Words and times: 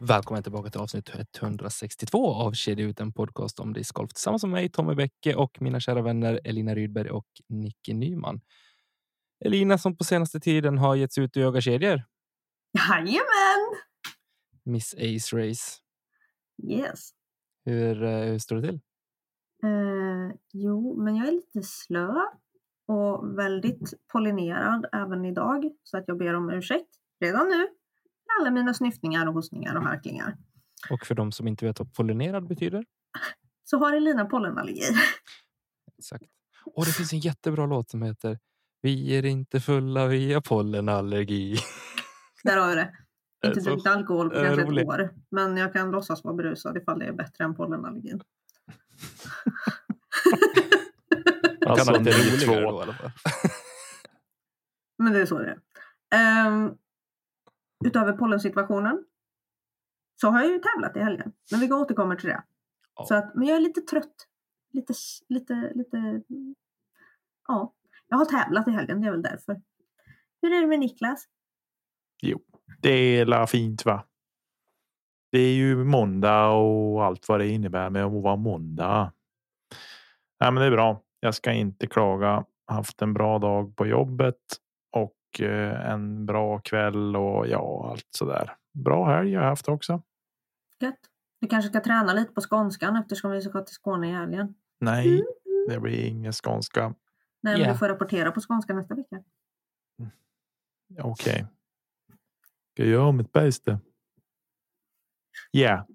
Välkommen 0.00 0.42
tillbaka 0.42 0.70
till 0.70 0.80
avsnitt 0.80 1.10
162 1.42 2.34
av 2.34 2.52
Kedja 2.52 2.86
ut 2.86 3.00
en 3.00 3.12
podcast 3.12 3.60
om 3.60 3.72
discgolf 3.72 4.12
tillsammans 4.12 4.42
med 4.42 4.52
mig 4.52 4.68
Tommy 4.68 4.94
Bäcke 4.94 5.34
och 5.34 5.62
mina 5.62 5.80
kära 5.80 6.02
vänner 6.02 6.40
Elina 6.44 6.74
Rydberg 6.74 7.10
och 7.10 7.26
Nicke 7.48 7.94
Nyman. 7.94 8.40
Elina 9.44 9.78
som 9.78 9.96
på 9.96 10.04
senaste 10.04 10.40
tiden 10.40 10.78
har 10.78 10.94
getts 10.94 11.18
ut 11.18 11.36
i 11.36 11.40
yogakedjor. 11.40 12.02
Jajamän! 12.72 13.76
Miss 14.64 14.94
Ace 14.94 15.36
Race. 15.36 15.80
Yes. 16.68 17.10
Hur, 17.64 18.02
eh, 18.02 18.24
hur 18.24 18.38
står 18.38 18.56
det 18.56 18.62
till? 18.62 18.80
Eh, 19.64 20.36
jo, 20.52 21.02
men 21.02 21.16
jag 21.16 21.28
är 21.28 21.32
lite 21.32 21.62
slö 21.62 22.12
och 22.88 23.38
väldigt 23.38 23.94
pollinerad 24.12 24.86
även 24.92 25.24
idag 25.24 25.70
så 25.82 25.98
att 25.98 26.04
jag 26.06 26.18
ber 26.18 26.34
om 26.34 26.50
ursäkt 26.50 26.90
redan 27.20 27.48
nu 27.48 27.68
alla 28.40 28.50
mina 28.50 28.74
snyftningar 28.74 29.26
och 29.26 29.34
hostningar 29.34 29.76
och 29.76 29.82
harklingar. 29.82 30.36
Och 30.90 31.06
för 31.06 31.14
de 31.14 31.32
som 31.32 31.48
inte 31.48 31.64
vet 31.64 31.78
vad 31.78 31.94
pollinerad 31.94 32.46
betyder? 32.48 32.84
Så 33.64 33.78
har 33.78 33.92
Elina 33.92 34.24
pollenallergi. 34.24 34.82
Exakt. 35.98 36.24
Och 36.64 36.84
det 36.84 36.90
finns 36.92 37.12
en 37.12 37.18
jättebra 37.18 37.66
låt 37.66 37.90
som 37.90 38.02
heter 38.02 38.38
Vi 38.80 39.16
är 39.16 39.24
inte 39.26 39.60
fulla, 39.60 40.06
vi 40.06 40.32
har 40.32 40.40
pollenallergi. 40.40 41.56
Där 42.44 42.56
har 42.56 42.68
vi 42.68 42.74
det. 42.74 42.92
Inte 43.46 43.60
så, 43.60 43.70
druckit 43.70 43.86
alkohol 43.86 44.30
på 44.30 44.36
kanske 44.36 44.62
ett 44.80 44.86
år, 44.86 45.10
men 45.30 45.56
jag 45.56 45.72
kan 45.72 45.90
låtsas 45.90 46.24
vara 46.24 46.34
berusad 46.34 46.76
ifall 46.76 46.98
det 46.98 47.06
är 47.06 47.12
bättre 47.12 47.44
än 47.44 47.54
pollenallergin. 47.54 48.20
Man 48.64 48.76
kan 51.60 51.70
Alltså, 51.70 51.90
ha 51.92 51.98
lite 51.98 52.10
ni 52.18 52.24
roligare 52.24 52.62
två. 52.62 52.70
då 52.70 52.78
i 52.78 52.82
alla 52.82 52.92
fall. 52.94 53.10
Men 54.98 55.12
det 55.12 55.20
är 55.20 55.26
så 55.26 55.38
det 55.38 55.50
är. 55.50 55.58
Ehm, 56.14 56.70
utöver 57.84 58.12
pollensituationen 58.12 59.04
så 60.20 60.28
har 60.30 60.40
jag 60.40 60.50
ju 60.50 60.58
tävlat 60.58 60.96
i 60.96 61.00
helgen. 61.00 61.32
Men 61.50 61.60
vi 61.60 61.72
återkommer 61.72 62.16
till 62.16 62.28
det. 62.28 62.42
Ja. 62.94 63.04
Så 63.06 63.14
att, 63.14 63.34
men 63.34 63.48
jag 63.48 63.56
är 63.56 63.60
lite 63.60 63.80
trött. 63.80 64.28
Lite, 64.72 64.94
lite, 65.28 65.72
lite... 65.74 66.22
Ja, 67.48 67.74
jag 68.08 68.16
har 68.16 68.24
tävlat 68.24 68.68
i 68.68 68.70
helgen. 68.70 69.00
Det 69.00 69.06
är 69.06 69.10
väl 69.10 69.22
därför. 69.22 69.62
Hur 70.42 70.52
är 70.52 70.60
det 70.60 70.66
med 70.66 70.78
Niklas? 70.78 71.24
Jo, 72.22 72.40
det 72.82 72.90
är 72.90 73.26
la 73.26 73.46
fint 73.46 73.84
va? 73.84 74.04
Det 75.32 75.38
är 75.38 75.54
ju 75.54 75.84
måndag 75.84 76.48
och 76.48 77.04
allt 77.04 77.28
vad 77.28 77.40
det 77.40 77.48
innebär 77.48 77.90
med 77.90 78.04
att 78.04 78.22
vara 78.22 78.36
måndag. 78.36 79.12
Nej, 80.40 80.52
men 80.52 80.54
det 80.54 80.66
är 80.66 80.70
bra. 80.70 81.02
Jag 81.20 81.34
ska 81.34 81.52
inte 81.52 81.86
klaga. 81.86 82.44
Haft 82.66 83.02
en 83.02 83.14
bra 83.14 83.38
dag 83.38 83.76
på 83.76 83.86
jobbet 83.86 84.40
och 85.36 85.40
eh, 85.40 85.90
en 85.90 86.26
bra 86.26 86.60
kväll 86.60 87.16
och 87.16 87.48
ja, 87.48 87.90
allt 87.90 88.08
så 88.10 88.24
där. 88.24 88.56
Bra 88.72 89.04
helg 89.04 89.34
har 89.34 89.42
jag 89.42 89.48
haft 89.48 89.68
också. 89.68 90.02
Gött. 90.80 90.98
Du 91.40 91.48
kanske 91.48 91.70
ska 91.70 91.80
träna 91.80 92.12
lite 92.12 92.32
på 92.32 92.40
skånskan 92.40 92.96
eftersom 92.96 93.30
vi 93.30 93.42
ska 93.42 93.60
till 93.60 93.74
Skåne 93.74 94.08
i 94.08 94.12
helgen. 94.12 94.54
Nej, 94.80 95.22
det 95.68 95.80
blir 95.80 96.06
ingen 96.06 96.32
skånska. 96.32 96.94
Nej, 97.42 97.58
men 97.58 97.72
du 97.72 97.78
får 97.78 97.88
rapportera 97.88 98.30
på 98.32 98.40
skånska 98.40 98.74
nästa 98.74 98.94
vecka. 98.94 99.22
Okej. 101.02 101.46
Ska 102.72 102.82
jag 102.82 102.88
göra 102.88 103.12
mitt 103.12 103.32
bästa? 103.32 103.80
Ja. 105.50 105.86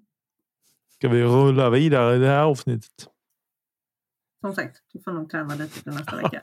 Ska 0.88 1.08
vi 1.08 1.24
rulla 1.24 1.70
vidare 1.70 2.16
i 2.16 2.18
det 2.18 2.26
här 2.26 2.42
avsnittet? 2.42 3.08
Som 4.40 4.54
sagt, 4.54 4.82
du 4.92 5.00
får 5.00 5.12
nog 5.12 5.30
träna 5.30 5.54
lite 5.54 5.82
till 5.82 5.92
nästa 5.92 6.16
vecka. 6.22 6.40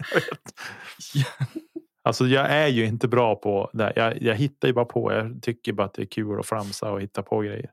Alltså 2.09 2.25
jag 2.25 2.51
är 2.51 2.67
ju 2.67 2.85
inte 2.85 3.07
bra 3.07 3.35
på 3.35 3.69
det. 3.73 3.93
Jag, 3.95 4.21
jag 4.21 4.35
hittar 4.35 4.67
ju 4.67 4.73
bara 4.73 4.85
på. 4.85 5.11
Jag 5.13 5.41
tycker 5.41 5.73
bara 5.73 5.85
att 5.87 5.93
det 5.93 6.01
är 6.01 6.05
kul 6.05 6.39
att 6.39 6.45
framsa 6.45 6.91
och 6.91 7.01
hitta 7.01 7.23
på 7.23 7.39
grejer. 7.39 7.71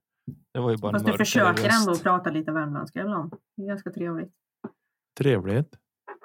Det 0.55 0.61
var 0.61 0.71
ju 0.71 0.77
bara 0.77 0.93
Fast 0.93 1.07
du 1.07 1.13
försöker 1.13 1.65
röst. 1.65 1.89
ändå 1.89 1.99
prata 2.03 2.31
lite 2.31 2.53
värmländska 2.53 3.01
ibland. 3.01 3.33
Det 3.57 3.63
är 3.63 3.67
ganska 3.67 3.91
trevligt. 3.91 4.33
Trevligt. 5.19 5.75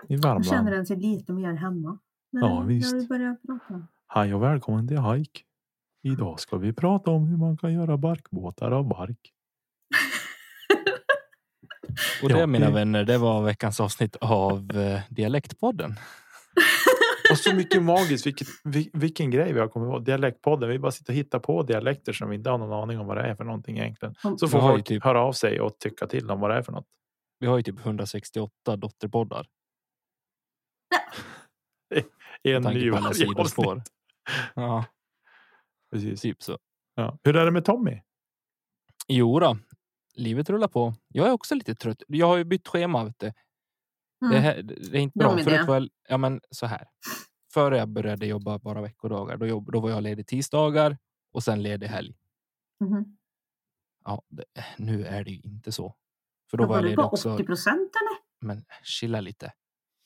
I 0.09 0.17
Man 0.17 0.43
känner 0.43 0.57
Värmland. 0.63 0.75
en 0.79 0.85
sig 0.85 0.97
lite 0.97 1.33
mer 1.33 1.53
hemma. 1.53 1.99
När, 2.31 2.41
Ja, 2.41 2.59
visst. 2.61 2.93
När 2.93 3.01
vi 3.01 3.07
börjar 3.07 3.35
prata. 3.47 3.87
Hej 4.07 4.33
och 4.33 4.43
välkommen 4.43 4.87
till 4.87 4.99
Hike. 5.01 5.41
Idag 6.03 6.39
ska 6.39 6.57
vi 6.57 6.73
prata 6.73 7.11
om 7.11 7.27
hur 7.27 7.37
man 7.37 7.57
kan 7.57 7.73
göra 7.73 7.97
barkbåtar 7.97 8.71
av 8.71 8.87
bark. 8.87 9.33
Och 12.23 12.29
det 12.29 12.39
Ja, 12.39 12.47
mina 12.47 12.71
vänner, 12.71 13.03
det 13.03 13.17
var 13.17 13.43
veckans 13.43 13.79
avsnitt 13.79 14.15
av 14.15 14.71
eh, 14.77 14.99
Dialektpodden. 15.09 15.91
Och 17.31 17.37
så 17.37 17.55
mycket 17.55 17.83
magiskt. 17.83 18.25
Vilket, 18.25 18.47
vil- 18.63 18.89
vilken 18.93 19.31
grej 19.31 19.53
vi 19.53 19.59
har 19.59 19.67
kommit 19.67 19.89
på. 19.91 19.99
Dialektpodden. 19.99 20.69
Vi 20.69 20.79
bara 20.79 20.91
sitter 20.91 21.13
och 21.13 21.17
hittar 21.17 21.39
på 21.39 21.63
dialekter 21.63 22.13
som 22.13 22.29
vi 22.29 22.35
inte 22.35 22.49
har 22.49 22.57
någon 22.57 22.83
aning 22.83 22.99
om 22.99 23.07
vad 23.07 23.17
det 23.17 23.23
är 23.23 23.35
för 23.35 23.43
någonting 23.43 23.77
egentligen. 23.77 24.15
Så 24.21 24.37
Vi 24.41 24.47
får 24.47 24.59
folk 24.59 24.85
typ- 24.87 25.03
höra 25.03 25.21
av 25.21 25.33
sig 25.33 25.61
och 25.61 25.79
tycka 25.79 26.07
till 26.07 26.31
om 26.31 26.39
vad 26.39 26.49
det 26.49 26.55
är 26.55 26.61
för 26.63 26.71
något. 26.71 26.87
Vi 27.39 27.47
har 27.47 27.57
ju 27.57 27.63
typ 27.63 27.79
168 27.85 28.75
dotterpoddar. 28.77 29.47
En 32.43 32.63
ny 32.63 32.89
varje 32.91 33.13
sidospår. 33.13 33.71
avsnitt. 33.71 33.91
Ja, 34.55 34.85
Precis. 35.91 36.21
typ 36.21 36.43
så. 36.43 36.57
Ja. 36.95 37.17
Hur 37.23 37.35
är 37.35 37.45
det 37.45 37.51
med 37.51 37.65
Tommy? 37.65 38.01
Jo 39.07 39.39
då, 39.39 39.57
livet 40.15 40.49
rullar 40.49 40.67
på. 40.67 40.93
Jag 41.07 41.27
är 41.27 41.31
också 41.31 41.55
lite 41.55 41.75
trött. 41.75 42.03
Jag 42.07 42.27
har 42.27 42.37
ju 42.37 42.43
bytt 42.43 42.67
schema. 42.67 43.03
Vet 43.05 43.19
du. 43.19 43.31
Det, 44.21 44.25
Mm. 44.27 44.41
här, 44.41 44.61
det 44.63 44.97
är 44.97 45.01
inte 45.01 45.19
bra. 45.19 45.33
idé. 45.39 45.43
Förut 45.43 45.67
var 45.67 45.75
jag, 45.79 45.89
ja, 46.09 46.17
men 46.17 46.41
så 46.51 46.65
här. 46.65 46.87
Före 47.53 47.77
jag 47.77 47.89
började 47.89 48.25
jobba 48.25 48.59
bara 48.59 48.81
veckodagar, 48.81 49.37
då, 49.37 49.45
jobb, 49.47 49.71
då 49.71 49.79
var 49.79 49.89
jag 49.89 50.03
ledig 50.03 50.27
tisdagar 50.27 50.97
och 51.31 51.43
sen 51.43 51.63
ledig 51.63 51.87
helg. 51.87 52.15
Mhm. 52.79 53.17
Ja, 54.05 54.23
det, 54.29 54.45
nu 54.77 55.05
är 55.05 55.23
det 55.23 55.31
ju 55.31 55.39
inte 55.41 55.71
så. 55.71 55.95
För 56.51 56.57
då 56.57 56.63
var 56.63 56.67
Jobbar 56.67 56.75
jag 56.77 56.83
ledig 56.83 56.95
på 56.97 57.03
också. 57.03 57.33
80 57.33 57.43
procent 57.43 57.91
eller? 57.95 58.47
Men 58.47 58.65
chilla 58.83 59.21
lite. 59.21 59.53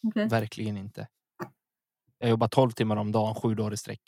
Okej. 0.08 0.28
Verkligen 0.28 0.78
inte. 0.78 1.08
Jag 2.18 2.30
jobbar 2.30 2.48
12 2.48 2.72
timmar 2.72 2.96
om 2.98 3.12
dagen, 3.12 3.36
sju 3.36 3.56
dagar 3.56 3.74
i 3.74 3.78
sträck. 3.78 4.02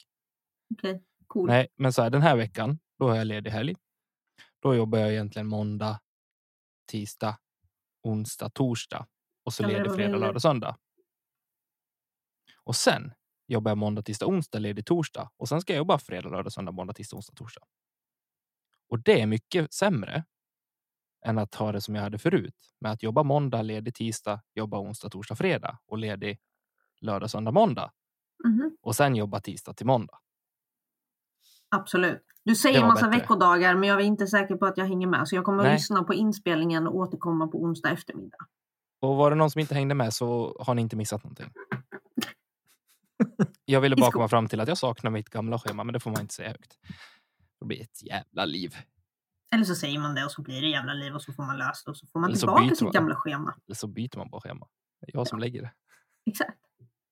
okej. 0.74 1.04
Cool. 1.28 1.48
Nej, 1.48 1.68
men 1.76 1.94
så 1.94 2.02
här, 2.02 2.10
den 2.10 2.22
här 2.22 2.36
veckan, 2.38 2.80
då 3.00 3.08
har 3.10 3.16
jag 3.16 3.28
ledig 3.28 3.52
helg. 3.52 3.76
Då 4.60 4.76
jobbar 4.76 5.00
jag 5.00 5.12
egentligen 5.12 5.48
måndag, 5.48 6.00
tisdag, 6.92 7.38
onsdag, 8.04 8.50
torsdag 8.50 9.08
och 9.48 9.54
så 9.54 9.64
ledig 9.64 9.92
fredag, 9.96 10.18
lördag, 10.18 10.42
söndag. 10.42 10.78
Och 12.64 12.76
sen 12.76 13.14
jobbar 13.48 13.72
jag 13.72 13.78
måndag, 13.78 14.02
tisdag, 14.02 14.26
onsdag, 14.28 14.60
ledig 14.60 14.86
torsdag 14.86 15.32
och 15.38 15.50
sen 15.50 15.62
ska 15.62 15.74
jag 15.74 15.78
jobba 15.78 16.00
fredag, 16.00 16.30
lördag, 16.30 16.54
söndag, 16.54 16.72
måndag, 16.72 16.94
tisdag, 16.94 17.18
onsdag, 17.18 17.34
torsdag. 17.36 17.62
Och 18.90 19.00
det 19.04 19.22
är 19.22 19.26
mycket 19.28 19.74
sämre 19.74 20.26
än 21.26 21.38
att 21.38 21.56
ha 21.56 21.72
det 21.72 21.82
som 21.82 21.96
jag 21.96 22.04
hade 22.04 22.20
förut 22.20 22.56
med 22.82 22.92
att 22.92 23.04
jobba 23.04 23.24
måndag, 23.24 23.62
ledig 23.62 23.96
tisdag, 23.96 24.42
jobba 24.56 24.80
onsdag, 24.80 25.10
torsdag, 25.10 25.36
fredag 25.36 25.80
och 25.88 25.98
ledig 25.98 26.40
lördag, 27.02 27.30
söndag, 27.30 27.52
måndag 27.52 27.92
Mhm. 28.46 28.78
och 28.82 28.96
sen 28.96 29.16
jobba 29.16 29.40
tisdag 29.40 29.74
till 29.74 29.86
måndag. 29.88 30.20
Absolut. 31.70 32.24
Du 32.44 32.56
säger 32.56 32.82
var 32.82 32.88
massa 32.88 33.08
bättre. 33.08 33.20
veckodagar 33.22 33.76
men 33.76 33.90
jag 33.90 34.02
är 34.02 34.06
inte 34.06 34.28
säker 34.28 34.56
på 34.56 34.66
att 34.66 34.78
jag 34.78 34.86
hänger 34.86 35.08
med. 35.08 35.28
Så 35.28 35.36
jag 35.36 35.44
kommer 35.46 35.66
att 35.66 35.74
lyssna 35.74 36.04
på 36.04 36.14
inspelningen 36.14 36.88
och 36.88 36.96
återkomma 36.96 37.48
på 37.48 37.64
onsdag 37.64 37.90
eftermiddag. 37.92 38.38
Och 39.00 39.16
var 39.16 39.30
det 39.30 39.36
någon 39.36 39.52
som 39.52 39.62
inte 39.62 39.76
hängde 39.76 39.96
med 39.96 40.14
så 40.14 40.58
har 40.60 40.76
ni 40.76 40.82
inte 40.82 40.96
missat 40.96 41.24
någonting. 41.24 41.52
Jag 43.66 43.82
ville 43.82 43.96
bara 43.96 44.12
komma 44.12 44.28
fram 44.28 44.48
till 44.48 44.60
att 44.60 44.68
jag 44.68 44.78
saknar 44.78 45.12
mitt 45.12 45.30
gamla 45.30 45.60
schema, 45.60 45.84
men 45.84 45.94
det 45.94 46.00
får 46.00 46.12
man 46.12 46.22
inte 46.22 46.34
säga 46.34 46.50
högt. 46.50 46.78
Det 47.60 47.66
blir 47.66 47.82
ett 47.82 48.04
jävla 48.04 48.46
liv. 48.46 48.76
Eller 49.54 49.64
så 49.64 49.76
säger 49.76 50.00
man 50.00 50.16
det 50.16 50.26
och 50.26 50.32
så 50.32 50.42
blir 50.42 50.62
det 50.62 50.68
jävla 50.68 50.94
liv 50.94 51.16
och 51.16 51.22
så 51.22 51.34
får 51.34 51.44
man 51.44 51.58
lösa 51.58 51.82
det 51.86 51.92
och 51.92 51.98
så 51.98 52.08
får 52.08 52.20
man 52.20 52.30
Eller 52.30 52.38
så 52.38 52.48
tillbaka 52.48 52.76
sitt 52.76 52.82
man. 52.82 52.92
gamla 52.92 53.16
schema. 53.16 53.56
Eller 53.68 53.76
så 53.76 53.88
byter 53.88 54.18
man 54.18 54.30
bara 54.30 54.42
schema. 54.42 54.68
Det 55.02 55.08
är 55.08 55.18
jag 55.18 55.28
som 55.28 55.40
lägger 55.40 55.62
det. 55.62 55.72
Exakt. 56.30 56.58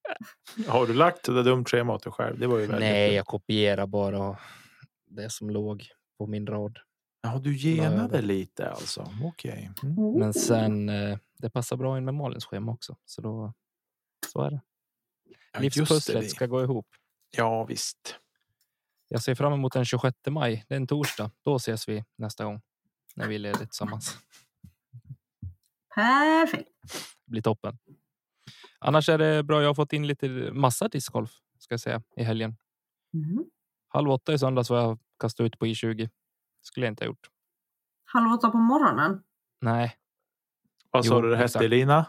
Har 0.68 0.86
du 0.86 0.94
lagt 0.94 1.24
det 1.24 1.34
där 1.34 1.44
dumt 1.44 1.64
schema 1.64 1.94
åt 1.94 2.02
dig 2.02 2.12
själv? 2.12 2.38
Det 2.38 2.46
var 2.46 2.58
ju 2.58 2.68
Nej, 2.68 3.14
jag 3.14 3.26
kopierar 3.26 3.86
bara 3.86 4.38
det 5.10 5.30
som 5.32 5.50
låg 5.50 5.88
på 6.18 6.26
min 6.26 6.46
rad. 6.46 6.78
Ja, 7.22 7.38
du 7.38 7.56
genade 7.56 8.22
lite 8.22 8.70
alltså. 8.70 9.12
Okej. 9.24 9.70
Mm. 9.82 9.98
Oh. 9.98 10.18
Men 10.18 10.34
sen 10.34 10.88
eh, 10.88 11.18
det 11.38 11.50
passar 11.50 11.76
bra 11.76 11.98
in 11.98 12.04
med 12.04 12.14
Malins 12.14 12.44
schema 12.44 12.72
också, 12.72 12.96
så 13.04 13.20
då 13.22 13.54
så 14.32 14.42
är 14.42 14.50
det. 14.50 14.60
Ja, 15.52 15.60
Livspusslet 15.60 16.22
det. 16.22 16.28
ska 16.28 16.46
gå 16.46 16.62
ihop. 16.62 16.86
Ja, 17.36 17.64
visst. 17.64 18.16
Jag 19.08 19.22
ser 19.22 19.34
fram 19.34 19.52
emot 19.52 19.72
den 19.72 19.84
26 19.84 20.16
maj. 20.28 20.64
Det 20.68 20.74
är 20.74 20.76
en 20.76 20.86
torsdag. 20.86 21.30
Då 21.42 21.56
ses 21.56 21.88
vi 21.88 22.04
nästa 22.16 22.44
gång 22.44 22.60
när 23.14 23.28
vi 23.28 23.34
är 23.34 23.38
lediga 23.38 23.66
tillsammans. 23.66 24.18
Perfekt. 25.94 26.70
Det 27.24 27.30
blir 27.30 27.42
toppen. 27.42 27.78
Annars 28.78 29.08
är 29.08 29.18
det 29.18 29.42
bra. 29.42 29.60
Jag 29.60 29.68
har 29.68 29.74
fått 29.74 29.92
in 29.92 30.06
lite 30.06 30.28
massa 30.52 30.88
discgolf 30.88 31.30
ska 31.58 31.72
jag 31.72 31.80
säga 31.80 32.02
i 32.16 32.22
helgen. 32.22 32.56
Mm. 33.14 33.44
Halv 33.88 34.10
åtta 34.10 34.32
i 34.32 34.38
söndags 34.38 34.70
var 34.70 34.78
jag 34.78 34.98
kastade 35.18 35.46
ut 35.46 35.58
på 35.58 35.66
i20. 35.66 36.10
Skulle 36.62 36.86
jag 36.86 36.92
inte 36.92 37.04
ha 37.04 37.06
gjort. 37.06 37.30
Halv 38.04 38.32
åtta 38.32 38.50
på 38.50 38.58
morgonen. 38.58 39.22
Nej, 39.60 39.96
Vad 40.96 41.04
sa 41.06 41.14
Jo, 41.14 41.20
du 41.20 41.30
det 41.30 41.36
hette 41.36 41.44
exakt. 41.44 41.68
Lina? 41.70 42.06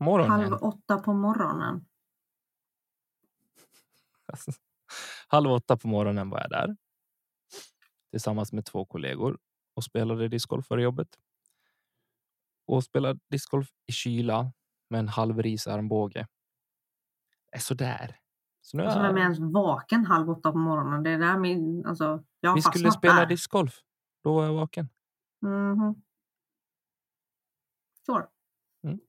morgonen. 0.00 0.40
Halv 0.40 0.52
åtta 0.62 0.98
på 0.98 1.12
morgonen. 1.12 1.84
Halv 5.28 5.50
åtta 5.50 5.76
på 5.76 5.88
morgonen 5.88 6.30
var 6.30 6.40
jag 6.40 6.50
där. 6.50 6.76
Tillsammans 8.10 8.52
med 8.52 8.64
två 8.64 8.84
kollegor 8.84 9.38
och 9.74 9.84
spelade 9.84 10.28
discgolf 10.28 10.66
före 10.66 10.82
jobbet. 10.82 11.08
Och 12.66 12.84
spelade 12.84 13.18
discgolf 13.30 13.68
i 13.86 13.92
kyla 13.92 14.52
med 14.90 14.98
en 15.00 15.08
halv 15.08 15.42
risarmbåge. 15.42 16.26
Det 17.50 17.56
är 17.56 17.60
sådär. 17.60 18.16
Så 18.60 18.76
nu 18.76 18.82
Alltså, 18.84 18.98
är 18.98 19.02
vem 19.06 19.16
är 19.16 19.20
ens 19.20 19.38
vaken 19.38 20.04
halv 20.06 20.30
åtta 20.30 20.52
på 20.52 20.58
morgonen? 20.58 21.02
Det 21.02 21.10
är 21.10 21.18
där 21.18 21.38
min, 21.38 21.86
alltså, 21.86 22.24
jag 22.40 22.54
vi 22.54 22.62
skulle 22.62 22.92
spela 22.92 23.14
där. 23.14 23.26
discgolf. 23.26 23.80
Då 24.22 24.34
var 24.34 24.44
jag 24.44 24.52
vaken. 24.54 24.88
Mhm. 25.42 26.02
Sure. 28.06 28.26
Mm. 28.82 29.00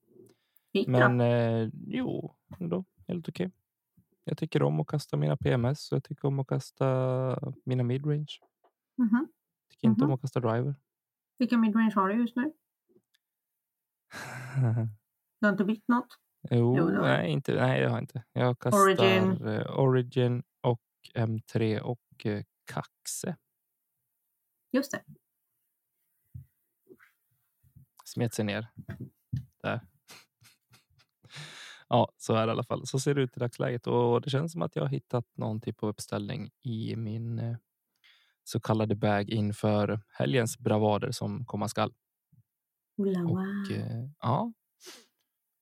Men 0.87 1.21
eh, 1.21 1.69
jo, 1.87 2.35
ändå 2.59 2.85
helt 3.07 3.29
okej. 3.29 3.51
Jag 4.23 4.37
tycker 4.37 4.63
om 4.63 4.79
att 4.79 4.87
kasta 4.87 5.17
mina 5.17 5.37
PMS 5.37 5.91
och 5.91 5.95
jag 5.95 6.03
tycker 6.03 6.27
om 6.27 6.39
att 6.39 6.47
kasta 6.47 7.53
mina 7.65 7.83
midrange. 7.83 8.27
Mhm. 8.97 9.27
Tycker 9.69 9.87
inte 9.87 10.01
Mhm. 10.01 10.09
om 10.09 10.15
att 10.15 10.21
kasta 10.21 10.39
driver. 10.39 10.75
Vilka 11.37 11.57
midrange 11.57 11.91
har 11.95 12.09
du 12.09 12.21
just 12.21 12.35
nu? 12.35 12.53
Du 15.39 15.45
har 15.47 15.51
inte 15.51 15.65
bytt 15.65 15.87
något? 15.87 16.07
Jo, 16.49 16.77
Jo, 16.77 16.91
jag. 16.91 17.01
nej, 17.01 17.31
inte, 17.31 17.53
nej, 17.55 17.79
det 17.79 17.85
har 17.87 17.95
jag 17.95 18.03
inte. 18.03 18.23
Jag 18.33 18.59
kastar 18.59 18.81
Origin. 18.81 19.47
eh, 19.47 19.79
Origin 19.79 20.43
och 20.61 20.81
M3 21.15 21.79
och 21.79 22.25
eh, 22.25 22.43
Kaxe. 22.65 23.35
Just 24.71 24.91
det. 24.91 25.03
Smet 28.07 28.33
sig 28.33 28.45
ner. 28.45 28.67
Där. 29.63 29.81
ja, 31.89 32.11
så 32.17 32.33
är 32.33 32.47
det 32.47 32.49
i 32.49 32.51
alla 32.51 32.63
fall. 32.63 32.87
Så 32.87 32.99
ser 32.99 33.15
det 33.15 33.21
ut 33.21 33.37
i 33.37 33.39
dagsläget 33.39 33.87
och 33.87 34.21
det 34.21 34.29
känns 34.29 34.51
som 34.51 34.61
att 34.61 34.75
jag 34.75 34.83
har 34.83 34.89
hittat 34.89 35.25
någon 35.37 35.61
typ 35.61 35.83
av 35.83 35.89
uppställning 35.89 36.49
i 36.63 36.95
min 36.95 37.39
eh, 37.39 37.57
så 38.43 38.59
kallade 38.59 38.95
bag 38.95 39.29
inför 39.29 40.01
helgens 40.09 40.57
bravader 40.57 41.11
som 41.11 41.45
komma 41.45 41.67
skall. 41.67 41.93
Och 42.97 43.71
eh, 43.71 44.09
ja. 44.19 44.53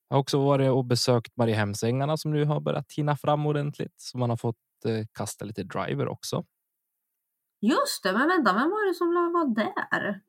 Jag 0.07 0.15
har 0.15 0.21
också 0.21 0.45
varit 0.45 0.71
och 0.71 0.85
besökt 0.85 1.37
Mariehemsängarna 1.37 2.17
som 2.17 2.31
nu 2.31 2.45
har 2.45 2.59
börjat 2.59 2.89
tina 2.89 3.17
fram 3.17 3.45
ordentligt. 3.45 3.93
Så 3.95 4.17
man 4.17 4.29
har 4.29 4.37
fått 4.37 4.57
eh, 4.85 5.05
kasta 5.11 5.45
lite 5.45 5.63
driver 5.63 6.07
också. 6.07 6.45
Just 7.61 8.03
det, 8.03 8.13
men 8.13 8.27
vänta, 8.27 8.53
vem 8.53 8.69
var 8.69 8.87
det 8.87 8.93
som 8.93 9.33
var 9.33 9.55
där? 9.55 10.21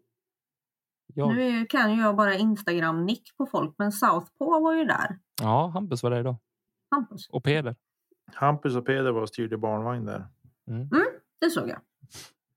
Jag, 1.19 1.35
Nu 1.35 1.67
kan 1.67 1.95
ju 1.95 2.01
jag 2.01 2.17
bara 2.17 2.35
Instagram-nick 2.35 3.37
på 3.37 3.47
folk, 3.47 3.75
men 3.79 3.93
Southpaw 3.93 4.61
var 4.65 4.75
ju 4.75 4.85
där. 4.85 5.19
ja, 5.43 5.67
Hampus 5.67 6.03
var 6.03 6.11
där 6.11 6.21
idag. 6.21 6.37
Hampus. 6.91 7.29
Och 7.29 7.45
Peder. 7.45 7.77
Hampus 8.35 8.77
och 8.77 8.87
Peder 8.87 9.13
var 9.13 9.23
och 9.23 9.29
styrde 9.29 9.57
barnvagn 9.59 10.05
där. 10.05 10.27
Det 11.41 11.51
såg 11.51 11.69
jag. 11.69 11.79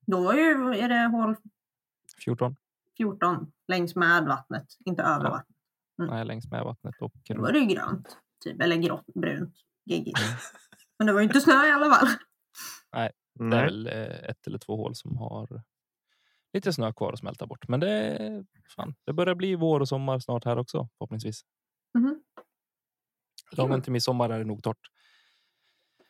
Då 0.07 0.23
var 0.23 0.33
ju, 0.33 0.51
är 0.79 0.89
det 0.89 1.07
hål 1.17 1.35
14. 2.25 2.55
14 2.97 3.51
längs 3.67 3.95
med 3.95 4.25
vattnet, 4.25 4.65
inte 4.85 5.03
över 5.03 5.25
Ja. 5.25 5.29
vattnet. 5.31 5.57
Nej, 5.97 6.25
längs 6.25 6.51
med 6.51 6.63
vattnet 6.63 6.95
och 7.01 7.13
Då 7.29 7.41
var 7.41 7.51
det 7.51 7.59
ju 7.59 7.65
grönt, 7.65 8.17
typ, 8.43 8.61
eller 8.61 8.75
grått, 8.75 9.05
brunt, 9.15 9.55
geggigt. 9.85 10.19
Men 10.97 11.07
det 11.07 11.13
var 11.13 11.19
ju 11.19 11.25
inte 11.27 11.41
snö 11.41 11.67
i 11.67 11.71
alla 11.71 11.95
fall. 11.95 12.07
Det 12.91 12.97
är 12.99 13.11
Nej. 13.39 13.61
väl 13.65 13.87
eh, 13.87 14.29
ett 14.29 14.47
eller 14.47 14.57
två 14.57 14.75
hål 14.75 14.95
som 14.95 15.17
har 15.17 15.61
lite 16.53 16.73
snö 16.73 16.93
kvar 16.93 17.13
att 17.13 17.19
smälta 17.19 17.47
bort. 17.47 17.67
Men 17.67 17.79
det, 17.79 18.45
fan, 18.75 18.95
det 19.05 19.13
börjar 19.13 19.35
bli 19.35 19.55
vår 19.55 19.79
och 19.79 19.87
sommar 19.87 20.19
snart 20.19 20.45
här 20.45 20.57
också 20.57 20.89
förhoppningsvis. 20.97 21.41
Mhm. 21.97 22.23
Långt 23.51 23.83
till 23.83 23.93
midsommar 23.93 24.29
är 24.29 24.39
det 24.39 24.45
nog 24.45 24.63
torrt. 24.63 24.87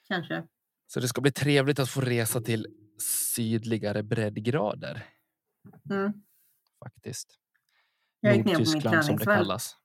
Kanske. 0.08 0.48
Så 0.88 1.00
det 1.00 1.08
ska 1.08 1.22
bli 1.22 1.32
trevligt 1.32 1.80
att 1.80 1.90
få 1.90 2.02
resa 2.02 2.42
till 2.42 2.68
sydligare 3.36 4.04
breddgrader 4.04 5.06
Mm. 5.92 6.14
faktiskt. 6.84 7.40
Jag 8.20 8.36
gick 8.36 8.46
ner 8.46 8.54
på 8.54 8.60
mitt 8.60 8.68
Nordtyskland 8.68 9.06
som 9.06 9.16
det 9.16 9.24
träningsfält 9.24 9.38
kallas. 9.38 9.76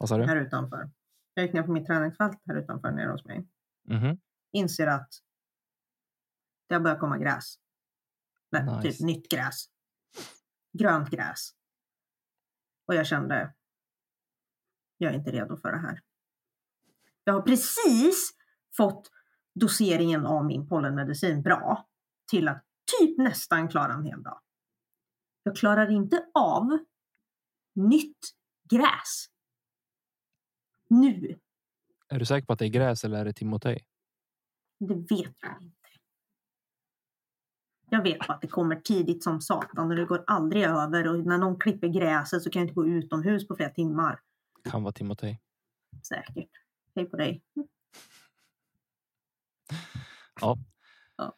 Vad 0.00 0.08
sa 0.08 0.16
du? 0.18 0.24
här 0.26 0.36
utanför. 0.36 0.90
Jag 1.34 1.44
gick 1.44 1.54
ner 1.54 1.62
på 1.62 1.72
mitt 1.72 1.86
träningsfält 1.86 2.42
här 2.46 2.56
utanför 2.62 2.90
nere 2.90 3.10
hos 3.10 3.24
mig. 3.24 3.48
Mhm. 3.84 4.20
Inser 4.52 4.86
att 4.86 5.08
det 6.68 6.74
har 6.74 6.80
börjat 6.80 7.00
komma 7.00 7.18
gräs. 7.18 7.54
Nej, 8.50 8.64
Nice. 8.64 8.82
Typ 8.98 9.00
nytt 9.06 9.28
gräs. 9.28 9.64
Grönt 10.78 11.10
gräs. 11.10 11.50
Och 12.86 12.94
jag 12.94 13.06
kände, 13.06 13.54
jag 14.98 15.12
är 15.12 15.18
inte 15.18 15.30
redo 15.30 15.56
för 15.56 15.72
det 15.72 15.78
här. 15.78 16.00
Jag 17.24 17.34
har 17.34 17.42
precis 17.42 18.32
fått 18.76 19.10
doseringen 19.54 20.26
av 20.26 20.44
min 20.44 20.68
pollenmedicin 20.68 21.42
bra 21.42 21.88
till 22.30 22.48
att 22.48 22.64
typ 22.98 23.18
nästan 23.18 23.68
klara 23.68 23.92
en 23.92 24.04
hel 24.04 24.22
dag. 24.22 24.40
Jag 25.42 25.56
klarar 25.56 25.90
inte 25.90 26.26
av 26.34 26.78
nytt 27.74 28.18
gräs. 28.70 29.26
Nu. 30.88 31.40
Är 32.08 32.18
du 32.18 32.24
säker 32.24 32.46
på 32.46 32.52
att 32.52 32.58
det 32.58 32.66
är 32.66 32.68
gräs 32.68 33.04
eller 33.04 33.18
är 33.18 33.24
det 33.24 33.32
Timotej? 33.32 33.86
Det 34.78 34.94
vet 34.94 35.36
jag 35.40 35.62
inte. 35.62 35.83
Jag 37.94 38.02
vet 38.02 38.18
bara 38.18 38.34
att 38.34 38.40
det 38.40 38.48
kommer 38.48 38.76
tidigt 38.76 39.22
som 39.24 39.40
satan 39.40 39.90
och 39.90 39.96
det 39.96 40.04
går 40.04 40.24
aldrig 40.26 40.62
över 40.62 41.06
och 41.06 41.26
när 41.26 41.38
någon 41.38 41.58
klipper 41.58 41.88
gräset 41.88 42.42
så 42.42 42.50
kan 42.50 42.60
jag 42.60 42.64
inte 42.64 42.74
gå 42.74 42.86
utomhus 42.86 43.48
på 43.48 43.56
flera 43.56 43.70
timmar. 43.70 44.20
Kan 44.70 44.82
vara 44.82 44.92
Timotej. 44.92 45.40
Säkert. 46.02 46.50
Hej 46.94 47.04
på 47.06 47.16
dig. 47.16 47.42
Ja. 50.40 50.58
Ja. 51.16 51.36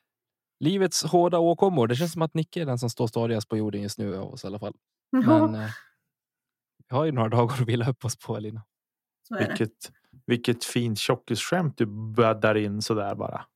Livets 0.60 1.04
hårda 1.04 1.38
åkommor. 1.38 1.86
Det 1.86 1.96
känns 1.96 2.12
som 2.12 2.22
att 2.22 2.34
Nicke 2.34 2.60
är 2.62 2.66
den 2.66 2.78
som 2.78 2.90
står 2.90 3.06
stadigast 3.06 3.48
på 3.48 3.56
jorden 3.56 3.82
just 3.82 3.98
nu 3.98 4.16
av 4.16 4.32
oss 4.32 4.44
i 4.44 4.46
alla 4.46 4.58
fall. 4.58 4.74
Men 5.12 5.22
Ja, 5.22 5.62
eh, 5.62 5.70
vi 6.88 6.96
har 6.96 7.04
ju 7.04 7.12
några 7.12 7.28
dagar 7.36 7.54
att 7.54 7.68
vila 7.68 7.90
upp 7.90 8.04
oss 8.04 8.16
på 8.16 8.36
Elina. 8.36 8.62
så 9.28 9.34
är 9.34 9.40
det. 9.40 9.48
Vilket, 9.48 9.92
vilket 10.26 10.64
fint 10.64 10.98
tjockisskämt 10.98 11.78
du 11.78 11.86
bäddar 12.16 12.54
in 12.54 12.82
sådär 12.82 13.14
bara. 13.14 13.46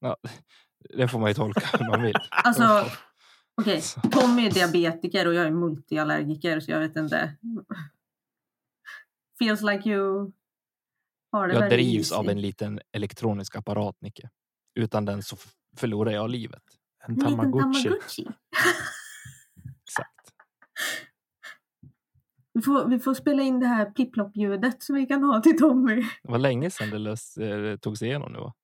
Ja, 0.00 0.16
det 0.96 1.08
får 1.08 1.18
man 1.18 1.28
ju 1.30 1.34
tolka 1.34 1.78
hur 1.78 1.86
man 1.90 2.02
vill. 2.02 2.14
Alltså, 2.30 2.84
okej. 3.60 3.82
Tommy 4.12 4.46
är 4.46 4.50
diabetiker 4.50 5.26
och 5.26 5.34
jag 5.34 5.46
är 5.46 5.50
multiallergiker 5.50 6.60
så 6.60 6.70
jag 6.70 6.80
vet 6.80 6.96
inte. 6.96 7.36
Feels 9.38 9.62
like 9.62 9.88
you 9.90 10.32
har 11.32 11.48
det 11.48 11.54
Jag 11.54 11.70
drivs 11.70 11.94
easy. 12.12 12.14
av 12.14 12.28
en 12.28 12.40
liten 12.40 12.80
elektronisk 12.92 13.56
apparat, 13.56 13.96
Nicke. 14.00 14.28
Utan 14.74 15.04
den 15.04 15.22
så 15.22 15.36
förlorar 15.76 16.10
jag 16.12 16.30
livet. 16.30 16.62
En 17.04 17.10
En 17.10 17.14
liten 17.14 17.30
tamagotchi. 17.30 17.82
tamagotchi. 17.82 18.26
Exakt. 19.86 20.10
Vi 22.52 22.62
får, 22.62 22.88
vi 22.88 22.98
får 22.98 23.14
spela 23.14 23.42
in 23.42 23.60
det 23.60 23.66
här 23.66 23.90
plipplopp-ljudet 23.90 24.82
som 24.82 24.94
vi 24.96 25.06
kan 25.06 25.22
ha 25.22 25.40
till 25.40 25.58
Tommy. 25.58 25.94
Det 26.22 26.30
var 26.30 26.38
länge 26.38 26.70
sedan 26.70 26.90
det 26.90 26.98
lös, 26.98 27.36
eh, 27.36 27.76
tog 27.76 27.98
sig 27.98 28.08
igenom 28.08 28.32
nu. 28.32 28.38
Va? 28.38 28.54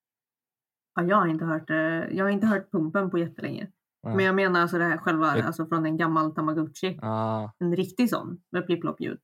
Ja, 0.97 1.03
jag 1.03 1.17
har 1.17 1.27
inte 1.27 1.45
hört, 1.45 1.71
eh, 1.71 1.77
jag 2.17 2.25
har 2.25 2.31
inte 2.31 2.47
hört 2.47 2.71
pumpen 2.71 3.11
på 3.11 3.19
jättelänge. 3.19 3.71
Men 4.03 4.25
jag 4.25 4.35
menar 4.35 4.61
alltså 4.61 4.79
det 4.79 4.85
här 4.85 4.97
själva, 4.99 5.35
Det- 5.35 5.43
alltså 5.45 5.67
från 5.67 5.87
en 5.87 5.97
gammal 5.97 6.35
Tamagotchi. 6.35 6.99
Ah, 7.03 7.51
En 7.59 7.77
riktig 7.77 8.11
sån 8.11 8.43
med 8.51 8.67
plipplopp-ljud. 8.67 9.19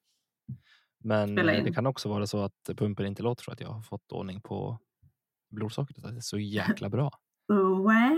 men 1.04 1.34
det 1.34 1.72
kan 1.74 1.86
också 1.86 2.08
vara 2.08 2.26
så 2.26 2.44
att 2.44 2.70
pumpen 2.76 3.06
inte 3.06 3.22
låter 3.22 3.44
så 3.44 3.50
att 3.52 3.60
jag 3.60 3.68
har 3.68 3.82
fått 3.82 4.12
ordning 4.12 4.40
på 4.40 4.78
blodsockret. 5.50 6.04
Att 6.04 6.10
det 6.10 6.16
är 6.16 6.20
så 6.20 6.38
jäkla 6.38 6.88
bra. 6.88 7.10
Wow! 7.48 8.16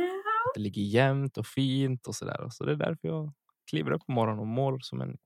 Det 0.54 0.60
ligger 0.60 0.82
jämnt 0.82 1.38
och 1.38 1.46
fint 1.46 2.06
och 2.06 2.14
sådär. 2.14 2.46
Så 2.50 2.64
det 2.64 2.72
är 2.72 2.76
därför 2.76 3.08
jag 3.08 3.32
kliver 3.70 3.90
upp 3.90 4.06
på 4.06 4.12
morgonen 4.12 4.40
och 4.40 4.46
mår 4.46 4.78
som 4.80 5.00
en 5.00 5.16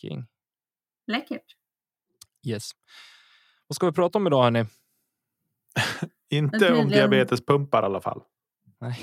king. 0.00 0.26
Läckert. 1.06 1.44
Yes. 2.46 2.70
Vad 3.66 3.76
ska 3.76 3.86
vi 3.86 3.92
prata 3.92 4.18
om 4.18 4.26
idag 4.26 4.42
hörni? 4.42 4.64
Inte 6.30 6.58
Men 6.58 6.72
om 6.72 6.78
tydligen- 6.82 7.10
diabetespumpar 7.10 7.82
i 7.82 7.84
alla 7.84 8.00
fall. 8.00 8.22
Nej. 8.80 8.98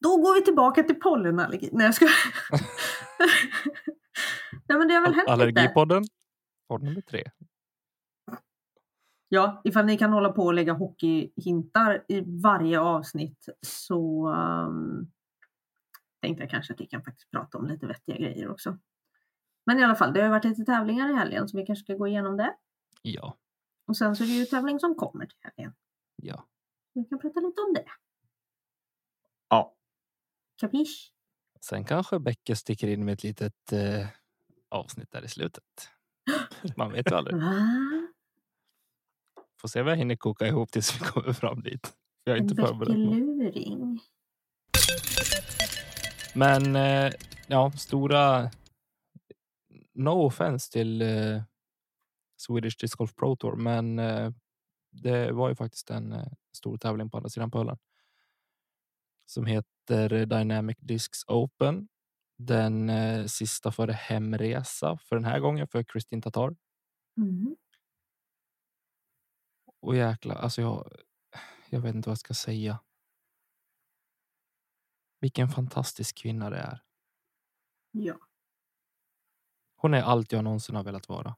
Då 0.00 0.16
går 0.16 0.34
vi 0.34 0.44
tillbaka 0.44 0.82
till 0.82 1.00
pollenallergi. 1.00 1.68
Nej 1.72 1.86
jag 1.86 1.94
ska. 1.94 2.04
Nej 4.68 4.78
men 4.78 4.88
det 4.88 4.94
har 4.94 5.02
väl 5.02 5.14
hänt. 5.14 5.28
Allergipodden. 5.28 6.04
Podd 6.68 6.82
nummer 6.82 7.00
tre. 7.00 7.24
Ja, 9.28 9.60
ifall 9.64 9.86
ni 9.86 9.98
kan 9.98 10.12
hålla 10.12 10.32
på 10.32 10.42
och 10.42 10.54
lägga 10.54 10.72
hockeyhintar 10.72 12.04
i 12.08 12.20
varje 12.42 12.80
avsnitt 12.80 13.48
så 13.66 14.28
um, 14.28 15.10
tänkte 16.22 16.42
jag 16.42 16.50
kanske 16.50 16.72
att 16.72 16.80
vi 16.80 16.86
kan 16.86 17.04
faktiskt 17.04 17.30
prata 17.30 17.58
om 17.58 17.66
lite 17.66 17.86
vettiga 17.86 18.16
grejer 18.16 18.50
också. 18.50 18.78
Men 19.66 19.78
i 19.78 19.84
alla 19.84 19.94
fall, 19.94 20.12
det 20.12 20.22
har 20.22 20.28
varit 20.28 20.44
lite 20.44 20.64
tävlingar 20.64 21.10
i 21.10 21.14
helgen 21.14 21.48
så 21.48 21.56
vi 21.56 21.66
kanske 21.66 21.84
ska 21.84 21.94
gå 21.94 22.06
igenom 22.06 22.36
det. 22.36 22.54
Ja. 23.02 23.36
Och 23.86 23.96
sen 23.96 24.16
så 24.16 24.24
är 24.24 24.26
det 24.28 24.32
ju 24.32 24.44
tävling 24.44 24.80
som 24.80 24.94
kommer 24.94 25.26
till 25.26 25.38
helgen. 25.40 25.72
Ja. 26.22 26.44
Vi 26.92 27.04
kan 27.04 27.18
prata 27.18 27.40
lite 27.40 27.60
om 27.60 27.74
det. 27.74 27.84
Ja, 29.48 29.76
Kapisch? 30.60 31.12
Sen 31.60 31.84
kanske 31.84 32.18
Bäcke 32.18 32.56
sticker 32.56 32.88
in 32.88 33.04
med 33.04 33.14
ett 33.14 33.22
litet 33.22 33.72
eh, 33.72 34.06
avsnitt 34.68 35.10
där 35.10 35.24
i 35.24 35.28
slutet. 35.28 35.64
Man 36.76 36.92
vet 36.92 37.10
ju 37.10 37.14
aldrig. 37.14 37.36
Får 39.60 39.68
se 39.68 39.82
vad 39.82 39.92
jag 39.92 39.96
hinner 39.96 40.16
koka 40.16 40.46
ihop 40.46 40.72
tills 40.72 40.94
vi 40.94 40.98
kommer 41.04 41.32
fram 41.32 41.62
dit. 41.62 41.94
Jag 42.24 42.36
är 42.36 42.40
En 42.40 42.48
inte 42.50 42.62
förberedd. 42.62 43.98
Men 46.34 46.76
eh, 46.76 47.12
ja, 47.46 47.72
stora. 47.72 48.50
No 49.94 50.26
offense 50.26 50.72
till 50.72 51.02
eh, 51.02 51.42
Swedish 52.36 52.76
Disc 52.80 52.94
Golf 52.94 53.14
Pro 53.14 53.36
Tour, 53.36 53.56
men 53.56 53.98
eh, 53.98 54.30
det 54.90 55.32
var 55.32 55.48
ju 55.48 55.54
faktiskt 55.54 55.90
en 55.90 56.12
eh, 56.12 56.32
stor 56.52 56.78
tävling 56.78 57.10
på 57.10 57.16
andra 57.16 57.30
sidan 57.30 57.50
pölen. 57.50 57.78
Som 59.26 59.46
heter 59.46 60.26
Dynamic 60.26 60.76
Discs 60.80 61.24
Open. 61.26 61.88
Den 62.38 62.90
eh, 62.90 63.26
sista 63.26 63.72
före 63.72 63.92
hemresa 63.92 64.98
för 64.98 65.16
den 65.16 65.24
här 65.24 65.40
gången 65.40 65.68
för 65.68 65.82
Kristin 65.84 66.22
Tatar. 66.22 66.56
Mm. 67.16 67.56
Och 69.80 69.96
jäkla, 69.96 70.34
alltså 70.34 70.60
jag, 70.60 70.92
jag 71.70 71.80
vet 71.80 71.94
inte 71.94 72.08
vad 72.08 72.12
jag 72.12 72.18
ska 72.18 72.34
säga. 72.34 72.80
Vilken 75.20 75.48
fantastisk 75.48 76.16
kvinna 76.16 76.50
det 76.50 76.56
är. 76.56 76.82
Ja. 77.90 78.18
Hon 79.76 79.94
är 79.94 80.02
allt 80.02 80.32
jag 80.32 80.44
någonsin 80.44 80.76
har 80.76 80.84
velat 80.84 81.08
vara. 81.08 81.36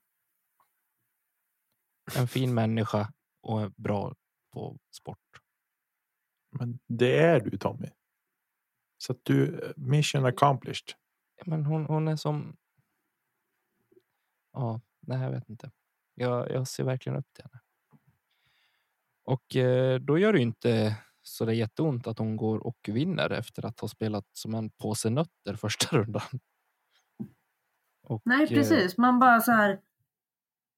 En 2.16 2.28
fin 2.28 2.54
människa 2.54 3.12
och 3.42 3.62
är 3.62 3.72
bra 3.76 4.14
på 4.52 4.78
sport. 4.90 5.18
men 6.50 6.78
det 6.86 7.18
är 7.18 7.40
du 7.40 7.58
Tommy. 7.58 7.90
Så 8.98 9.12
att 9.12 9.18
du 9.22 9.72
mission 9.76 10.26
accomplished. 10.26 10.94
Men 11.46 11.66
hon, 11.66 11.86
hon 11.86 12.08
är 12.08 12.16
som. 12.16 12.56
Ja, 14.52 14.80
nej, 15.00 15.22
jag 15.22 15.30
vet 15.30 15.48
inte. 15.48 15.70
Jag, 16.14 16.50
jag 16.50 16.68
ser 16.68 16.84
verkligen 16.84 17.18
upp 17.18 17.32
till 17.32 17.44
henne. 17.44 17.60
Och 19.24 19.56
eh, 19.56 20.00
då 20.00 20.18
gör 20.18 20.32
det 20.32 20.38
ju 20.38 20.44
inte 20.44 20.96
så 21.22 21.44
det 21.44 21.52
är 21.52 21.56
jätteont 21.56 22.06
att 22.06 22.18
hon 22.18 22.36
går 22.36 22.66
och 22.66 22.88
vinner 22.88 23.30
efter 23.30 23.66
att 23.66 23.80
ha 23.80 23.88
spelat 23.88 24.26
som 24.32 24.54
en 24.54 24.70
påse 24.70 25.10
nötter 25.10 25.54
första 25.54 25.96
rundan. 25.96 26.40
Och, 28.02 28.22
Nej 28.24 28.42
eh, 28.44 28.48
precis, 28.48 28.98
man 28.98 29.18
bara 29.18 29.40
så 29.40 29.52
här. 29.52 29.80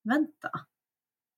Vänta. 0.02 0.50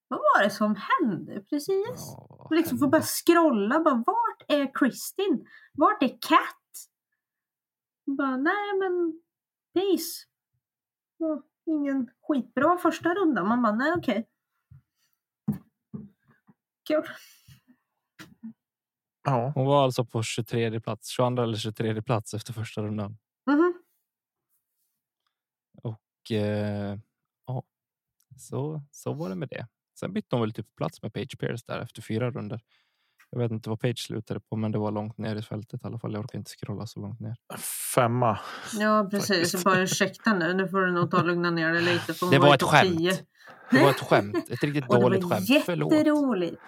Vad 0.07 0.19
var 0.19 0.43
det 0.43 0.49
som 0.49 0.75
hände 0.75 1.41
precis? 1.41 1.85
ja, 1.95 2.37
Och 2.49 2.55
liksom 2.55 2.77
får 2.77 2.87
bara 2.87 3.01
scrolla. 3.01 3.79
Bara, 3.79 4.03
vart 4.07 4.43
är 4.47 4.71
Kristin? 4.73 5.47
Vart 5.73 6.03
är 6.03 6.07
Kat? 6.07 6.87
Och 8.07 8.15
Bara, 8.15 8.37
nej 8.37 8.79
men 8.79 9.21
Peace. 9.73 10.25
Ja, 11.17 11.43
ingen 11.65 12.09
skitbra 12.27 12.77
första 12.77 13.13
runda. 13.15 13.43
Man 13.43 13.61
bara, 13.61 13.75
nej 13.75 13.93
okej. 13.97 14.27
Kul. 16.87 17.03
Ja, 19.23 19.51
Hon 19.55 19.65
var 19.65 19.83
alltså 19.83 20.05
på 20.05 20.23
23 20.23 20.79
plats, 20.81 21.07
22 21.09 21.41
eller 21.43 21.57
23 21.57 22.01
plats 22.01 22.33
efter 22.33 22.53
första 22.53 22.81
rundan. 22.81 23.17
Mhm. 23.45 23.73
Och 25.83 26.31
eh, 26.31 26.97
ja, 27.45 27.63
så, 28.37 28.81
så 28.91 29.13
var 29.13 29.29
det 29.29 29.35
med 29.35 29.49
det. 29.49 29.67
Sen 29.99 30.13
bytte 30.13 30.35
hon 30.35 30.41
väl 30.41 30.53
typ 30.53 30.75
plats 30.75 31.01
med 31.01 31.13
Page 31.13 31.39
Pierce 31.39 31.63
där 31.67 31.79
efter 31.79 32.01
fyra 32.01 32.31
runder. 32.31 32.61
Jag 33.29 33.39
vet 33.39 33.51
inte 33.51 33.69
vad 33.69 33.79
Page 33.79 33.99
slutade 33.99 34.39
på, 34.39 34.55
men 34.55 34.71
det 34.71 34.77
var 34.77 34.91
långt 34.91 35.17
ner 35.17 35.35
i 35.35 35.41
fältet 35.41 35.83
i 35.83 35.87
alla 35.87 35.99
fall. 35.99 36.13
Jag 36.13 36.23
orkar 36.23 36.37
inte 36.39 36.51
scrolla 36.51 36.87
så 36.87 36.99
långt 36.99 37.19
ner. 37.19 37.35
femma. 37.95 38.39
Ja 38.79 39.07
precis. 39.11 39.63
Bara 39.63 39.81
ursäkta 39.81 40.33
nu. 40.33 40.53
Nu 40.53 40.67
får 40.67 40.79
du 40.79 40.91
nog 40.91 41.11
ta 41.11 41.17
och 41.17 41.27
lugna 41.27 41.51
ner 41.51 41.71
dig 41.73 41.81
lite. 41.81 42.13
För 42.13 42.31
Det 42.31 42.39
var 42.39 42.47
ju 42.47 42.53
ett 42.53 42.63
skämt. 42.63 42.97
10. 42.97 43.11
Det 43.71 43.83
var 43.83 43.89
ett 43.89 43.99
skämt, 43.99 44.49
ett 44.49 44.63
riktigt 44.63 44.89
dåligt 44.89 45.23
var 45.23 45.29
skämt. 45.29 45.63
Förlåt. 45.65 45.93
jätteroligt. 45.93 46.61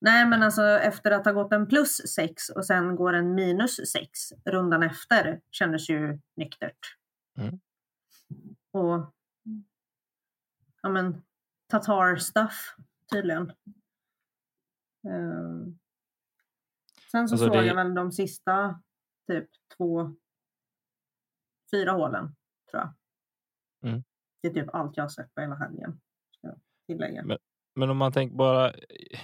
Nej 0.00 0.26
men 0.26 0.42
alltså 0.42 0.62
efter 0.62 1.10
att 1.10 1.24
ha 1.24 1.32
gått 1.32 1.52
en 1.52 1.68
plus 1.68 1.96
6 2.14 2.48
och 2.48 2.66
sen 2.66 2.96
går 2.96 3.12
en 3.12 3.34
minus 3.34 3.76
6 3.92 4.10
rundan 4.44 4.82
efter 4.82 5.40
kändes 5.50 5.90
ju 5.90 6.20
nyktert. 6.36 6.78
Mm. 7.38 7.60
Och 8.72 9.12
ja 10.82 10.88
men 10.88 11.22
Tatar 11.72 12.16
stuff 12.16 12.74
tydligen. 13.12 13.52
Ehm. 15.08 15.78
sen 17.10 17.28
så 17.28 17.34
Alltså, 17.34 17.46
såg 17.46 17.52
det- 17.56 17.66
jag 17.66 17.74
väl 17.74 17.94
de 17.94 18.12
sista 18.12 18.82
typ 19.30 19.48
två, 19.76 20.14
fyra 21.70 21.92
hålen 21.92 22.34
tror 22.70 22.82
jag. 22.82 22.94
Mm. 23.90 24.04
Det 24.42 24.48
är 24.48 24.52
typ 24.54 24.74
allt 24.74 24.96
jag 24.96 25.04
har 25.04 25.08
sett 25.08 25.34
på 25.34 25.40
hela 25.40 25.54
helgen. 25.54 26.00
Jag 26.40 26.60
tillägga. 26.86 27.24
Men- 27.24 27.38
Men 27.74 27.90
om 27.90 27.96
man 27.96 28.12
tänker 28.12 28.36
bara, 28.36 28.72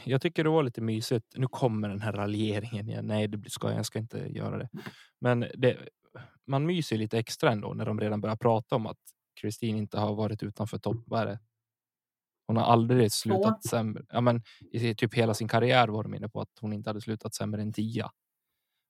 jag 0.05 0.23
tycker 0.23 0.45
det 0.45 0.51
var 0.51 0.63
lite 0.63 0.81
mysigt. 0.81 1.27
Nu 1.37 1.47
kommer 1.47 1.89
den 1.89 2.01
här 2.01 2.13
raljeringen 2.13 2.89
igen. 2.89 3.07
Nej, 3.07 3.29
det 3.29 3.51
ska 3.51 3.73
jag 3.73 3.87
ska 3.87 3.99
inte 3.99 4.19
göra 4.19 4.59
det. 4.59 4.69
Men 5.19 5.41
det, 5.41 5.89
man 6.47 6.67
myser 6.67 6.97
lite 6.97 7.19
extra 7.19 7.53
ändå 7.53 7.75
när 7.75 7.87
de 7.87 8.01
redan 8.01 8.21
börjar 8.21 8.37
prata 8.37 8.77
om 8.77 8.87
att 8.87 8.99
Kristin 9.41 9.77
inte 9.77 9.99
har 9.99 10.15
varit 10.15 10.43
utanför 10.43 10.79
topp. 10.79 10.97
Vad 11.07 11.21
är 11.21 11.27
det? 11.27 11.39
Hon 12.49 12.57
har 12.57 12.65
aldrig 12.65 13.13
slutat 13.13 13.65
sämre. 13.65 14.05
Ja, 14.09 14.21
men 14.21 14.43
i 14.73 14.95
typ 14.95 15.15
hela 15.15 15.35
sin 15.35 15.49
karriär 15.49 15.89
var 15.89 16.03
de 16.03 16.15
inne 16.15 16.29
på 16.29 16.41
att 16.41 16.51
hon 16.61 16.73
inte 16.73 16.91
hade 16.91 17.01
slutat 17.01 17.35
sämre 17.35 17.63
än 17.63 17.73
tia 17.73 18.11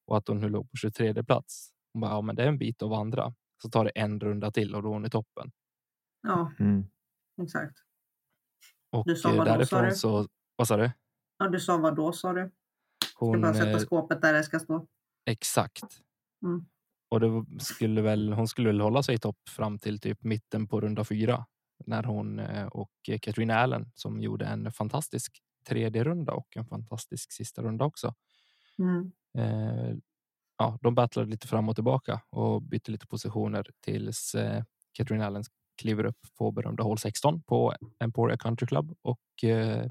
och 0.06 0.16
att 0.16 0.28
hon 0.28 0.40
nu 0.40 0.48
låg 0.48 0.70
på 0.70 0.76
23 0.76 1.24
plats. 1.24 1.70
Hon 1.92 2.00
bara, 2.00 2.10
ja, 2.10 2.20
men 2.20 2.36
det 2.36 2.42
är 2.42 2.48
en 2.48 2.58
bit 2.58 2.82
att 2.82 2.90
vandra. 2.90 3.34
Så 3.62 3.70
tar 3.70 3.84
det 3.84 3.90
en 3.90 4.20
runda 4.20 4.50
till 4.50 4.74
och 4.74 4.82
då 4.82 4.88
är 4.88 4.92
hon 4.92 5.06
i 5.06 5.10
toppen. 5.10 5.50
Ja, 6.22 6.52
Mm. 6.58 6.84
exakt. 7.42 7.78
Och 8.90 9.04
Du 9.06 9.16
sa 9.16 9.30
eh, 9.30 9.36
vad 9.36 9.46
då, 9.46 9.50
sa 9.66 9.76
därifrån 9.76 9.96
så, 9.96 10.28
vad 10.56 10.68
sa 10.68 10.76
du? 10.76 10.90
Ja, 11.38 11.48
du 11.48 11.60
sa 11.60 11.76
vad 11.76 11.96
då 11.96 12.12
sa 12.12 12.32
du? 12.32 12.50
Ska 13.04 13.26
Hon, 13.26 13.40
bara 13.40 13.54
sätta 13.54 13.70
eh, 13.70 13.78
skåpet 13.78 14.22
där 14.22 14.32
det 14.32 14.42
ska 14.44 14.58
stå. 14.58 14.86
Exakt. 15.26 15.84
Mm. 16.44 16.66
Och 17.10 17.20
det 17.20 17.60
skulle 17.60 18.02
väl, 18.02 18.32
hon 18.32 18.48
skulle 18.48 18.68
väl 18.68 18.80
hålla 18.80 19.02
sig 19.02 19.14
i 19.14 19.18
topp 19.18 19.48
fram 19.48 19.78
till 19.78 20.00
typ 20.00 20.22
mitten 20.24 20.68
på 20.68 20.80
runda 20.80 21.04
fyra 21.04 21.46
när 21.86 22.02
hon 22.02 22.38
eh, 22.38 22.66
och 22.66 22.90
Katrina 23.22 23.54
Allen 23.54 23.92
som 23.94 24.20
gjorde 24.20 24.46
en 24.46 24.72
fantastisk 24.72 25.42
tredje 25.68 26.04
runda 26.04 26.32
och 26.32 26.56
en 26.56 26.66
fantastisk 26.66 27.32
sista 27.32 27.62
runda 27.62 27.84
också. 27.84 28.14
Mm. 28.78 29.12
Eh, 29.38 29.96
ja, 30.58 30.78
de 30.82 30.94
battlade 30.94 31.30
lite 31.30 31.48
fram 31.48 31.68
och 31.68 31.74
tillbaka 31.74 32.20
och 32.30 32.62
bytte 32.62 32.90
lite 32.90 33.06
positioner 33.06 33.66
tills 33.80 34.34
eh, 34.34 34.62
Katrina 34.92 35.26
Allen 35.26 35.44
kliver 35.78 36.04
upp 36.04 36.18
på 36.38 36.50
berömda 36.50 36.82
hål 36.82 36.98
16 36.98 37.42
på 37.42 37.74
Emporia 38.00 38.36
Country 38.36 38.66
Club 38.66 38.96
och 39.02 39.44
eh, 39.44 39.90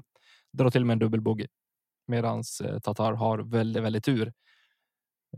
drar 0.52 0.70
till 0.70 0.84
med 0.84 0.92
en 0.92 0.98
dubbelbogey. 0.98 1.46
Medan 2.06 2.42
eh, 2.64 2.78
Tatar 2.78 3.12
har 3.12 3.38
väldigt, 3.38 3.82
väldigt 3.82 4.04
tur 4.04 4.32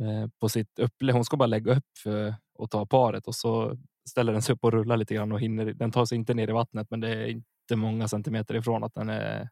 eh, 0.00 0.26
på 0.40 0.48
sitt 0.48 0.78
upplägg. 0.78 1.14
Hon 1.14 1.24
ska 1.24 1.36
bara 1.36 1.46
lägga 1.46 1.76
upp 1.76 1.98
för 2.02 2.34
att 2.58 2.70
ta 2.70 2.86
paret 2.86 3.26
och 3.26 3.34
så 3.34 3.78
ställer 4.08 4.32
den 4.32 4.42
sig 4.42 4.54
upp 4.54 4.64
och 4.64 4.72
rullar 4.72 4.96
lite 4.96 5.14
grann 5.14 5.32
och 5.32 5.40
hinner. 5.40 5.72
Den 5.72 5.90
tar 5.90 6.04
sig 6.04 6.18
inte 6.18 6.34
ner 6.34 6.48
i 6.48 6.52
vattnet, 6.52 6.86
men 6.90 7.00
det 7.00 7.08
är 7.08 7.26
inte 7.26 7.76
många 7.76 8.08
centimeter 8.08 8.56
ifrån 8.56 8.84
att 8.84 8.94
den 8.94 9.08
är 9.08 9.48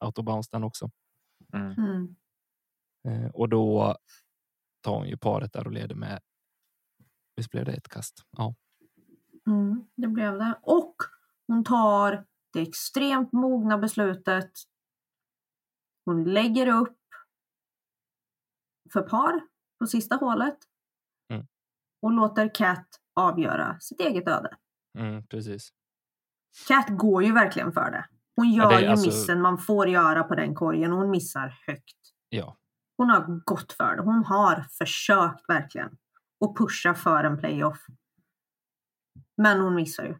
autobounce 0.00 0.48
den 0.52 0.64
också. 0.64 0.90
Mm. 1.52 1.72
Mm. 1.72 2.16
Eh, 3.08 3.30
och 3.30 3.48
då 3.48 3.96
tar 4.80 4.98
hon 4.98 5.08
ju 5.08 5.16
paret 5.16 5.52
där 5.52 5.66
och 5.66 5.72
leder 5.72 5.94
med. 5.94 6.20
Visst 7.36 7.50
blev 7.50 7.64
det 7.64 7.72
ett 7.72 7.88
kast? 7.88 8.24
Ja, 8.36 8.54
Mm, 9.46 9.86
det 9.94 10.08
blev 10.08 10.38
det. 10.38 10.58
Och 10.62 10.96
hon 11.46 11.64
tar 11.64 12.26
det 12.52 12.60
extremt 12.60 13.32
mogna 13.32 13.78
beslutet. 13.78 14.52
Hon 16.04 16.24
lägger 16.24 16.66
upp 16.66 16.98
för 18.92 19.02
par 19.02 19.40
på 19.78 19.86
sista 19.86 20.16
hålet. 20.16 20.58
Mm. 21.32 21.46
Och 22.02 22.12
låter 22.12 22.54
Cat 22.54 23.00
avgöra 23.14 23.76
sitt 23.80 24.00
eget 24.00 24.28
öde. 24.28 24.56
mm, 24.98 25.26
precis. 25.26 25.68
Cat 26.68 26.86
går 26.88 27.24
ju 27.24 27.32
verkligen 27.32 27.72
för 27.72 27.90
det. 27.90 28.06
Hon 28.36 28.52
Ja, 28.52 28.62
gör 28.62 28.78
det 28.78 28.82
ju 28.84 28.88
alltså- 28.88 29.06
missen 29.06 29.40
man 29.42 29.58
får 29.58 29.88
göra 29.88 30.24
på 30.24 30.34
den 30.34 30.54
korgen 30.54 30.92
och 30.92 30.98
hon 30.98 31.10
missar 31.10 31.58
högt. 31.66 31.96
Ja, 32.28 32.56
Hon 32.96 33.10
har 33.10 33.40
gått 33.44 33.72
för 33.72 33.96
det. 33.96 34.02
Hon 34.02 34.24
har 34.24 34.66
försökt 34.78 35.48
verkligen 35.48 35.96
och 36.40 36.56
pusha 36.58 36.94
för 36.94 37.24
en 37.24 37.38
playoff. 37.38 37.86
Men 39.36 39.60
hon 39.60 39.74
missar 39.74 40.04
ju. 40.04 40.14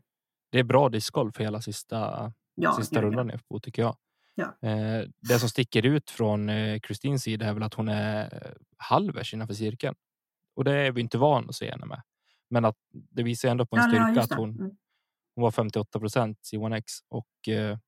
det 0.53 0.59
är 0.59 0.65
bra 0.65 0.89
discgolf 0.89 1.35
för 1.37 1.45
hela 1.45 1.61
sista 1.61 2.33
Ja, 2.55 2.73
sista 2.73 3.03
rundan 3.03 3.31
FBO 3.31 3.61
tycker 3.61 3.83
jag. 3.83 3.97
Ja. 4.35 4.69
Eh, 4.69 5.09
det 5.29 5.39
som 5.39 5.49
sticker 5.49 5.87
ut 5.87 6.11
från 6.11 6.49
eh, 6.49 6.81
Kristins 6.81 7.23
sida 7.23 7.47
är 7.47 7.55
väl 7.55 7.63
att 7.63 7.75
hon 7.75 7.89
är 7.89 8.55
halvers 8.77 9.35
innanför 9.35 9.55
cirkeln. 9.55 9.95
Och 10.57 10.65
det 10.65 10.73
är 10.73 10.93
vi 10.93 11.01
inte 11.01 11.19
van 11.19 11.49
att 11.49 11.55
se 11.55 11.71
henne 11.71 11.87
med. 11.87 12.03
Men 12.55 12.65
att 12.65 12.77
det 12.91 13.23
visar 13.23 13.49
ändå 13.49 13.67
på 13.67 13.77
en 13.77 13.83
Ja, 13.83 13.89
styrka 13.89 14.21
just 14.21 14.33
att 14.33 14.39
hon, 14.39 14.51
Mm. 14.51 14.77
hon 15.35 15.43
var 15.43 15.51
58 15.51 15.99
procent 16.01 16.39
C1X 16.53 16.85
och 17.09 17.49
eh, 17.49 17.79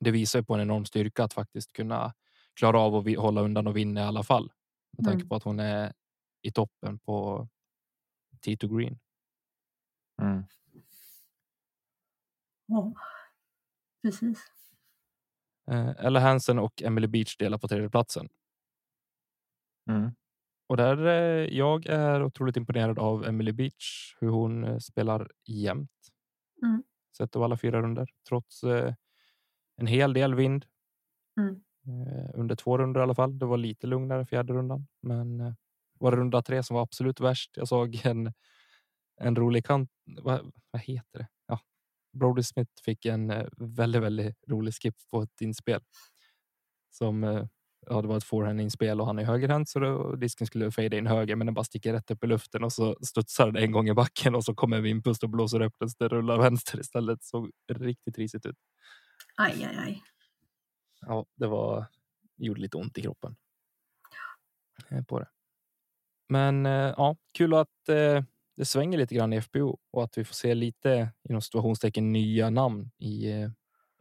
det 0.00 0.10
visar 0.10 0.38
ju 0.38 0.44
på 0.44 0.54
en 0.54 0.60
enorm 0.60 0.84
styrka 0.84 1.24
att 1.24 1.32
faktiskt 1.32 1.72
kunna 1.72 2.14
klara 2.54 2.80
av 2.80 2.94
att 2.94 3.04
vi- 3.04 3.14
hålla 3.14 3.40
undan 3.40 3.66
och 3.66 3.76
vinna 3.76 4.00
i 4.00 4.04
alla 4.04 4.22
fall. 4.22 4.52
Med 4.98 5.04
tanke 5.04 5.16
Mm. 5.16 5.28
på 5.28 5.34
att 5.36 5.42
hon 5.42 5.60
är 5.60 5.92
i 6.42 6.52
toppen 6.52 6.98
på 6.98 7.48
T2 8.46 8.76
Green. 8.78 8.98
Mm. 10.22 10.44
Ja, 12.66 12.92
precis. 14.02 14.38
Eh, 15.70 15.88
Ella 16.06 16.20
Hansen 16.20 16.58
och 16.58 16.82
Emily 16.82 17.06
Beach 17.06 17.36
delar 17.36 17.58
på 17.58 17.68
tredjeplatsen. 17.68 18.28
Mm. 19.90 20.10
Och 20.66 20.76
där 20.76 21.06
eh, 21.06 21.56
jag 21.56 21.86
är 21.86 22.22
otroligt 22.22 22.56
imponerad 22.56 22.98
av 22.98 23.24
Emily 23.24 23.52
Beach, 23.52 24.16
hur 24.20 24.28
hon 24.28 24.64
eh, 24.64 24.78
spelar 24.78 25.30
jämt. 25.46 25.90
Mm. 26.62 26.82
Sett 27.16 27.36
av 27.36 27.42
alla 27.42 27.56
fyra 27.56 27.82
runder 27.82 28.08
trots 28.28 28.64
eh, 28.64 28.94
en 29.76 29.86
hel 29.86 30.12
del 30.12 30.34
vind. 30.34 30.66
Mm. 31.40 31.60
Under 32.34 32.56
två 32.56 32.78
runder 32.78 33.00
i 33.00 33.02
alla 33.02 33.14
fall. 33.14 33.38
Det 33.38 33.46
var 33.46 33.56
lite 33.56 33.86
lugnare 33.86 34.26
fjärde 34.26 34.52
rundan, 34.52 34.86
men 35.02 35.54
var 35.98 36.10
det 36.10 36.16
runda 36.16 36.42
tre 36.42 36.62
som 36.62 36.74
var 36.74 36.82
absolut 36.82 37.20
värst. 37.20 37.56
Jag 37.56 37.68
såg 37.68 38.00
en, 38.04 38.32
en 39.20 39.36
rolig 39.36 39.66
kant. 39.66 39.90
Vad, 40.04 40.52
vad 40.70 40.82
heter 40.82 41.18
det? 41.18 41.28
Ja, 41.46 41.60
Brody 42.12 42.42
Smith 42.42 42.72
fick 42.84 43.04
en 43.04 43.48
väldigt, 43.56 44.02
väldigt 44.02 44.48
rolig 44.48 44.74
skip 44.74 44.94
på 45.10 45.22
ett 45.22 45.40
inspel 45.40 45.80
som 46.90 47.48
ja, 47.86 48.02
det 48.02 48.08
var 48.08 48.16
ett 48.16 48.24
forehand-inspel 48.24 49.00
och 49.00 49.06
han 49.06 49.18
är 49.18 49.24
högerhänt 49.24 49.68
så 49.68 49.78
då, 49.78 50.16
disken 50.16 50.46
skulle 50.46 50.70
fade 50.70 50.98
in 50.98 51.06
höger 51.06 51.36
men 51.36 51.46
den 51.46 51.54
bara 51.54 51.64
sticker 51.64 51.92
rätt 51.92 52.10
upp 52.10 52.24
i 52.24 52.26
luften 52.26 52.64
och 52.64 52.72
så 52.72 52.96
studsar 53.02 53.46
den 53.46 53.56
en 53.56 53.72
gång 53.72 53.88
i 53.88 53.94
backen 53.94 54.34
och 54.34 54.44
så 54.44 54.54
kommer 54.54 54.76
en 54.76 54.82
vindpust 54.82 55.22
och 55.22 55.30
blåser 55.30 55.62
upp 55.62 55.74
den 55.78 55.88
så 55.88 55.96
det 55.98 56.08
rullar 56.08 56.38
vänster 56.38 56.80
istället. 56.80 57.24
Såg 57.24 57.50
riktigt 57.72 58.18
risigt 58.18 58.46
ut. 58.46 58.56
Aj, 59.36 59.64
aj, 59.64 59.76
aj. 59.78 60.02
Ja, 61.00 61.26
det 61.36 61.46
var 61.46 61.86
gjorde 62.36 62.60
lite 62.60 62.76
ont 62.76 62.98
i 62.98 63.02
kroppen. 63.02 63.36
Eh, 64.90 65.04
På 65.04 65.18
det. 65.18 65.28
Men 66.28 66.66
eh, 66.66 66.94
ja, 66.96 67.16
kul 67.32 67.54
att 67.54 67.88
eh, 67.88 68.24
det 68.56 68.64
svänger 68.64 68.98
lite 68.98 69.14
grann 69.14 69.32
i 69.32 69.40
FBO 69.42 69.78
och 69.90 70.04
att 70.04 70.18
vi 70.18 70.24
får 70.24 70.34
se 70.34 70.54
lite 70.54 71.12
inom 71.28 71.42
situationstecken 71.42 72.12
nya 72.12 72.50
namn 72.50 72.90
i, 72.98 73.28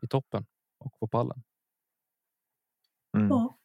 i 0.02 0.08
toppen 0.10 0.46
och 0.78 1.00
på 1.00 1.08
pallen. 1.08 1.44
Mm. 3.18 3.30
Ja. 3.30 3.58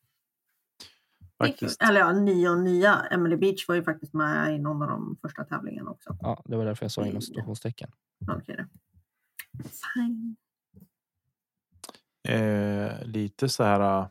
Faktiskt. 1.39 1.83
Eller 1.83 2.01
ja, 2.01 2.13
nya 2.13 2.51
och 2.51 2.59
nya. 2.59 2.95
Emily 3.11 3.37
Beach 3.37 3.69
var 3.69 3.75
ju 3.75 3.83
faktiskt 3.83 4.15
med 4.15 4.55
i 4.55 4.59
någon 4.59 4.83
av 4.83 4.89
de 4.89 5.17
första 5.23 5.45
tävlingarna 5.45 5.91
också. 5.91 6.17
Ja, 6.21 6.43
det 6.45 6.57
var 6.57 6.65
därför 6.65 6.85
jag 6.85 6.91
sa 6.93 7.01
inom 7.01 7.11
Mm. 7.11 7.21
situationstecken. 7.23 7.91
Okej 8.37 8.57
då. 8.59 8.65
Fine. 9.95 10.37
Eh, 12.29 13.05
lite 13.05 13.49
så 13.49 13.65
här. 13.65 14.01
äh, 14.01 14.09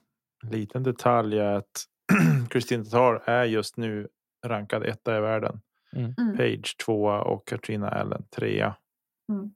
Liten 0.51 0.83
detalj 0.83 1.37
är 1.39 1.53
att 1.53 1.85
Kristin 2.49 2.83
Tatar 2.83 3.23
är 3.29 3.43
just 3.43 3.77
nu 3.77 4.07
rankad 4.45 4.83
etta 4.83 5.17
i 5.17 5.21
världen. 5.21 5.61
Mm. 5.95 6.13
Page 6.37 6.75
tvåa 6.85 7.21
och 7.21 7.47
Katrina 7.47 7.89
Allen 7.89 8.27
trea. 8.29 8.75
Mm. 9.31 9.51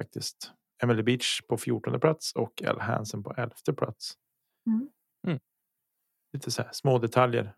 Faktiskt. 0.00 0.52
Emily 0.82 1.02
Beach 1.02 1.40
på 1.48 1.56
14 1.58 2.00
plats 2.00 2.32
och 2.32 2.62
Elle 2.62 2.82
Hansen 2.82 3.22
på 3.22 3.34
11 3.36 3.54
plats. 3.76 4.14
Lite 6.34 6.50
så 6.50 6.62
här 6.62 6.70
små 6.72 6.98
detaljer. 6.98 7.54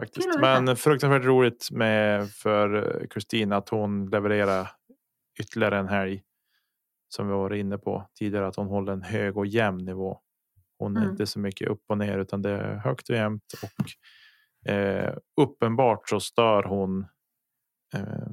Faktiskt. 0.00 0.40
Men 0.40 0.76
fruktansvärt 0.76 1.24
roligt 1.24 1.68
med 1.70 2.30
för 2.30 3.06
Kristina 3.10 3.56
att 3.56 3.68
hon 3.68 4.10
levererar 4.10 4.68
ytterligare 5.40 5.78
en 5.78 5.88
helg. 5.88 6.22
Som 7.08 7.26
vi 7.28 7.32
var 7.32 7.54
inne 7.54 7.78
på 7.78 8.08
tidigare 8.14 8.46
att 8.46 8.56
hon 8.56 8.66
håller 8.66 8.92
en 8.92 9.02
hög 9.02 9.36
och 9.36 9.46
jämn 9.46 9.84
nivå. 9.84 10.20
Hon 10.78 10.96
är 10.96 11.00
Mm. 11.00 11.10
inte 11.10 11.26
så 11.26 11.38
mycket 11.40 11.68
upp 11.68 11.82
och 11.88 11.98
ner 11.98 12.18
utan 12.18 12.42
det 12.42 12.50
är 12.50 12.74
högt 12.76 13.10
och 13.10 13.16
jämnt 13.16 13.52
och 13.62 14.70
eh, 14.70 15.16
uppenbart 15.40 16.08
så 16.08 16.20
stör 16.20 16.62
hon 16.62 17.06
eh, 17.94 18.28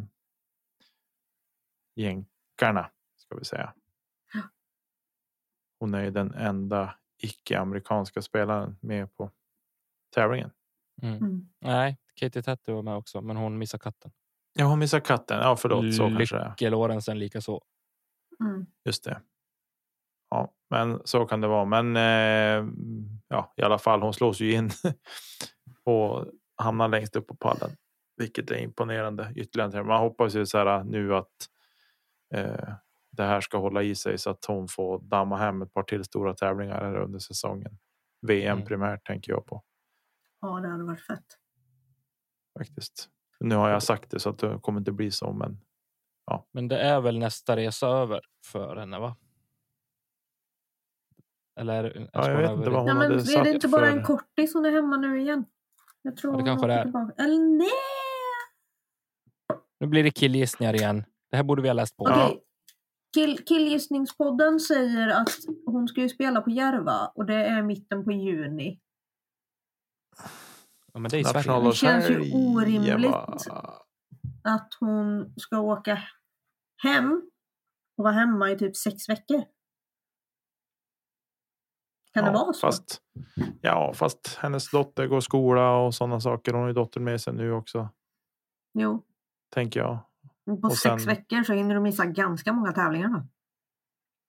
jänkarna 1.96 2.92
ska 3.18 3.36
vi 3.36 3.46
säga. 3.46 3.74
Hon 5.80 5.94
är 5.94 6.04
ju 6.04 6.12
den 6.12 6.34
enda 6.34 6.96
icke-amerikanska 7.24 8.22
spelaren 8.22 8.78
med 8.82 9.16
på 9.16 9.32
tävlingen. 10.16 10.52
Mm. 11.02 11.18
Mm. 11.18 11.48
Nej, 11.62 11.98
Katie 12.16 12.42
Tatty 12.44 12.72
var 12.72 12.82
med 12.82 12.96
också, 12.96 13.22
men 13.22 13.38
hon 13.38 13.58
missade 13.58 13.82
katten. 13.84 14.12
Ja, 14.54 14.66
hon 14.66 14.80
missar 14.80 15.00
katten. 15.00 15.40
Ja, 15.40 15.56
förlåt. 15.56 15.96
Så. 15.96 16.08
Lycke 16.10 16.70
Lorentzen 16.70 17.20
lika 17.20 17.42
så. 17.42 17.64
Mm. 18.40 18.66
Just 18.86 19.04
det. 19.04 19.22
Ja, 20.30 20.54
men 20.70 21.02
så 21.06 21.26
kan 21.26 21.42
det 21.42 21.48
vara. 21.48 21.66
Men 21.66 21.96
eh, 21.96 22.66
ja, 23.28 23.54
i 23.58 23.62
alla 23.62 23.78
fall, 23.78 24.02
hon 24.02 24.14
slås 24.14 24.40
ju 24.40 24.52
in 24.52 24.70
och 25.84 26.26
hamnar 26.58 26.88
längst 26.88 27.16
upp 27.16 27.28
på 27.28 27.36
pallen, 27.36 27.70
vilket 28.18 28.52
är 28.52 28.58
imponerande. 28.58 29.34
Ytterligare. 29.36 29.84
Man 29.84 30.00
hoppas 30.00 30.36
ju 30.36 30.46
så 30.46 30.58
här 30.58 30.84
nu 30.84 31.16
att 31.16 31.50
eh, 32.34 32.70
det 33.12 33.24
här 33.24 33.42
ska 33.42 33.58
hålla 33.58 33.84
i 33.84 33.96
sig 33.96 34.18
så 34.18 34.30
att 34.30 34.46
hon 34.46 34.68
får 34.68 35.00
damma 35.00 35.38
hem 35.38 35.62
ett 35.62 35.74
par 35.74 35.84
till 35.84 36.04
stora 36.04 36.34
tävlingar 36.34 36.82
här 36.82 36.96
under 36.96 37.20
säsongen. 37.20 37.78
VM 38.28 38.58
Mm. 38.58 38.66
primärt 38.68 39.06
tänker 39.08 39.32
jag 39.32 39.46
på 39.46 39.64
Ja, 40.46 40.60
det 40.60 40.68
hade 40.68 40.84
varit 40.84 41.02
fett. 41.06 41.26
faktiskt. 42.58 43.10
Nu 43.40 43.56
har 43.56 43.70
jag 43.70 43.84
sagt 43.84 44.12
det 44.12 44.20
så 44.20 44.30
att 44.30 44.38
det 44.38 44.60
kommer 44.62 44.80
inte 44.80 44.92
bli 44.92 45.12
så, 45.12 45.34
men 45.34 45.58
Men 46.52 46.68
det 46.68 46.78
är 46.80 47.02
väl 47.02 47.20
nästa 47.20 47.56
resa 47.56 47.88
över 47.88 48.22
för 48.46 48.76
henne, 48.76 49.00
va? 49.00 49.16
Eller? 51.60 51.84
är- 51.84 52.10
Ja, 52.14 52.30
jag 52.32 52.38
vet 52.38 52.52
inte 52.52 52.70
vad 52.70 52.80
hon 52.80 52.86
Nej, 52.86 52.94
men 52.96 53.04
hade 53.04 53.16
är 53.16 53.20
sagt 53.20 53.44
det 53.44 53.52
inte 53.52 53.68
bara 53.68 53.86
för- 53.92 53.98
en 53.98 54.04
kortis 54.04 54.54
hon 54.54 54.66
är 54.66 54.72
hemma 54.72 54.98
nu 54.98 55.22
igen? 55.22 55.46
Jag 56.02 56.18
tror 56.18 56.34
Ja, 56.34 56.38
det 56.38 56.42
hon 56.42 56.46
kanske 56.48 56.68
det 56.68 56.74
är. 56.74 56.84
tillbaka. 56.84 57.24
Eller 57.24 57.40
nej! 57.58 57.68
Nu 59.80 59.88
blir 59.88 60.04
det 60.04 60.12
killgissningar 60.12 60.74
igen. 60.74 61.04
Det 61.32 61.38
här 61.38 61.44
borde 61.44 61.62
vi 61.62 61.68
ha 61.70 61.74
läst 61.74 61.98
på. 61.98 62.04
Okej. 62.04 62.42
Kill, 63.14 63.46
killgissningspodden 63.46 64.60
säger 64.60 65.08
att 65.08 65.30
hon 65.66 65.88
ska 65.88 66.02
ju 66.02 66.10
spela 66.10 66.42
på 66.42 66.50
Järva 66.50 67.12
och 67.16 67.26
det 67.26 67.46
är 67.46 67.62
mitten 67.62 68.04
på 68.04 68.12
juni. 68.12 68.80
Ja, 70.94 71.00
men 71.00 71.12
det 71.12 71.20
är 71.20 71.64
Det 71.70 71.76
känns 71.76 72.10
ju 72.10 72.34
orimligt. 72.34 73.12
va? 73.12 73.40
Att 74.44 74.74
hon 74.80 75.34
ska 75.38 75.60
åka 75.60 76.04
hem 76.84 77.12
och 77.98 78.04
vara 78.04 78.14
hemma 78.14 78.52
i 78.52 78.58
typ 78.58 78.76
sex 78.76 79.10
veckor. 79.10 79.44
Kan 82.14 82.24
det 82.24 82.32
Ja, 82.32 82.34
vara 82.44 82.54
så? 82.54 82.60
Fast, 82.68 83.02
ja, 83.62 83.94
fast 83.96 84.36
hennes 84.42 84.72
dotter 84.72 85.08
går 85.08 85.22
skola 85.22 85.78
och 85.78 85.94
sådana 85.96 86.20
saker. 86.20 86.52
Hon 86.54 86.62
har 86.62 86.68
ju 86.68 86.74
dottern 86.74 87.04
med 87.04 87.22
sig 87.22 87.34
nu 87.34 87.52
också, 87.52 87.90
Jo. 88.74 89.06
tänker 89.54 89.80
jag. 89.80 90.00
På 90.46 90.68
Och 90.68 90.78
sex 90.78 91.04
sen- 91.04 91.10
veckor 91.16 91.44
så 91.44 91.54
hinner 91.54 91.76
du 91.76 91.82
missa 91.82 92.06
ganska 92.06 92.54
många 92.54 92.72
tävlingar. 92.72 93.10
Då. 93.10 93.28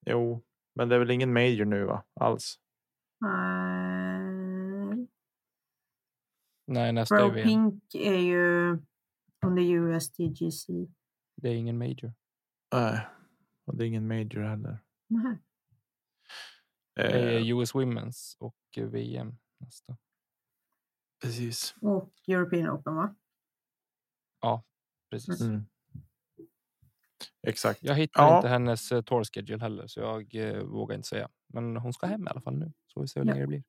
Jo, 0.07 0.42
men 0.75 0.88
det 0.88 0.94
är 0.94 0.99
väl 0.99 1.11
ingen 1.11 1.33
major 1.33 1.64
nu 1.64 1.85
va? 1.85 2.03
Alls. 2.20 2.59
Nej, 6.66 6.92
nästa 6.92 7.16
är 7.16 7.20
Bro 7.20 7.31
VM. 7.35 7.48
Pink 7.48 7.94
är 7.94 8.16
ju 8.18 8.70
under 9.46 9.62
USDGC. 9.62 10.66
Det 11.37 11.48
är 11.48 11.55
ingen 11.55 11.79
major. 11.79 12.14
Nej, 12.74 13.07
och 13.66 13.76
det 13.76 13.85
är 13.85 13.88
ingen 13.88 14.09
major 14.09 14.40
heller. 14.42 14.79
Nej. 15.09 15.38
Det 16.94 17.02
Eh, 17.02 17.37
är 17.37 17.61
US 17.61 17.74
Women's 17.74 18.37
och 18.38 18.57
eh, 18.76 18.85
VM 18.85 19.37
nästa. 19.61 19.96
precis. 21.22 21.74
Och 21.81 22.12
European 22.29 22.70
Open 22.70 22.94
va? 22.94 23.14
Precis. 25.11 25.40
Mm. 25.40 25.66
Exakt. 27.46 27.83
Jag 27.83 27.94
hittar 27.94 28.22
Ja. 28.22 28.37
inte 28.37 28.48
hennes 28.48 28.92
uh, 28.92 29.02
tour 29.02 29.24
schedule 29.24 29.62
heller, 29.62 29.87
så 29.87 30.00
jag 30.00 30.35
eh, 30.35 30.62
vågar 30.62 30.96
inte 30.96 31.09
säga. 31.09 31.29
Men 31.48 31.76
hon 31.76 31.92
ska 31.92 32.07
hem 32.07 32.26
i 32.26 32.31
alla 32.31 32.40
fall 32.40 32.59
nu, 32.59 32.72
så 32.87 33.00
vi 33.00 33.09
ser 33.09 33.20
hur 33.20 33.26
Ja. 33.26 33.33
länge 33.33 33.42
det 33.42 33.46
blir. 33.48 33.64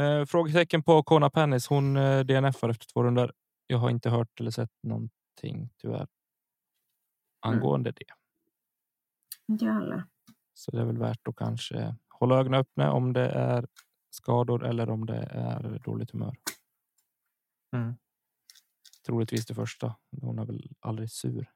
Uh, 0.00 0.24
frågetecken 0.24 0.82
på 0.82 1.02
Kona 1.02 1.30
Pennis. 1.30 1.66
Hon 1.66 1.96
uh, 1.96 2.24
DNF 2.24 2.64
efter 2.64 2.86
två 2.92 3.02
runder. 3.02 3.32
Jag 3.66 3.78
har 3.78 3.90
inte 3.90 4.10
hört 4.10 4.40
eller 4.40 4.50
sett 4.50 4.70
någonting 4.82 5.70
tyvärr. 5.76 6.08
Angående 7.46 7.90
det. 7.92 8.04
Inte 9.48 9.64
jag 9.64 9.72
heller. 9.74 10.04
Så 10.54 10.70
det 10.70 10.80
är 10.80 10.84
väl 10.84 10.98
värt 10.98 11.28
att 11.28 11.36
kanske 11.36 11.96
hålla 12.08 12.38
ögonen 12.38 12.60
öppna 12.60 12.92
om 12.92 13.12
det 13.12 13.28
är 13.28 13.66
skador 14.10 14.66
eller 14.66 14.90
om 14.90 15.06
det 15.06 15.28
är 15.30 15.78
dåligt 15.84 16.10
humör. 16.10 16.36
Mm. 17.76 17.94
Troligtvis 19.06 19.46
det 19.46 19.54
första. 19.54 19.96
Hon 20.22 20.38
är 20.38 20.44
väl 20.44 20.70
aldrig 20.80 21.10
sur. 21.10 21.50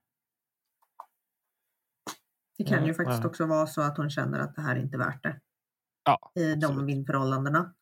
Det 2.59 2.65
kan 2.65 2.81
Ja, 2.81 2.87
ju 2.87 2.95
faktiskt 2.95 3.23
ja. 3.23 3.29
också 3.29 3.47
vara 3.47 3.67
så 3.67 3.83
att 3.83 3.97
hon 3.97 4.11
känner 4.11 4.39
att 4.39 4.55
det 4.55 4.63
här 4.63 4.77
är 4.77 4.81
inte 4.81 4.99
värt 4.99 5.23
det 5.23 5.41
Ja, 6.05 6.33
i 6.35 6.55
de 6.55 6.65
absolut. 6.67 6.89
vindförhållandena. 6.89 7.75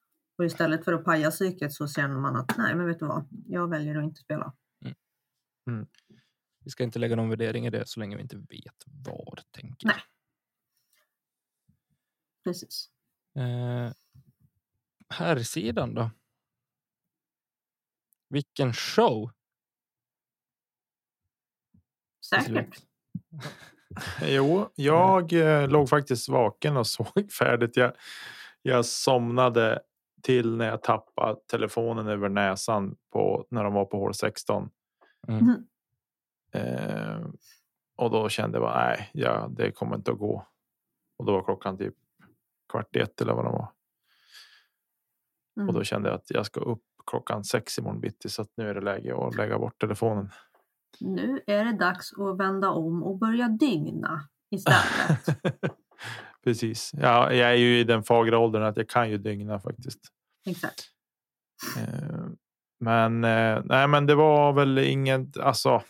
Och 0.42 0.46
istället 0.46 0.84
för 0.84 0.92
att 0.92 1.04
paja 1.04 1.30
psyket 1.30 1.72
så 1.72 1.88
känner 1.88 2.18
man 2.18 2.36
att 2.36 2.58
nej, 2.58 2.74
men 2.74 2.86
vet 2.86 2.98
du 2.98 3.06
vad? 3.06 3.28
Jag 3.46 3.70
väljer 3.70 3.98
att 3.98 4.04
inte 4.04 4.20
spela. 4.20 4.54
Vi 6.64 6.70
ska 6.70 6.84
inte 6.84 6.98
lägga 6.98 7.16
någon 7.16 7.30
värdering 7.30 7.66
i 7.66 7.70
det 7.70 7.88
så 7.88 8.00
länge 8.00 8.16
vi 8.16 8.22
inte 8.22 8.36
vet 8.36 8.84
var. 8.86 9.38
Tänker 9.50 9.88
jag. 9.88 9.94
Nej. 9.94 10.02
Precis. 12.44 12.90
Eh, 13.36 13.92
här 15.08 15.38
sidan 15.38 15.94
då? 15.94 16.10
Vilken 18.28 18.72
show! 18.72 19.30
Säkert. 22.30 22.82
Jo, 24.22 24.72
jag 24.74 25.32
eh, 25.32 25.68
låg 25.68 25.88
faktiskt 25.88 26.28
vaken 26.28 26.76
och 26.76 26.86
såg 26.96 27.32
färdigt. 27.38 27.76
Jag, 27.76 27.92
jag 28.62 28.86
somnade 28.86 29.82
till 30.22 30.56
när 30.56 30.66
jag 30.66 30.82
tappade 30.82 31.40
telefonen 31.50 32.08
över 32.08 32.28
näsan 32.28 32.96
på 33.12 33.46
när 33.50 33.64
de 33.64 33.74
var 33.74 33.84
på 33.84 33.98
hål 33.98 34.14
16. 34.14 34.70
Mm. 35.28 35.66
Eh, 36.52 37.26
och 37.96 38.10
då 38.10 38.28
kände 38.28 38.58
jag 38.58 38.62
bara 38.62 38.86
nej, 38.86 39.10
ja, 39.12 39.48
det 39.50 39.72
kommer 39.72 39.96
inte 39.96 40.12
att 40.12 40.18
gå. 40.18 40.46
Och 41.18 41.24
då 41.24 41.32
var 41.32 41.42
klockan 41.42 41.78
typ 41.78 41.94
kvart 42.68 42.96
i 42.96 42.98
ett 42.98 43.20
eller 43.20 43.34
vad 43.34 43.44
det 43.44 43.50
var. 43.50 43.68
Mm. 45.56 45.68
Och 45.68 45.74
då 45.74 45.84
kände 45.84 46.08
jag 46.08 46.16
att 46.16 46.30
jag 46.30 46.46
ska 46.46 46.60
upp 46.60 46.82
klockan 47.06 47.44
sex 47.44 47.78
imorgon 47.78 48.00
bitti 48.00 48.28
så 48.28 48.42
att 48.42 48.50
nu 48.56 48.68
är 48.68 48.74
det 48.74 48.80
läge 48.80 49.26
att 49.26 49.36
lägga 49.36 49.58
bort 49.58 49.80
telefonen. 49.80 50.30
Nu 51.00 51.40
är 51.46 51.64
det 51.64 51.72
dags 51.72 52.12
att 52.12 52.38
vända 52.38 52.70
om 52.70 53.02
och 53.02 53.18
börja 53.18 53.48
dygna 53.48 54.28
istället. 54.50 55.26
Precis. 56.44 56.90
Ja, 56.94 57.32
jag 57.32 57.50
är 57.50 57.54
ju 57.54 57.78
i 57.78 57.84
den 57.84 58.02
fagra 58.02 58.38
åldern 58.38 58.62
att 58.62 58.76
jag 58.76 58.88
kan 58.88 59.10
ju 59.10 59.18
dygna 59.18 59.60
faktiskt. 59.60 60.00
Exakt. 60.46 60.84
Eh, 61.78 62.26
Men 62.80 63.24
eh, 63.24 63.62
nej, 63.64 63.88
men 63.88 64.06
det 64.06 64.14
var 64.14 64.52
väl 64.52 64.78
inget. 64.78 65.36
Alltså, 65.36 65.82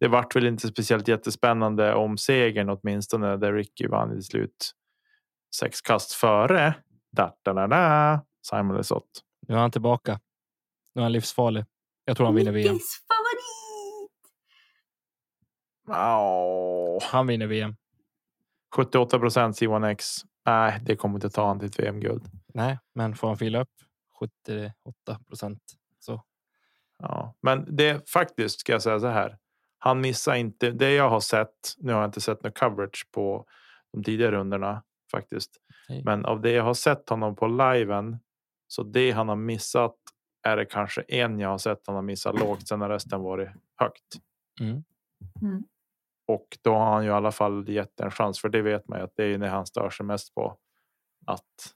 det 0.00 0.08
vart 0.08 0.36
väl 0.36 0.46
inte 0.46 0.68
speciellt 0.68 1.08
jättespännande 1.08 1.94
om 1.94 2.18
segern 2.18 2.68
åtminstone 2.70 3.36
där 3.36 3.52
Ricky 3.52 3.86
vann 3.86 4.18
i 4.18 4.22
slut. 4.22 4.72
Sex 5.56 5.80
kast 5.80 6.12
före. 6.12 6.74
Da, 7.16 7.36
da, 7.42 7.52
da, 7.52 7.66
da, 7.66 8.24
Simon 8.50 8.76
Lesoth. 8.76 9.06
Nu 9.48 9.54
är 9.54 9.58
han 9.58 9.70
tillbaka. 9.70 10.20
Nu 10.94 11.00
är 11.00 11.02
han 11.02 11.12
livsfarlig. 11.12 11.64
Jag 12.04 12.16
tror 12.16 12.26
han 12.26 12.34
vinner 12.34 12.52
VM. 12.52 12.66
Favorit! 12.66 12.82
Oh, 15.88 17.02
Han 17.02 17.26
vinner 17.26 17.46
VM. 17.46 17.76
78 18.76 19.18
procent 19.18 19.60
C1X. 19.60 20.24
Nej, 20.46 20.80
det 20.82 20.96
kommer 20.96 21.14
inte 21.14 21.30
ta 21.30 21.46
han 21.46 21.58
till 21.58 21.68
ett 21.68 21.78
VM-guld. 21.78 22.24
Nej, 22.54 22.78
men 22.94 23.14
får 23.14 23.28
han 23.28 23.36
fila 23.36 23.60
upp 23.60 23.74
78 24.18 25.18
procent 25.28 25.62
så 26.00 26.22
Ja, 27.02 27.34
men 27.42 27.76
det 27.76 28.10
faktiskt 28.10 28.60
ska 28.60 28.72
jag 28.72 28.82
säga 28.82 29.00
så 29.00 29.06
här. 29.06 29.38
Han 29.78 30.00
missar 30.00 30.34
inte 30.34 30.70
det 30.70 30.90
jag 30.90 31.10
har 31.10 31.20
sett. 31.20 31.74
Nu 31.78 31.92
har 31.92 32.00
jag 32.00 32.08
inte 32.08 32.20
sett 32.20 32.42
någon 32.42 32.52
coverage 32.52 33.08
på 33.12 33.46
de 33.92 34.04
tidigare 34.04 34.32
rundorna 34.32 34.82
faktiskt. 35.10 35.50
Hej. 35.88 36.02
Men 36.04 36.24
av 36.24 36.40
det 36.40 36.50
jag 36.50 36.64
har 36.64 36.74
sett 36.74 37.08
honom 37.08 37.36
på 37.36 37.46
liven. 37.46 38.18
Så 38.66 38.82
det 38.82 39.10
han 39.10 39.28
har 39.28 39.36
missat 39.36 39.96
är 40.42 40.56
det 40.56 40.64
kanske 40.64 41.02
en 41.02 41.38
jag 41.38 41.48
har 41.48 41.58
sett 41.58 41.86
han 41.86 41.94
har 41.94 42.02
missat 42.02 42.40
lågt. 42.40 42.68
Sen 42.68 42.80
har 42.80 42.88
resten 42.88 43.20
varit 43.20 43.48
högt. 43.76 44.16
Mm. 44.60 44.84
Mm. 45.42 45.64
Och 46.32 46.58
då 46.62 46.74
har 46.74 46.92
han 46.92 47.04
ju 47.04 47.10
i 47.10 47.12
alla 47.12 47.32
fall 47.32 47.68
gett 47.68 48.00
en 48.00 48.10
chans. 48.10 48.40
För 48.40 48.48
det 48.48 48.62
vet 48.62 48.88
man 48.88 48.98
ju 48.98 49.04
att 49.04 49.16
det 49.16 49.24
är 49.24 49.38
det 49.38 49.48
han 49.48 49.66
stör 49.66 49.90
sig 49.90 50.06
mest 50.06 50.34
på. 50.34 50.56
Att 51.26 51.74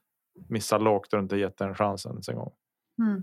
missa 0.48 0.78
lågt 0.78 1.12
och 1.12 1.18
inte 1.20 1.36
gett 1.36 1.60
en 1.60 1.74
chans 1.74 2.06
ens 2.06 2.28
en 2.28 2.36
gång. 2.36 2.52
Mm. 2.98 3.22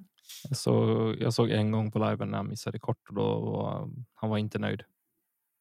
Så 0.52 0.74
jag 1.20 1.34
såg 1.34 1.50
en 1.50 1.72
gång 1.72 1.92
på 1.92 2.00
liven 2.00 2.30
när 2.30 2.38
han 2.38 2.50
missade 2.50 2.80
kort 2.80 3.10
och 3.10 3.16
då 3.16 3.40
var 3.40 3.90
han 4.14 4.30
var 4.30 4.38
inte 4.38 4.60
nöjd. 4.60 4.84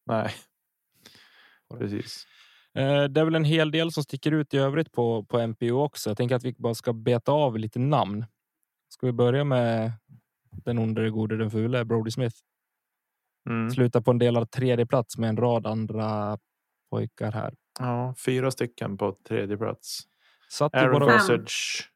Nej. 0.07 0.33
Precis. 1.79 2.27
Eh, 2.75 3.05
Det 3.05 3.21
är 3.21 3.25
väl 3.25 3.35
en 3.35 3.45
hel 3.45 3.71
del 3.71 3.93
som 3.93 4.03
sticker 4.03 4.33
ut 4.33 4.55
i 4.55 4.59
övrigt 4.59 4.93
på, 4.93 5.25
på 5.25 5.47
MPO 5.47 5.81
också. 5.81 6.11
Jag 6.11 6.17
tänker 6.17 6.37
att 6.37 6.45
vi 6.45 6.55
bara 6.59 6.75
ska 6.75 6.93
beta 6.93 7.33
av 7.33 7.59
lite 7.59 7.79
namn. 7.79 8.25
Ska 8.89 9.07
vi 9.07 9.13
börja 9.13 9.45
med 9.45 9.93
den 10.51 10.79
onde, 10.79 11.03
den 11.03 11.13
gode, 11.13 11.37
den 11.37 11.51
fule, 11.51 11.85
Brody 11.85 12.11
Smith. 12.11 12.37
Mm. 13.51 13.71
Sluta 13.71 14.03
på 14.03 14.11
en 14.11 14.19
delad 14.19 14.51
tredje 14.51 14.87
plats 14.87 15.19
med 15.19 15.29
en 15.29 15.37
rad 15.37 15.67
andra 15.67 16.39
pojkar 16.91 17.33
här. 17.33 17.55
Ja, 17.79 18.15
fyra 18.27 18.51
stycken 18.51 18.99
på 18.99 19.17
tredje 19.29 19.57
plats. 19.57 20.01
Satt 20.51 20.75
Aaron 20.75 21.01
bara. 21.01 21.13
Gossage, 21.13 21.91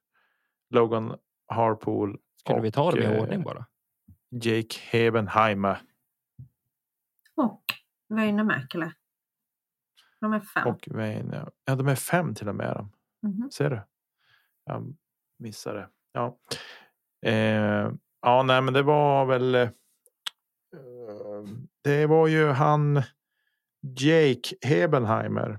Logan 0.70 1.16
Harpool 1.46 2.18
skulle 2.37 2.61
vi 2.61 2.72
ta 2.72 2.90
dem 2.90 3.00
i 3.00 3.04
eh, 3.04 3.20
ordning 3.22 3.42
bara? 3.42 3.66
Jake 4.30 4.76
Hebenheimer 4.90 5.78
Och 7.35 7.62
Väinö 8.09 8.44
Mäkelä. 8.44 8.92
De 10.20 10.32
är 10.32 10.40
fem. 10.40 10.66
och 10.68 10.88
Wayne. 10.90 11.46
Ja, 11.64 11.74
de 11.74 11.88
är 11.88 11.94
fem 11.94 12.35
till 12.35 12.48
och 12.48 12.54
med. 12.54 12.88
Mhm. 13.22 13.50
Ser 13.50 13.70
du? 13.70 13.80
Jag 14.64 14.96
missade. 15.38 15.88
Ja. 16.12 16.38
Eh, 17.26 17.90
ja, 18.22 18.42
nej, 18.42 18.62
men 18.62 18.74
det 18.74 18.82
var 18.82 19.26
väl. 19.26 19.68
Det 21.87 22.07
var 22.07 22.27
ju 22.27 22.46
han. 22.46 23.03
Jake 23.99 24.57
Hebenheimer. 24.62 25.59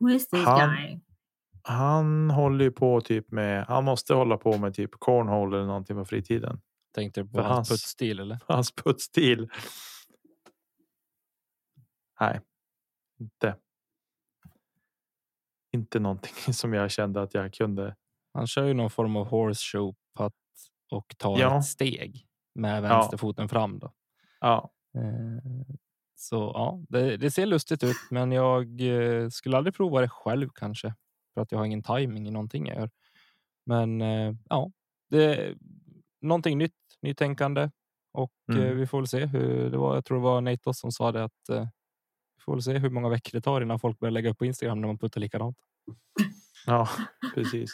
Who 0.00 0.08
is 0.10 0.28
this 0.28 0.44
Han- 0.44 0.70
guy? 0.70 1.00
Han 1.62 2.30
håller 2.30 2.64
ju 2.64 2.70
på 2.70 3.00
typ 3.00 3.30
med. 3.30 3.64
Han 3.66 3.84
måste 3.84 4.14
hålla 4.14 4.36
på 4.36 4.58
med 4.58 4.74
typ 4.74 4.90
cornhole 4.98 5.56
eller 5.56 5.66
någonting 5.66 5.96
på 5.96 6.04
fritiden. 6.04 6.60
Tänkte 6.94 7.24
på 7.24 7.30
för 7.30 7.42
hans 7.42 7.50
hans- 7.58 7.68
puttstil 7.70 8.20
eller? 8.20 8.38
Hans 8.46 8.72
puttstil. 8.72 9.48
Nej, 12.20 12.40
inte. 13.20 13.56
Inte 15.72 15.98
någonting 15.98 16.32
som 16.54 16.72
jag 16.72 16.90
kände 16.90 17.22
att 17.22 17.34
jag 17.34 17.52
kunde. 17.54 17.96
Han 18.34 18.46
kör 18.46 18.64
ju 18.66 18.74
någon 18.74 18.90
form 18.90 19.16
av 19.16 19.26
horseshoe 19.26 19.94
putt 20.18 20.34
och 20.90 21.14
tar 21.18 21.38
Ja. 21.38 21.58
ett 21.58 21.64
steg 21.64 22.27
med 22.58 22.82
vänsterfoten 22.82 23.48
fram. 23.48 23.78
Då. 23.78 23.92
Ja, 24.40 24.70
Eh, 24.94 25.76
Så 26.14 26.36
ja, 26.54 26.80
det, 26.88 27.16
det 27.16 27.30
ser 27.30 27.46
lustigt 27.46 27.82
ut, 27.84 27.96
men 28.10 28.32
jag 28.32 28.80
eh, 28.80 29.28
skulle 29.28 29.56
aldrig 29.56 29.74
prova 29.74 30.00
det 30.00 30.08
själv 30.08 30.48
kanske 30.54 30.94
för 31.34 31.40
att 31.40 31.52
jag 31.52 31.58
har 31.58 31.66
ingen 31.66 31.82
timing 31.82 32.28
i 32.28 32.30
någonting 32.30 32.66
jag 32.66 32.76
gör. 32.76 32.90
Men 33.66 34.00
eh, 34.02 34.34
ja, 34.48 34.70
det 35.10 35.24
är 35.24 35.56
någonting 36.20 36.58
nytt, 36.58 36.74
nytänkande 37.02 37.70
och 38.12 38.32
Mm. 38.52 38.76
vi 38.76 38.86
får 38.86 38.98
väl 38.98 39.06
se 39.08 39.26
hur 39.26 39.70
det 39.70 39.78
var. 39.78 39.94
Jag 39.94 40.04
tror 40.04 40.18
det 40.18 40.24
var 40.24 40.40
Natos 40.40 40.78
som 40.80 40.92
sa 40.92 41.12
det 41.12 41.24
att 41.24 41.48
vi 41.48 42.42
får 42.44 42.52
väl 42.52 42.62
se 42.62 42.78
hur 42.78 42.90
många 42.90 43.08
veckor 43.08 43.30
det 43.32 43.40
tar 43.42 43.60
innan 43.60 43.78
folk 43.78 43.98
börjar 43.98 44.12
lägga 44.12 44.30
upp 44.30 44.38
på 44.38 44.44
Instagram 44.46 44.80
när 44.80 44.88
man 44.88 44.98
puttar 44.98 45.20
likadant. 45.20 45.58
ja, 46.66 46.88
precis. 47.34 47.70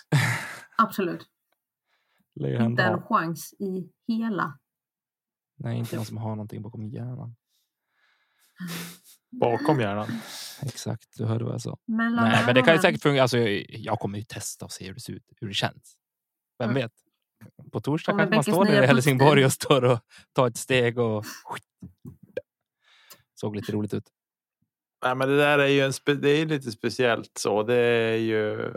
Absolut. 0.79 1.27
Inte 2.65 2.83
en 2.83 3.03
chans 3.03 3.55
i 3.59 3.91
hela. 4.07 4.59
Nej, 5.57 5.79
inte 5.79 5.97
någon 5.97 6.05
som 6.05 6.17
har 6.17 6.31
någonting 6.31 6.63
bakom 6.63 6.87
hjärnan. 6.89 7.37
Bakom 9.41 9.81
hjärnan. 9.81 10.07
Exakt, 10.63 11.17
du 11.17 11.25
hörde 11.25 11.45
vad 11.45 11.55
jag 11.55 11.61
sa. 11.61 11.79
Mellan 11.85 12.25
Nej, 12.29 12.43
men 12.47 12.55
det 12.55 12.63
kan 12.63 12.75
ju 12.75 12.81
säkert 12.81 13.03
fungera. 13.03 13.23
Alltså, 13.23 13.39
jag, 13.39 13.99
kommer 13.99 14.19
ju 14.19 14.25
testa 14.25 14.65
och 14.65 14.73
se 14.73 14.87
hur 14.87 14.95
det 14.95 15.01
ser 15.01 15.13
ut, 15.13 15.25
hur 15.41 15.49
det 15.49 15.55
känns. 15.55 15.97
Vem 16.59 16.71
Mm. 16.71 16.83
vet? 16.83 16.93
På 17.73 17.81
torsdag 17.81 18.15
med 18.15 18.33
kanske 18.33 18.51
man 18.51 18.55
står 18.57 18.65
nere 18.65 18.85
i 18.85 18.87
Helsingborg 18.87 19.45
och 19.45 19.53
står 19.53 19.85
och 19.85 19.99
tar 20.33 20.47
ett 20.47 20.57
steg 20.57 20.99
och 20.99 21.25
såg 23.35 23.57
lite 23.57 23.73
roligt 23.73 23.95
ut. 23.95 24.09
Nej, 25.05 25.15
men 25.15 25.29
det 25.29 25.37
där 25.37 25.59
är 25.59 25.67
ju 25.67 25.81
en 25.81 25.93
spe, 25.93 26.15
det 26.15 26.29
är 26.31 26.47
lite 26.47 26.73
speciellt 26.73 27.39
så. 27.39 27.63
Det 27.63 27.77
är 27.77 28.17
ju. 28.17 28.73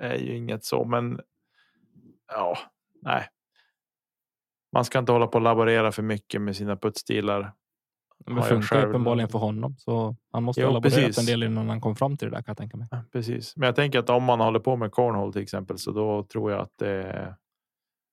Är 0.00 0.14
ju 0.14 0.36
inget 0.36 0.64
så, 0.64 0.84
men. 0.84 1.20
Ja, 2.28 2.58
nej. 3.02 3.28
Man 4.72 4.84
ska 4.84 4.98
inte 4.98 5.12
hålla 5.12 5.26
på 5.26 5.34
och 5.34 5.42
laborera 5.42 5.92
för 5.92 6.02
mycket 6.02 6.40
med 6.40 6.56
sina 6.56 6.76
puttstilar. 6.76 7.52
Men 8.26 8.36
det 8.36 8.42
funkar 8.42 8.66
själv- 8.66 8.88
uppenbarligen 8.88 9.28
för 9.28 9.38
honom, 9.38 9.76
så 9.78 10.16
han 10.32 10.42
måste 10.42 10.60
Jo, 10.60 10.66
ha 10.66 10.74
laborerat 10.74 10.94
precis. 11.06 11.18
en 11.18 11.26
del 11.26 11.42
innan 11.42 11.68
han 11.68 11.80
kom 11.80 11.96
fram 11.96 12.16
till 12.16 12.30
det 12.30 12.36
där 12.36 12.42
kan 12.42 12.50
jag 12.50 12.56
tänka 12.56 12.76
mig. 12.76 12.88
Precis, 13.12 13.56
men 13.56 13.66
jag 13.66 13.76
tänker 13.76 13.98
att 13.98 14.10
om 14.10 14.24
man 14.24 14.40
håller 14.40 14.60
på 14.60 14.76
med 14.76 14.92
cornhole 14.92 15.32
till 15.32 15.42
exempel 15.42 15.78
så 15.78 15.92
då 15.92 16.22
tror 16.22 16.50
jag 16.52 16.60
att 16.60 16.72
det. 16.78 17.34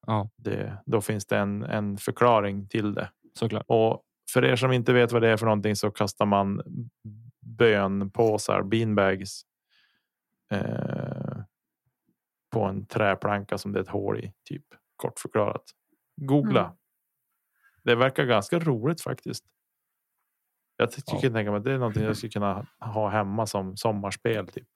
Ja, 0.07 0.29
det 0.37 0.77
då 0.85 1.01
finns 1.01 1.25
det 1.25 1.37
en, 1.37 1.63
en 1.63 1.97
förklaring 1.97 2.67
till 2.67 2.93
det. 2.93 3.09
såklart. 3.39 3.63
Och 3.67 4.01
för 4.33 4.45
er 4.45 4.55
som 4.55 4.71
inte 4.71 4.93
vet 4.93 5.11
vad 5.11 5.21
det 5.21 5.29
är 5.29 5.37
för 5.37 5.45
någonting 5.45 5.75
så 5.75 5.91
kastar 5.91 6.25
man 6.25 6.61
bönpåsar, 7.41 8.63
beanbags. 8.63 9.41
Eh, 10.51 11.37
på 12.53 12.63
en 12.63 12.85
träplanka 12.85 13.57
som 13.57 13.71
det 13.71 13.79
är 13.79 13.83
ett 13.83 13.89
hål 13.89 14.19
i, 14.19 14.33
typ 14.49 14.65
kort 14.95 15.19
förklarat. 15.19 15.63
Googla. 16.15 16.63
Mm. 16.65 16.75
Det 17.83 17.95
verkar 17.95 18.25
ganska 18.25 18.59
roligt 18.59 19.01
faktiskt. 19.01 19.45
Jag 20.77 20.91
ty- 20.91 21.01
Ja. 21.05 21.13
tycker 21.13 21.29
tänka 21.33 21.51
mig 21.51 21.57
att 21.57 21.63
det 21.63 21.71
är 21.71 21.77
någonting 21.77 22.03
jag 22.03 22.17
skulle 22.17 22.31
kunna 22.31 22.67
ha 22.79 23.09
hemma 23.09 23.45
som 23.45 23.77
sommarspel 23.77 24.47
typ. 24.47 24.67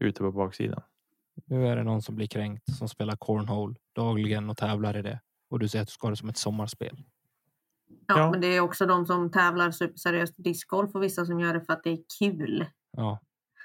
Ute 0.00 0.20
på 0.20 0.32
baksidan. 0.32 0.82
Nu 1.46 1.66
är 1.68 1.76
det 1.76 1.82
någon 1.82 2.02
som 2.02 2.16
blir 2.16 2.26
kränkt 2.26 2.72
som 2.76 2.88
spelar 2.88 3.16
cornhole 3.16 3.74
dagligen 3.92 4.50
och 4.50 4.56
tävlar 4.56 4.96
i 4.96 5.02
det. 5.02 5.20
Och 5.50 5.58
du 5.58 5.68
säger 5.68 5.82
att 5.82 5.88
du 5.88 5.92
ska 5.92 6.06
ha 6.06 6.10
det 6.10 6.16
som 6.16 6.28
ett 6.28 6.36
sommarspel. 6.36 7.02
Ja, 8.06 8.18
Ja. 8.18 8.30
men 8.30 8.40
det 8.40 8.46
är 8.46 8.60
också 8.60 8.86
de 8.86 9.06
som 9.06 9.30
tävlar 9.30 9.70
superseriöst 9.70 10.34
discgolf 10.36 10.94
och 10.94 11.02
vissa 11.02 11.24
som 11.26 11.40
gör 11.40 11.54
det 11.54 11.60
för 11.60 11.72
att 11.72 11.84
det 11.84 11.90
är 11.90 11.98
kul. 12.18 12.66
Ja, 12.90 13.18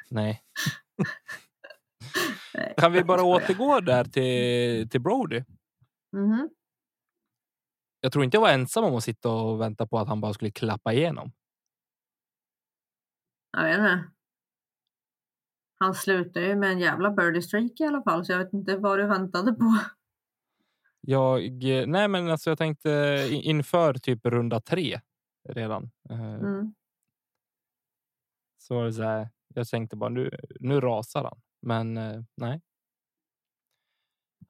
nej. 0.09 0.41
Nej, 2.53 2.73
Kan 2.77 2.91
vi 2.93 3.03
bara 3.03 3.23
återgå 3.23 3.79
där 3.79 4.03
till, 4.03 4.89
till 4.89 5.01
Brody? 5.01 5.43
Mhm. 6.13 6.49
Jag 7.99 8.11
tror 8.11 8.23
inte 8.25 8.37
jag 8.37 8.41
var 8.41 8.49
ensam 8.49 8.83
om 8.83 8.95
att 8.95 9.03
sitta 9.03 9.29
och 9.31 9.61
vänta 9.61 9.87
på 9.87 9.99
att 9.99 10.07
han 10.07 10.21
bara 10.21 10.33
skulle 10.33 10.51
klappa 10.51 10.93
igenom. 10.93 11.31
Jag 13.51 13.63
vet 13.63 13.77
inte. 13.77 14.11
Han 15.79 15.93
slutar 15.93 16.41
ju 16.41 16.55
med 16.55 16.71
en 16.71 16.79
jävla 16.79 17.11
birdie 17.11 17.41
streak 17.41 17.79
i 17.79 17.83
alla 17.83 18.01
fall, 18.03 18.25
så 18.25 18.31
jag 18.31 18.39
vet 18.39 18.53
inte 18.53 18.77
vad 18.77 18.99
du 18.99 19.07
väntade 19.07 19.53
på. 19.53 19.77
Jag, 21.01 21.63
nej, 21.87 22.07
men 22.07 22.29
alltså 22.29 22.49
jag 22.49 22.57
tänkte 22.57 22.89
inför 23.31 23.93
typ 23.93 24.25
runda 24.25 24.61
tre 24.61 25.01
redan. 25.49 25.91
eh, 26.09 26.33
Mm. 26.33 26.73
Så 28.57 28.75
var 28.75 28.85
det 28.85 28.93
så 28.93 29.03
här. 29.03 29.29
Jag 29.47 29.67
tänkte 29.67 29.95
bara 29.95 30.09
nu, 30.09 30.31
nu 30.59 30.79
rasar 30.81 31.23
han, 31.23 31.41
men 31.61 31.97
eh, 31.97 32.21
nej. 32.35 32.61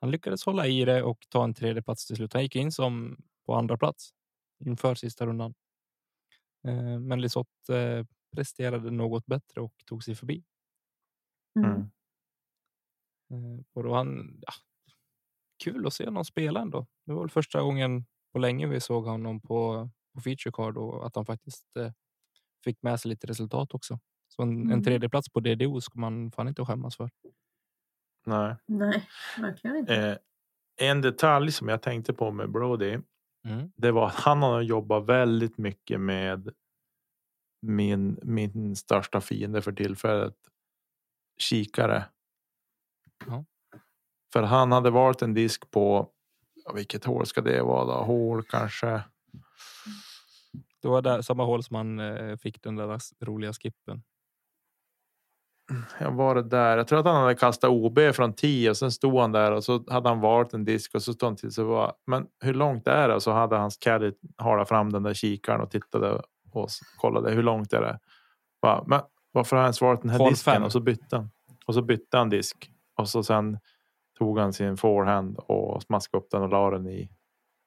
Han 0.02 0.12
lyckades 0.12 0.46
hålla 0.46 0.68
i 0.68 0.86
det 0.86 1.04
och 1.04 1.26
ta 1.30 1.44
en 1.44 1.54
tredje 1.54 1.82
plats 1.84 2.08
till 2.08 2.16
slut. 2.16 2.34
Han 2.34 2.42
gick 2.44 2.56
in 2.56 2.72
som 2.72 3.18
på 3.46 3.56
andra 3.56 3.78
plats 3.78 4.10
inför 4.66 4.96
sista 4.96 5.26
rundan. 5.26 5.54
Eh, 6.68 7.00
Men 7.00 7.22
Lisotte 7.22 7.78
eh, 7.78 8.06
presterade 8.36 8.92
något 8.92 9.26
bättre 9.26 9.62
och 9.62 9.74
tog 9.86 10.04
sig 10.04 10.16
förbi. 10.16 10.44
Mm. 11.56 11.92
Eh, 13.32 13.64
Och 13.74 13.84
då 13.84 13.94
han, 13.96 14.40
ja, 14.42 14.54
kul 15.64 15.88
att 15.88 15.94
se 15.94 16.06
honom 16.06 16.26
spela 16.26 16.62
ändå. 16.62 16.88
Det 17.06 17.14
var 17.14 17.22
väl 17.22 17.30
första 17.30 17.62
gången 17.62 18.06
på 18.34 18.40
länge 18.40 18.68
vi 18.68 18.80
såg 18.80 19.06
honom 19.06 19.42
på, 19.42 19.90
på 20.16 20.22
feature 20.22 20.52
card 20.54 20.78
och 20.78 21.08
att 21.08 21.16
han 21.16 21.26
faktiskt 21.26 21.66
fick 22.64 22.82
med 22.84 23.00
sig 23.00 23.10
lite 23.10 23.28
resultat 23.28 23.74
också. 23.74 24.00
Så 24.28 24.42
en, 24.42 24.72
en 24.72 24.72
Mm. 24.72 24.84
tredje 24.84 25.10
plats 25.10 25.30
på 25.30 25.40
DDO 25.40 25.82
ska 25.82 26.00
man 26.00 26.32
fan 26.32 26.48
inte 26.48 26.66
skämmas 26.66 26.98
för. 26.98 27.10
Nej. 28.28 28.56
Nej, 28.66 29.10
verkligen 29.38 29.78
inte. 29.78 29.96
Eh, 29.96 30.18
en 30.90 31.02
detalj 31.02 31.52
som 31.52 31.68
jag 31.68 31.82
tänkte 31.82 32.14
på 32.14 32.32
med 32.32 32.52
Brody. 32.52 33.00
Mm. 33.46 33.72
Det 33.76 33.92
var 33.92 34.08
att 34.08 34.16
han 34.16 34.42
har 34.42 34.62
jobbat 34.62 35.06
väldigt 35.06 35.58
mycket 35.58 36.00
med 36.00 36.54
min, 37.62 38.20
min 38.22 38.76
största 38.76 39.22
fiende 39.22 39.62
för 39.62 39.72
tillfället. 39.72 40.36
Kikare. 41.38 42.06
Ja. 43.26 43.46
För 44.34 44.44
han 44.44 44.72
hade 44.72 44.90
valt 44.90 45.22
en 45.22 45.34
disk 45.34 45.72
på 45.72 46.10
vilket 46.74 47.06
hål 47.06 47.26
ska 47.26 47.42
det 47.42 47.62
vara 47.62 47.86
då? 47.86 48.04
Hål 48.04 48.44
kanske. 48.44 49.02
Det 50.82 50.88
var 50.88 51.02
där, 51.02 51.22
samma 51.22 51.46
hål 51.46 51.64
som 51.64 51.76
han 51.76 52.00
eh, 52.00 52.38
fick 52.38 52.64
den 52.64 52.76
där 52.76 53.26
roliga 53.26 53.54
skippen. 53.54 54.04
Jag 56.00 56.12
var 56.12 56.36
där. 56.36 56.78
Jag 56.78 56.88
tror 56.88 57.00
att 57.00 57.06
han 57.06 57.16
hade 57.22 57.36
kastat 57.36 57.70
OB 57.70 58.00
från 58.14 58.34
10 58.34 58.70
och 58.70 58.78
sen 58.78 58.92
stod 58.92 59.20
han 59.20 59.32
där 59.32 59.52
och 59.52 59.64
så 59.64 59.84
hade 59.92 60.10
han 60.10 60.20
valt 60.20 60.54
en 60.54 60.66
disk 60.66 60.96
och 60.96 61.02
så 61.04 61.14
stod 61.14 61.28
han 61.28 61.36
till 61.36 61.52
sig 61.52 61.66
bara, 61.66 61.94
men 62.08 62.28
hur 62.44 62.54
långt 62.54 62.88
är 62.88 63.08
det? 63.08 63.16
Och 63.16 63.24
så 63.24 63.32
hade 63.32 63.56
hans 63.58 63.78
caddy 63.78 64.12
halat 64.38 64.70
fram 64.70 64.90
den 64.92 65.04
där 65.04 65.14
kikaren 65.14 65.62
och 65.62 65.72
tittade 65.72 66.22
och 66.52 66.70
kollade 66.98 67.32
hur 67.32 67.44
långt 67.44 67.74
är 67.74 67.82
det? 67.82 68.00
Bara, 68.62 68.84
men 68.88 69.02
varför 69.32 69.56
har 69.56 69.62
han 69.64 69.68
ens 69.68 69.82
valt 69.82 70.02
den 70.02 70.10
här 70.10 70.20
Hål 70.20 70.30
disken? 70.30 70.54
fem. 70.54 70.64
Och 70.64 70.72
så 70.72 70.80
bytte 70.80 71.16
han. 71.16 71.30
Och 71.66 71.74
så 71.74 71.82
bytte 71.82 72.18
han 72.18 72.30
disk 72.30 72.72
och 72.96 73.10
så 73.10 73.24
sen 73.24 73.60
tog 74.18 74.40
han 74.40 74.54
sin 74.54 74.78
forehand 74.78 75.38
och 75.38 75.84
smaskade 75.84 76.24
upp 76.24 76.32
den 76.32 76.42
och 76.42 76.50
la 76.50 76.70
den 76.72 76.88
i 76.88 77.10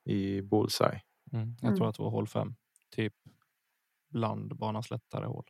i 0.04 0.42
bullseye. 0.42 1.00
Mm. 1.32 1.54
Jag 1.60 1.66
Mm. 1.68 1.76
tror 1.78 1.88
att 1.88 1.96
det 1.96 2.02
var 2.02 2.10
hål 2.10 2.26
fem, 2.26 2.54
typ 2.96 3.14
bland 4.10 4.56
banans 4.56 4.90
lättare 4.90 5.26
hål. 5.26 5.44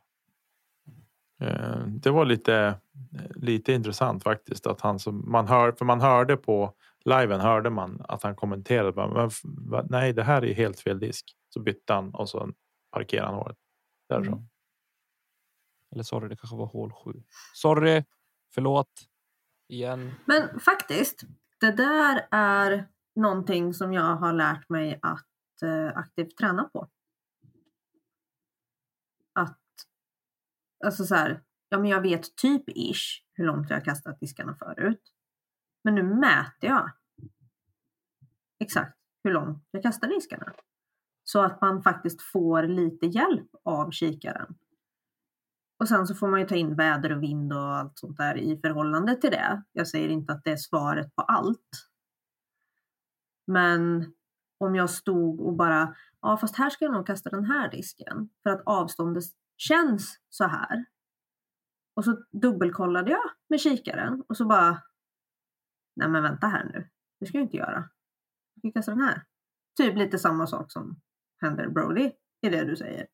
Eh, 1.41 1.85
Det 1.87 2.09
var 2.09 2.25
lite, 2.25 2.79
lite 3.35 3.73
intressant 3.73 4.23
faktiskt 4.23 4.67
att 4.67 4.81
han 4.81 4.99
som 4.99 5.31
man 5.31 5.47
hör, 5.47 5.71
för 5.71 5.85
man 5.85 6.01
hörde 6.01 6.37
på 6.37 6.73
liven 7.05 7.39
hörde 7.39 7.69
man 7.69 8.01
att 8.07 8.23
han 8.23 8.35
kommenterade. 8.35 8.91
bara, 8.91 9.29
Men, 9.43 9.87
nej, 9.89 10.13
det 10.13 10.23
här 10.23 10.45
är 10.45 10.53
helt 10.53 10.79
fel 10.79 10.99
disk. 10.99 11.35
Så 11.49 11.59
bytte 11.59 11.93
han 11.93 12.13
och 12.15 12.29
så 12.29 12.49
parkerade 12.91 13.27
han 13.27 13.35
håret. 13.35 13.57
Därifrån. 14.09 14.33
Mm. 14.33 14.47
Eller 15.91 16.03
sorry, 16.03 16.27
det 16.29 16.35
kanske 16.35 16.55
var 16.57 16.65
hål 16.65 16.91
sju. 16.93 17.23
Sorry, 17.53 18.03
förlåt. 18.53 18.91
Igen. 19.67 20.11
Men 20.25 20.59
faktiskt, 20.59 21.23
det 21.59 21.71
där 21.71 22.27
är 22.31 22.87
någonting 23.15 23.73
som 23.73 23.93
jag 23.93 24.15
har 24.15 24.33
lärt 24.33 24.69
mig 24.69 24.99
att 25.01 25.61
eh, 25.63 25.97
aktivt 25.97 26.37
träna 26.37 26.63
på. 26.63 26.87
Att, 29.33 29.57
alltså 30.83 31.05
så 31.05 31.15
här, 31.15 31.43
ja 31.69 31.79
men 31.79 31.89
jag 31.89 32.01
vet 32.01 32.35
typ 32.35 32.63
ish 32.67 33.23
hur 33.33 33.45
långt 33.45 33.69
jag 33.69 33.77
har 33.77 33.85
kastat 33.85 34.19
diskarna 34.19 34.55
förut. 34.55 35.01
Men 35.83 35.95
nu 35.95 36.03
mäter 36.03 36.69
jag 36.69 36.91
exakt 38.59 38.97
hur 39.23 39.31
långt 39.31 39.67
jag 39.71 39.83
kastar 39.83 40.07
diskarna. 40.07 40.53
Så 41.23 41.41
att 41.41 41.61
man 41.61 41.83
faktiskt 41.83 42.21
får 42.21 42.63
lite 42.63 43.05
hjälp 43.05 43.49
av 43.63 43.91
kikaren. 43.91 44.55
Och 45.79 45.87
sen 45.87 46.07
så 46.07 46.15
får 46.15 46.27
man 46.27 46.39
ju 46.39 46.47
ta 46.47 46.55
in 46.55 46.75
väder 46.75 47.11
och 47.11 47.23
vind 47.23 47.53
och 47.53 47.59
allt 47.59 47.99
sånt 47.99 48.17
där 48.17 48.37
i 48.37 48.57
förhållande 48.57 49.15
till 49.15 49.31
det. 49.31 49.63
Jag 49.71 49.87
säger 49.87 50.09
inte 50.09 50.33
att 50.33 50.43
det 50.43 50.51
är 50.51 50.57
svaret 50.57 51.15
på 51.15 51.21
allt. 51.21 51.87
Men 53.47 54.13
om 54.57 54.75
jag 54.75 54.89
stod 54.89 55.41
och 55.41 55.53
bara, 55.53 55.95
ja 56.21 56.37
fast 56.37 56.55
här 56.55 56.69
ska 56.69 56.85
jag 56.85 56.93
nog 56.93 57.07
kasta 57.07 57.29
den 57.29 57.45
här 57.45 57.71
disken 57.71 58.29
för 58.43 58.49
att 58.49 58.61
avståndet 58.65 59.23
känns 59.61 60.19
så 60.29 60.43
här. 60.43 60.85
Och 61.95 62.05
så 62.05 62.23
dubbelkollade 62.31 63.11
jag 63.11 63.29
med 63.49 63.59
kikaren 63.59 64.23
och 64.27 64.37
så 64.37 64.45
bara, 64.45 64.81
nej 65.95 66.09
men 66.09 66.23
vänta 66.23 66.47
här 66.47 66.63
nu, 66.73 66.89
det 67.19 67.25
ska 67.25 67.37
jag 67.37 67.45
inte 67.45 67.57
göra. 67.57 67.89
Jag 68.53 68.59
ska 68.59 68.79
kasta 68.79 68.91
den 68.91 69.01
här. 69.01 69.23
Typ 69.77 69.97
lite 69.97 70.19
samma 70.19 70.47
sak 70.47 70.71
som 70.71 71.01
händer 71.41 71.69
Brody 71.69 72.11
i 72.41 72.49
det 72.49 72.63
du 72.63 72.75
säger. 72.75 73.07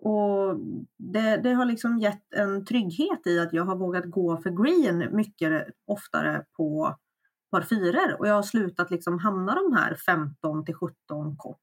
Och 0.00 0.56
det, 0.98 1.36
det 1.36 1.52
har 1.52 1.64
liksom 1.64 1.98
gett 1.98 2.34
en 2.34 2.64
trygghet 2.64 3.26
i 3.26 3.38
att 3.38 3.52
jag 3.52 3.64
har 3.64 3.76
vågat 3.76 4.10
gå 4.10 4.36
för 4.36 4.50
green 4.50 5.16
mycket 5.16 5.68
oftare 5.86 6.44
på 6.56 6.98
par 7.50 7.62
fyror 7.62 8.16
och 8.18 8.28
jag 8.28 8.34
har 8.34 8.42
slutat 8.42 8.90
liksom 8.90 9.18
hamna 9.18 9.54
de 9.54 9.72
här 9.72 9.94
15 9.94 10.64
till 10.64 10.74
17 10.74 11.36
kort. 11.36 11.58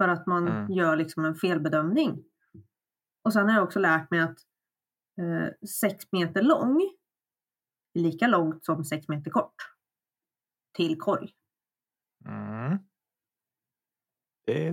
För 0.00 0.08
att 0.08 0.26
man 0.26 0.48
Mm. 0.48 0.72
gör 0.72 0.96
liksom 0.96 1.24
en 1.24 1.34
felbedömning. 1.34 2.24
Och 3.24 3.32
sen 3.32 3.48
har 3.48 3.54
jag 3.54 3.64
också 3.64 3.78
lärt 3.78 4.10
mig 4.10 4.20
att 4.20 4.38
eh, 5.20 5.68
6 5.68 6.04
meter 6.12 6.42
lång 6.42 6.80
är 7.94 8.00
lika 8.00 8.26
långt 8.26 8.64
som 8.64 8.84
6 8.84 9.08
meter 9.08 9.30
kort. 9.30 9.54
Till 10.76 10.98
korg. 11.00 11.32
Mm. 12.24 12.78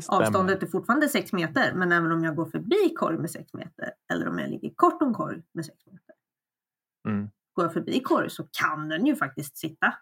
Avståndet 0.08 0.63
är 0.63 0.68
fortfarande 0.68 1.10
6 1.10 1.34
meter, 1.34 1.74
men 1.76 1.92
även 1.92 2.12
om 2.12 2.24
jag 2.24 2.36
går 2.36 2.46
förbi 2.46 2.94
korg 2.96 3.18
med 3.18 3.32
6 3.32 3.54
meter 3.54 3.94
eller 4.13 4.28
om 4.30 4.40
jag 4.40 4.50
ligger 4.50 4.74
kort 4.76 5.02
om 5.02 5.13
korg 5.13 5.44
med 5.52 5.66
6 5.66 5.86
meter. 5.86 6.16
Mm. 7.08 7.30
Går 7.54 7.66
jag 7.66 7.74
förbi 7.74 8.00
korg 8.00 8.30
så 8.30 8.48
kan 8.52 8.90
den 8.90 9.06
ju 9.06 9.16
faktiskt 9.16 9.58
sitta. 9.58 9.94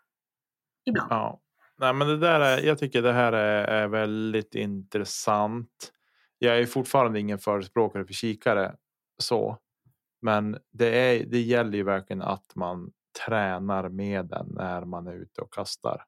Ibland. 0.85 1.11
Ja. 1.11 1.41
Nej, 1.77 1.93
men 1.93 2.07
det 2.07 2.17
där 2.17 2.39
är, 2.39 2.61
jag 2.61 2.77
tycker 2.77 3.01
det 3.01 3.13
här 3.13 3.33
är, 3.33 3.63
är 3.63 3.87
väldigt 3.87 4.55
intressant. 4.55 5.91
Jag 6.37 6.59
är 6.59 6.65
fortfarande 6.65 7.19
ingen 7.19 7.39
förespråkare 7.39 8.05
för 8.05 8.13
kikare 8.13 8.75
så. 9.17 9.57
Men 10.21 10.57
det, 10.71 10.87
är, 10.87 11.25
det 11.25 11.41
gäller 11.41 11.77
ju 11.77 11.83
verkligen 11.83 12.21
att 12.21 12.55
man 12.55 12.91
tränar 13.25 13.89
med 13.89 14.25
den 14.25 14.47
när 14.49 14.85
man 14.85 15.07
är 15.07 15.13
ute 15.13 15.41
och 15.41 15.53
kastar. 15.53 16.03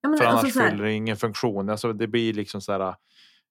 Ja, 0.00 0.08
men 0.08 0.18
För 0.18 0.24
alltså 0.24 0.38
annars 0.44 0.52
så 0.52 0.60
här- 0.60 0.70
fyller 0.70 0.84
det 0.84 0.92
ingen 0.92 1.16
funktion. 1.16 1.70
Alltså 1.70 1.92
det 1.92 2.06
blir 2.06 2.32
liksom 2.32 2.60
så 2.60 2.72
här. 2.72 2.80
Ja, 2.80 2.96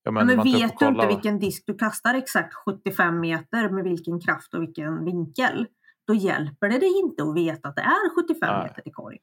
Ja, 0.05 0.11
men 0.11 0.27
men 0.27 0.37
tar 0.37 0.45
upp 0.45 0.53
vet 0.53 0.79
du 0.79 0.87
inte 0.87 1.07
vilken 1.07 1.39
disk 1.39 1.63
du 1.67 1.77
kastar 1.77 2.13
exakt 2.13 2.53
75 2.53 3.19
meter 3.19 3.69
med 3.69 3.83
vilken 3.83 4.19
kraft 4.19 4.53
och 4.53 4.61
vilken 4.61 5.05
vinkel, 5.05 5.67
då 6.07 6.13
hjälper 6.13 6.69
det 6.69 6.79
dig 6.79 6.99
inte 6.99 7.23
att 7.23 7.35
veta 7.35 7.69
att 7.69 7.75
det 7.75 7.81
är 7.81 8.15
75 8.15 8.49
Nej. 8.49 8.63
meter 8.63 8.81
till 8.81 8.93
korg. 8.93 9.17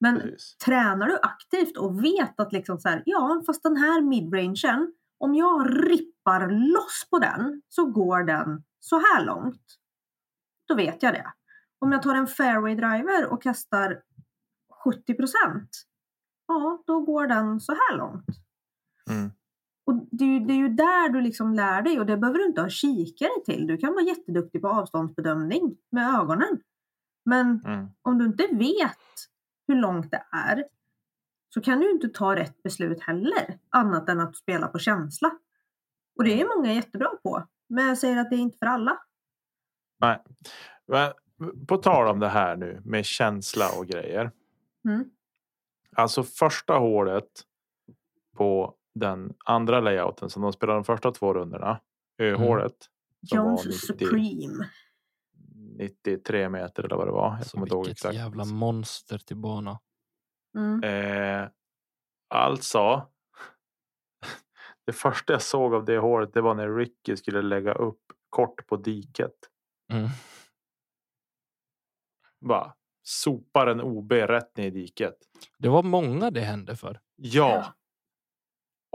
Men 0.00 0.20
Precis. 0.20 0.56
tränar 0.56 1.06
du 1.06 1.18
aktivt 1.22 1.76
och 1.76 2.04
vet 2.04 2.40
att 2.40 2.52
liksom 2.52 2.78
så 2.78 2.88
här, 2.88 3.02
ja, 3.06 3.42
fast 3.46 3.62
den 3.62 3.76
här 3.76 4.00
midrangen 4.02 4.92
Om 5.18 5.34
jag 5.34 5.90
rippar 5.90 6.48
loss 6.48 7.06
på 7.10 7.18
den 7.18 7.62
så 7.68 7.86
går 7.86 8.22
den 8.24 8.62
så 8.80 8.96
här 8.98 9.24
långt. 9.24 9.64
Då 10.68 10.74
vet 10.74 11.02
jag 11.02 11.14
det. 11.14 11.32
Om 11.78 11.92
jag 11.92 12.02
tar 12.02 12.14
en 12.14 12.26
fairway 12.26 12.74
driver 12.74 13.32
och 13.32 13.42
kastar 13.42 14.02
70 14.84 15.14
procent. 15.14 15.68
Ja, 16.46 16.82
då 16.86 17.00
går 17.00 17.26
den 17.26 17.60
så 17.60 17.72
här 17.72 17.96
långt. 17.96 18.26
Mm. 19.10 19.30
Och 19.86 20.08
det 20.10 20.24
är, 20.24 20.28
ju, 20.28 20.40
det 20.40 20.52
är 20.52 20.56
ju 20.56 20.68
där 20.68 21.08
du 21.08 21.20
liksom 21.20 21.54
lär 21.54 21.82
dig 21.82 22.00
och 22.00 22.06
det 22.06 22.16
behöver 22.16 22.38
du 22.38 22.46
inte 22.46 22.60
ha 22.60 22.68
kikare 22.68 23.44
till. 23.44 23.66
Du 23.66 23.76
kan 23.78 23.92
vara 23.92 24.04
jätteduktig 24.04 24.62
på 24.62 24.68
avståndsbedömning 24.68 25.76
med 25.90 26.14
ögonen. 26.14 26.60
Men 27.24 27.60
Mm. 27.64 27.88
om 28.02 28.18
du 28.18 28.24
inte 28.24 28.46
vet 28.52 28.98
hur 29.68 29.76
långt 29.76 30.10
det 30.10 30.24
är 30.32 30.64
så 31.48 31.60
kan 31.60 31.80
du 31.80 31.90
inte 31.90 32.08
ta 32.08 32.36
rätt 32.36 32.62
beslut 32.62 33.02
heller. 33.02 33.58
Annat 33.70 34.08
än 34.08 34.20
att 34.20 34.36
spela 34.36 34.68
på 34.68 34.78
känsla. 34.78 35.30
Och 36.16 36.24
det 36.24 36.40
är 36.40 36.56
många 36.56 36.72
jättebra 36.72 37.08
på. 37.22 37.46
Men 37.68 37.86
jag 37.86 37.98
säger 37.98 38.16
att 38.16 38.30
det 38.30 38.36
är 38.36 38.40
inte 38.40 38.58
för 38.58 38.66
alla. 38.66 38.98
Nej. 40.00 40.22
Men 40.86 41.12
på 41.66 41.76
tal 41.76 42.08
om 42.08 42.20
det 42.20 42.28
här 42.28 42.56
nu 42.56 42.82
med 42.84 43.04
känsla 43.04 43.64
och 43.78 43.86
grejer. 43.86 44.30
Mm. 44.88 45.10
Alltså 45.96 46.22
första 46.22 46.74
hålet 46.74 47.44
på 48.36 48.74
den 48.94 49.34
andra 49.44 49.80
layouten 49.80 50.30
som 50.30 50.42
de 50.42 50.52
spelade 50.52 50.78
de 50.78 50.84
första 50.84 51.10
två 51.10 51.34
rundorna. 51.34 51.80
Ö-hålet. 52.18 52.76
Var 53.30 53.38
Jones 53.38 53.66
90, 53.66 53.78
Supreme. 53.78 54.68
93 55.78 56.48
meter 56.48 56.82
eller 56.84 56.96
vad 56.96 57.06
det 57.06 57.12
var. 57.12 57.26
Jag 57.28 57.36
Alltså, 57.36 57.56
kommer 57.56 57.66
vilket 57.76 57.92
exakt. 57.92 58.14
jävla 58.14 58.44
monster 58.44 59.18
till 59.18 59.36
bana. 59.36 59.80
Mm. 60.58 60.82
Eh, 60.84 61.48
alltså. 62.34 63.08
Det 64.86 64.92
första 64.92 65.32
jag 65.32 65.42
såg 65.42 65.74
av 65.74 65.84
det 65.84 65.98
hålet 65.98 66.32
det 66.34 66.40
var 66.40 66.54
när 66.54 66.74
Ricky 66.76 67.16
skulle 67.16 67.42
lägga 67.42 67.72
upp 67.72 68.00
kort 68.28 68.66
på 68.66 68.76
diket. 68.76 69.34
Mm. 69.92 70.08
Bara 72.40 72.74
sopar 73.02 73.66
en 73.66 73.80
OB 73.80 74.12
rätt 74.12 74.56
ner 74.56 74.66
i 74.66 74.70
diket. 74.70 75.14
Det 75.58 75.68
var 75.68 75.82
många 75.82 76.30
det 76.30 76.40
hände 76.40 76.76
för. 76.76 77.00
Ja. 77.16 77.72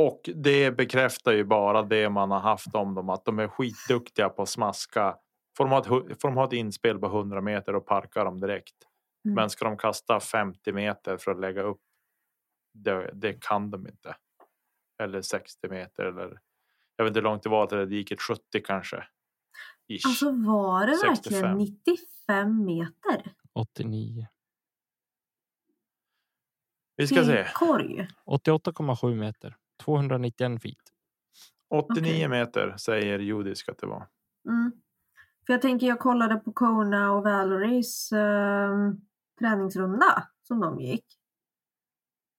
Och 0.01 0.29
det 0.35 0.71
bekräftar 0.71 1.31
ju 1.31 1.43
bara 1.43 1.81
det 1.83 2.09
man 2.09 2.31
har 2.31 2.39
haft 2.39 2.75
om 2.75 2.93
dem 2.95 3.09
att 3.09 3.25
de 3.25 3.39
är 3.39 3.47
skitduktiga 3.47 4.29
på 4.29 4.41
att 4.41 4.49
smaska. 4.49 5.17
Får 5.57 5.63
de 5.63 5.71
ha 5.71 5.79
ett, 5.79 6.21
får 6.21 6.27
de 6.27 6.37
ha 6.37 6.45
ett 6.45 6.53
inspel 6.53 6.99
på 6.99 7.05
100 7.05 7.41
meter 7.41 7.75
och 7.75 7.85
parkar 7.85 8.25
dem 8.25 8.39
direkt. 8.39 8.75
Mm. 9.25 9.35
Men 9.35 9.49
ska 9.49 9.65
de 9.65 9.77
kasta 9.77 10.19
50 10.19 10.71
meter 10.73 11.17
för 11.17 11.31
att 11.31 11.39
lägga 11.39 11.61
upp. 11.61 11.81
Det, 12.73 13.11
det 13.13 13.33
kan 13.33 13.71
de 13.71 13.87
inte. 13.87 14.15
Eller 15.03 15.21
60 15.21 15.69
meter 15.69 16.05
eller. 16.05 16.39
Jag 16.95 17.05
vet 17.05 17.09
inte 17.09 17.19
hur 17.19 17.23
långt 17.23 17.43
det 17.43 17.49
var 17.49 17.67
till 17.67 17.77
det 17.77 17.85
diket 17.85 18.21
70 18.21 18.41
kanske. 18.63 19.03
Ish. 19.87 20.05
Alltså 20.05 20.31
var 20.31 20.87
det 20.87 20.97
65. 20.97 21.41
verkligen 21.41 21.57
95 21.57 22.65
meter? 22.65 23.33
89. 23.53 24.27
Vi 26.95 27.07
ska 27.07 27.23
se. 27.25 27.47
korg? 27.53 28.07
88,7 28.25 29.15
meter. 29.15 29.57
291 29.83 30.61
feet. 30.61 30.77
89 31.69 32.11
Okej. 32.11 32.27
meter 32.27 32.77
säger 32.77 33.19
Judisk 33.19 33.69
att 33.69 33.77
det 33.77 33.87
var. 33.87 34.07
Mm. 34.49 34.71
För 35.45 35.53
jag 35.53 35.61
tänker, 35.61 35.87
jag 35.87 35.99
kollade 35.99 36.35
på 36.35 36.53
Kona 36.53 37.11
och 37.11 37.23
Valories 37.23 38.11
ehm, 38.11 39.01
träningsrunda 39.39 40.27
som 40.47 40.59
de 40.59 40.79
gick. 40.79 41.05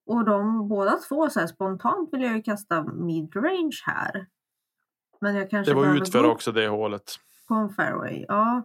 Och 0.06 0.24
de 0.24 0.68
båda 0.68 0.96
två 1.08 1.30
så 1.30 1.40
här, 1.40 1.46
spontant 1.46 2.08
vill 2.12 2.22
jag 2.22 2.36
ju 2.36 2.42
kasta 2.42 2.84
midrange 2.84 3.82
här. 3.86 4.26
Men 5.20 5.34
jag 5.34 5.50
kanske 5.50 5.72
Det 5.72 5.76
var 5.76 5.96
utför 5.96 6.24
också 6.24 6.52
det 6.52 6.68
hålet. 6.68 7.12
på 7.48 7.54
en 7.54 7.70
fairway. 7.70 8.24
Ja, 8.28 8.62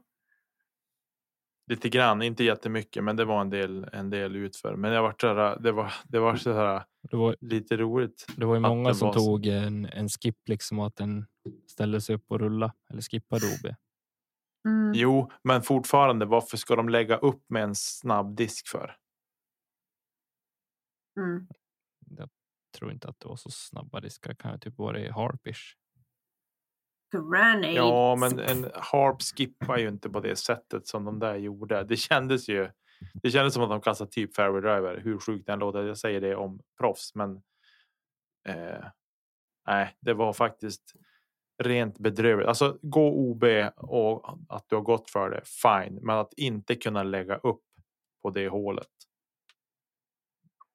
Lite 1.69 1.89
grann, 1.89 2.21
inte 2.21 2.43
jättemycket, 2.43 3.03
men 3.03 3.15
det 3.15 3.25
var 3.25 3.41
en 3.41 3.49
del, 3.49 3.89
en 3.93 4.09
del 4.09 4.35
utför. 4.35 4.75
Men 4.75 4.91
jag 4.91 5.01
var 5.01 5.35
här, 5.35 5.59
det 5.59 5.71
var, 5.71 5.93
det 6.07 6.19
var 6.19 6.35
så 6.35 6.53
här 6.53 6.83
Det 7.01 7.17
var, 7.17 7.35
lite 7.39 7.77
roligt. 7.77 8.25
det 8.37 8.45
var 8.45 8.53
ju 8.55 8.59
många 8.59 8.93
som 8.93 9.05
var 9.07 9.13
tog 9.13 9.45
en, 9.45 9.85
en 9.85 10.09
skip 10.09 10.35
liksom 10.45 10.79
att 10.79 10.95
den 10.95 11.25
ställde 11.67 12.01
sig 12.01 12.15
upp 12.15 12.25
och 12.27 12.39
rulla 12.39 12.73
eller 12.89 13.01
skippade 13.01 13.41
OB. 13.45 13.75
Mm. 14.65 14.93
Jo, 14.93 15.31
men 15.43 15.61
fortfarande, 15.61 16.25
varför 16.25 16.57
ska 16.57 16.75
de 16.75 16.89
lägga 16.89 17.17
upp 17.17 17.49
med 17.49 17.63
en 17.63 17.75
snabb 17.75 18.35
disk 18.35 18.67
för? 18.67 18.95
Mm. 21.19 21.47
Jag 22.17 22.29
tror 22.77 22.91
inte 22.91 23.07
att 23.07 23.19
det 23.19 23.27
var 23.27 23.35
så 23.35 23.49
snabba 23.49 23.99
diskar. 23.99 24.33
Kan 24.33 24.51
ju 24.51 24.59
typ 24.59 24.77
vara 24.77 24.99
i 24.99 25.09
harpish. 25.09 25.75
Granate. 27.11 27.71
Ja, 27.71 28.15
men 28.15 28.39
en 28.39 28.71
harp 28.73 29.21
skippar 29.21 29.77
ju 29.77 29.87
inte 29.87 30.09
på 30.09 30.19
det 30.19 30.35
sättet 30.35 30.87
som 30.87 31.05
de 31.05 31.19
där 31.19 31.35
gjorde. 31.35 31.83
Det 31.83 31.97
kändes 31.97 32.49
ju. 32.49 32.69
Det 33.13 33.31
kändes 33.31 33.53
som 33.53 33.63
att 33.63 33.69
de 33.69 33.81
kastade 33.81 34.11
typ 34.11 34.35
fairway 34.35 34.61
driver. 34.61 35.01
Hur 35.03 35.19
sjukt 35.19 35.47
den 35.47 35.59
låter. 35.59 35.83
Jag 35.83 35.97
säger 35.97 36.21
det 36.21 36.35
om 36.35 36.61
proffs, 36.79 37.15
men. 37.15 37.41
Eh, 38.47 38.85
nej, 39.67 39.97
det 39.99 40.13
var 40.13 40.33
faktiskt 40.33 40.95
rent 41.59 41.99
bedrövligt. 41.99 42.47
Alltså 42.47 42.77
gå 42.81 43.09
OB 43.09 43.43
och 43.75 44.39
att 44.49 44.65
du 44.69 44.75
har 44.75 44.83
gått 44.83 45.09
för 45.09 45.29
det. 45.29 45.41
Fine, 45.45 45.99
men 46.01 46.17
att 46.17 46.33
inte 46.33 46.75
kunna 46.75 47.03
lägga 47.03 47.35
upp 47.35 47.63
på 48.21 48.29
det 48.29 48.47
hålet. 48.47 48.87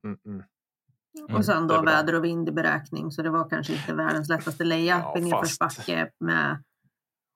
Mm 0.05 0.19
-mm. 0.25 0.45
Och 1.37 1.45
sen 1.45 1.67
då 1.67 1.83
väder 1.83 2.15
och 2.15 2.25
vind 2.25 2.49
i 2.49 2.53
beräkning 2.53 3.11
så 3.11 3.23
det 3.23 3.31
var 3.31 3.49
kanske 3.51 3.73
inte 3.73 3.95
världens 3.95 4.29
lättaste 4.29 4.65
layup 4.65 4.89
Ja, 4.89 5.19
i 5.19 5.21
nedförsbacke 5.21 6.11
med 6.21 6.65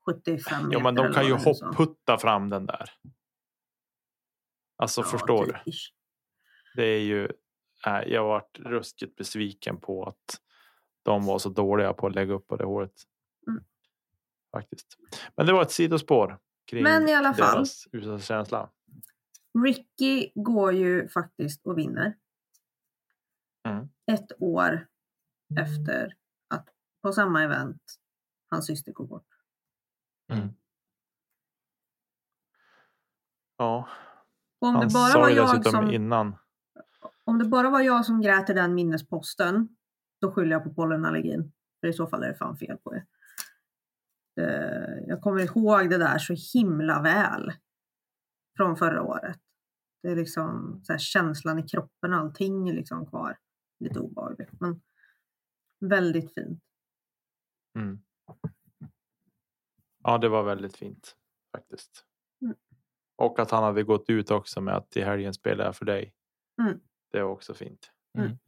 75 0.06 0.62
meter. 0.62 0.78
Ja, 0.78 0.82
men 0.82 0.94
de 0.94 1.12
kan 1.12 1.26
ju 1.26 1.32
hopputta 1.32 2.18
fram 2.18 2.50
den 2.50 2.66
där. 2.66 2.90
Alltså 4.76 5.00
Ja, 5.00 5.04
förstår 5.04 5.46
du? 5.46 5.52
typ 5.52 5.66
ish. 5.66 5.92
Det 6.76 6.84
är 6.84 7.00
ju. 7.00 7.28
Nej, 7.86 8.12
jag 8.12 8.24
varit 8.24 8.58
ruskigt 8.58 9.16
besviken 9.16 9.80
på 9.80 10.04
att 10.04 10.40
de 11.02 11.26
var 11.26 11.38
så 11.38 11.48
dåliga 11.48 11.92
på 11.92 12.06
att 12.06 12.14
lägga 12.14 12.34
upp 12.34 12.46
på 12.46 12.56
det 12.56 12.64
håret. 12.64 12.92
Mm. 13.48 13.64
Faktiskt. 14.52 14.86
Men 15.36 15.46
det 15.46 15.52
var 15.52 15.62
ett 15.62 15.70
sidospår. 15.70 16.38
Kring 16.64 16.82
Men 16.82 17.08
i 17.08 17.14
alla 17.14 17.34
fall. 17.34 17.54
deras 17.56 17.86
USA-känsla. 17.92 18.70
Ricky 19.64 20.30
går 20.34 20.72
ju 20.72 21.08
faktiskt 21.08 21.66
och 21.66 21.78
vinner. 21.78 22.16
Mm. 23.68 23.88
Ett 24.12 24.32
år 24.42 24.86
efter 25.60 26.14
att 26.48 26.68
på 27.02 27.12
samma 27.12 27.42
event 27.44 27.82
hans 28.50 28.66
syster 28.66 28.92
går 28.92 29.06
bort. 29.06 29.26
Ja, 33.56 33.88
Och 34.58 34.68
om 34.68 34.74
han 34.74 34.88
det, 34.88 34.94
bara 34.94 35.08
sa 35.12 35.18
var 35.20 35.30
jag 35.30 35.66
som, 35.66 35.90
innan. 35.90 36.36
om 37.24 37.38
det 37.38 37.44
bara 37.44 37.70
var 37.70 37.80
jag 37.80 38.06
som 38.06 38.20
grät 38.20 38.50
i 38.50 38.52
den 38.52 38.74
minnesposten, 38.74 39.76
då 40.20 40.32
skyller 40.32 40.52
jag 40.52 40.64
på 40.64 40.74
pollenallergin. 40.74 41.52
För 41.80 41.88
i 41.88 41.92
så 41.92 42.06
fall 42.06 42.22
är 42.22 42.28
det 42.28 42.34
fan 42.34 42.56
fel 42.56 42.78
på 42.78 42.94
er. 42.96 43.06
Eh, 44.38 44.98
Jag 45.06 45.20
kommer 45.20 45.40
ihåg 45.40 45.90
det 45.90 45.98
där 45.98 46.18
så 46.18 46.58
himla 46.58 47.02
väl. 47.02 47.52
Från 48.56 48.76
förra 48.76 49.02
året. 49.02 49.40
Det 50.02 50.08
är 50.08 50.16
liksom 50.16 50.80
så 50.84 50.92
här, 50.92 50.98
känslan 50.98 51.58
i 51.58 51.62
kroppen, 51.68 52.12
allting 52.12 52.68
är 52.68 52.74
liksom 52.74 53.06
kvar. 53.06 53.38
Lite 53.80 54.00
obehagligt, 54.00 54.60
men 54.60 54.80
väldigt 55.80 56.34
fint. 56.34 56.62
Mm. 57.78 58.02
Ja, 60.02 60.18
det 60.18 60.28
var 60.28 60.42
väldigt 60.42 60.76
fint 60.76 61.16
faktiskt. 61.56 62.04
Mm. 62.42 62.56
Och 63.16 63.38
att 63.38 63.50
han 63.50 63.64
hade 63.64 63.82
gått 63.82 64.10
ut 64.10 64.30
också 64.30 64.60
med 64.60 64.76
att 64.76 64.96
i 64.96 65.02
helgen 65.02 65.34
spelar 65.34 65.64
jag 65.64 65.76
för 65.76 65.84
dig. 65.84 66.14
Mm. 66.62 66.80
Det 67.10 67.22
var 67.22 67.30
också 67.30 67.54
fint. 67.54 67.92
Mm. 68.18 68.38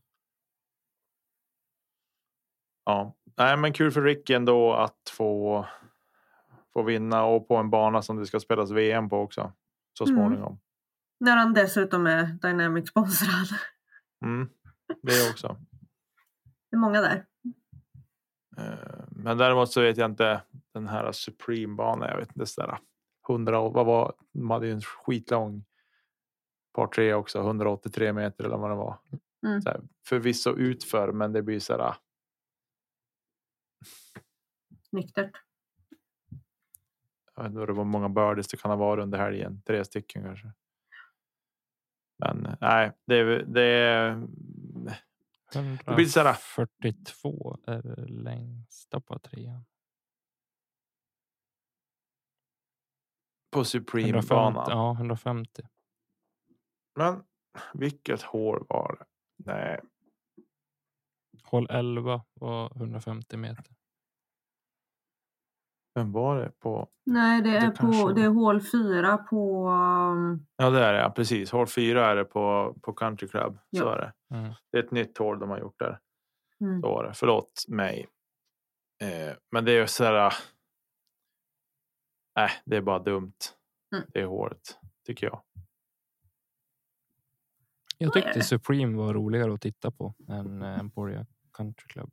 Ja, 2.84 3.16
nej, 3.40 3.56
men 3.56 3.72
kul 3.72 3.90
för 3.90 4.02
Rick 4.02 4.30
ändå 4.30 4.72
att 4.74 5.08
få. 5.16 5.66
Få 6.72 6.82
vinna 6.82 7.24
och 7.24 7.48
på 7.48 7.56
en 7.56 7.70
bana 7.70 8.02
som 8.02 8.16
det 8.16 8.26
ska 8.26 8.40
spelas 8.40 8.70
VM 8.70 9.08
på 9.08 9.18
också. 9.18 9.52
Så 9.98 10.04
Mm. 10.04 10.16
småningom. 10.16 10.60
När 11.20 11.36
han 11.36 11.54
dessutom 11.54 12.06
är 12.06 12.24
Dynamic 12.42 12.88
sponsrad. 12.88 13.58
Mm. 14.24 14.48
Det 15.02 15.30
också. 15.30 15.56
Det 16.70 16.76
är 16.76 16.80
många 16.80 17.00
där. 17.00 17.26
Eh, 18.56 19.04
Men 19.10 19.38
däremot 19.38 19.72
så 19.72 19.80
vet 19.80 19.96
jag 19.96 20.10
inte 20.10 20.42
den 20.74 20.88
här 20.88 21.12
Supreme 21.12 21.74
banan. 21.74 22.08
Jag 22.08 22.16
vet 22.16 22.28
inte 22.28 22.46
sådär. 22.46 22.78
100 23.28 23.58
och- 23.60 23.72
vad 23.72 23.86
var? 23.86 24.12
De 24.32 24.50
hade 24.50 24.66
ju 24.66 24.72
en 24.72 24.80
skitlång. 24.80 25.64
Par 26.74 26.86
tre 26.86 27.14
också 27.14 27.40
183 27.40 28.12
meter 28.12 28.44
eller 28.44 28.56
vad 28.56 28.70
det 28.70 28.76
var. 28.76 28.98
Mm. 29.46 29.88
Förvisso 30.08 30.50
utför, 30.56 31.12
men 31.12 31.32
det 31.32 31.42
blir 31.42 31.60
så 31.60 31.72
här. 31.76 31.94
Nyktert. 34.92 35.30
Jag 37.34 37.42
vet 37.42 37.52
inte 37.52 37.72
var 37.72 37.84
många 37.84 38.08
birdies 38.08 38.48
det 38.48 38.56
kan 38.56 38.70
ha 38.70 38.76
varit 38.76 39.02
under 39.02 39.18
helgen. 39.18 39.62
Tre 39.62 39.84
stycken 39.84 40.22
kanske. 40.22 40.52
Men 42.18 42.56
nej, 42.60 42.92
det 43.06 43.14
är, 43.14 43.24
det 43.42 43.62
är 43.62 44.14
Det 45.84 45.94
blir 45.94 46.06
så 46.06 46.20
här- 46.20 46.38
142 46.58 47.58
är 47.66 47.82
det 47.82 48.06
längsta 48.06 49.00
på 49.00 49.18
trean. 49.18 49.64
På 53.50 53.58
150, 53.60 53.78
Supreme-banan. 53.78 54.64
ja, 54.68 54.92
150. 54.92 55.62
Men 56.96 57.24
vilket 57.74 58.22
hål 58.22 58.66
var 58.68 58.96
det? 58.98 59.04
Nej, 59.52 59.80
Håll 61.50 61.66
11 61.70 62.22
var 62.34 62.72
150 62.76 63.36
meter. 63.36 63.64
vem 65.94 66.12
var 66.12 66.36
det 66.40 66.50
på? 66.60 66.88
Nej, 67.06 67.42
det 67.42 67.50
Det 67.50 67.56
är, 67.56 67.60
kanske- 67.76 68.02
på, 68.02 68.12
det 68.12 68.22
är 68.22 68.28
hål 68.28 68.60
4 68.62 69.18
på... 69.18 69.68
um, 69.68 70.46
Ja, 70.56 70.70
det 70.70 70.84
är 70.84 70.92
det. 70.92 70.98
Ja, 70.98 71.10
precis. 71.10 71.50
Hål 71.50 71.66
4 71.66 72.06
är 72.06 72.16
det 72.16 72.24
på, 72.24 72.74
på 72.82 72.92
Country 72.92 73.28
Club. 73.28 73.58
Så 73.76 73.88
är 73.88 73.98
det. 73.98 74.36
Mm. 74.36 74.52
Det 74.72 74.78
är 74.78 74.82
ett 74.84 74.90
nytt 74.90 75.18
hål 75.18 75.38
de 75.38 75.50
har 75.50 75.58
gjort 75.58 75.78
där. 75.78 76.00
Mm. 76.60 76.80
Så 76.82 76.88
var 76.88 77.04
det. 77.04 77.14
Förlåt 77.14 77.64
mig. 77.68 78.08
Eh, 79.02 79.36
men 79.50 79.64
det 79.64 79.72
är 79.72 79.80
ju 79.80 79.86
så 79.86 80.04
här. 80.04 80.32
Nej, 82.36 82.50
det 82.64 82.76
är 82.76 82.80
bara 82.82 82.98
dumt. 82.98 83.32
Mm. 83.94 84.04
Det 84.12 84.20
är 84.20 84.26
hålet, 84.26 84.78
tycker 85.06 85.26
jag. 85.26 85.42
Jag 87.98 88.12
tyckte 88.12 88.32
det. 88.34 88.42
Supreme 88.42 88.96
var 88.98 89.14
roligare 89.14 89.54
att 89.54 89.60
titta 89.60 89.90
på 89.90 90.14
än 90.28 90.62
eh, 90.62 90.78
Emporia 90.78 91.26
Country 91.60 91.88
Club. 91.88 92.10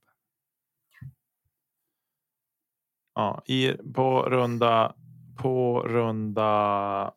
Ja, 3.14 3.44
i, 3.46 3.74
på 3.74 4.30
runda 4.30 4.96
på 5.38 5.84
runda 5.88 7.14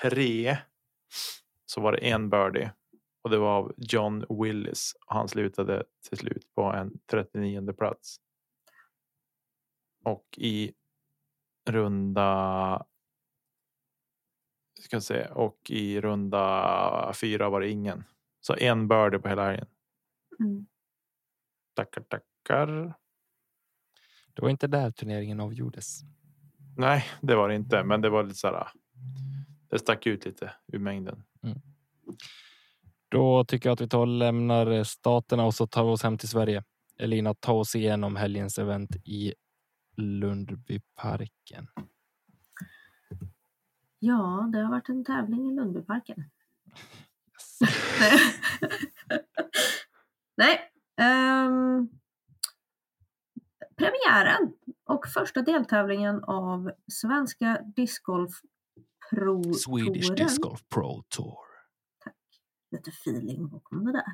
tre 0.00 0.58
så 1.66 1.80
var 1.80 1.92
det 1.92 1.98
en 1.98 2.30
birdie 2.30 2.72
och 3.22 3.30
det 3.30 3.38
var 3.38 3.56
av 3.56 3.72
John 3.76 4.24
Willis. 4.42 4.92
Han 5.06 5.28
slutade 5.28 5.84
till 6.08 6.18
slut 6.18 6.54
på 6.54 6.62
en 6.62 6.98
39 7.10 7.72
plats. 7.72 8.16
Och 10.04 10.26
i 10.36 10.72
runda 11.70 12.86
ska 14.80 15.00
se, 15.00 15.26
och 15.26 15.70
i 15.70 16.00
runda 16.00 17.12
fyra 17.20 17.48
var 17.48 17.60
det 17.60 17.70
ingen. 17.70 18.04
Så 18.40 18.54
en 18.54 18.88
birdie 18.88 19.18
på 19.18 19.28
hela 19.28 19.44
helgen. 19.44 19.66
Mm. 20.40 20.66
Tackar, 21.74 22.02
tackar. 22.02 22.94
Det 24.34 24.42
var 24.42 24.48
inte 24.48 24.66
där 24.66 24.90
turneringen 24.90 25.40
avgjordes. 25.40 26.00
Nej, 26.76 27.04
det 27.20 27.34
var 27.34 27.48
det 27.48 27.54
inte, 27.54 27.84
men 27.84 28.00
det 28.00 28.10
var 28.10 28.22
lite 28.22 28.38
så 28.38 28.46
här. 28.46 28.68
Det 29.68 29.78
stack 29.78 30.06
ut 30.06 30.24
lite 30.24 30.52
ur 30.66 30.78
mängden. 30.78 31.24
Då 33.08 33.44
tycker 33.44 33.68
jag 33.68 33.74
att 33.74 33.80
vi 33.80 33.88
tar 33.88 33.98
och 33.98 34.06
lämnar 34.06 34.84
staterna 34.84 35.44
och 35.44 35.54
så 35.54 35.66
tar 35.66 35.84
vi 35.84 35.90
oss 35.90 36.02
hem 36.02 36.18
till 36.18 36.28
Sverige. 36.28 36.64
Elina, 36.98 37.34
ta 37.34 37.52
oss 37.52 37.76
igenom 37.76 38.16
helgens 38.16 38.58
event 38.58 38.96
i 39.04 39.34
Lundbyparken. 39.96 41.68
Ja, 43.98 44.50
det 44.52 44.58
har 44.58 44.70
varit 44.70 44.88
en 44.88 45.04
tävling 45.04 45.50
i 45.50 45.54
Lundbyparken. 45.54 46.24
Yes. 47.32 47.58
Nej. 50.38 50.70
ehm, 50.96 51.88
premiären 53.76 54.52
och 54.84 55.06
första 55.08 55.42
deltävlingen 55.42 56.24
av 56.24 56.70
Svenska 56.92 57.62
Discgolf 57.76 58.32
Pro 59.10 59.54
Swedish 59.54 60.06
Touren. 60.08 60.26
Disc 60.26 60.38
Golf 60.38 60.60
Pro 60.74 61.02
Tour. 61.08 61.38
Lite 62.70 62.90
feeling 62.90 63.48
bakom 63.48 63.84
det 63.84 63.92
där. 63.92 64.12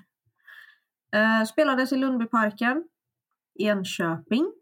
Eh, 1.40 1.44
spelades 1.44 1.92
i 1.92 1.96
Lundbyparken, 1.96 2.88
Enköping. 3.58 4.52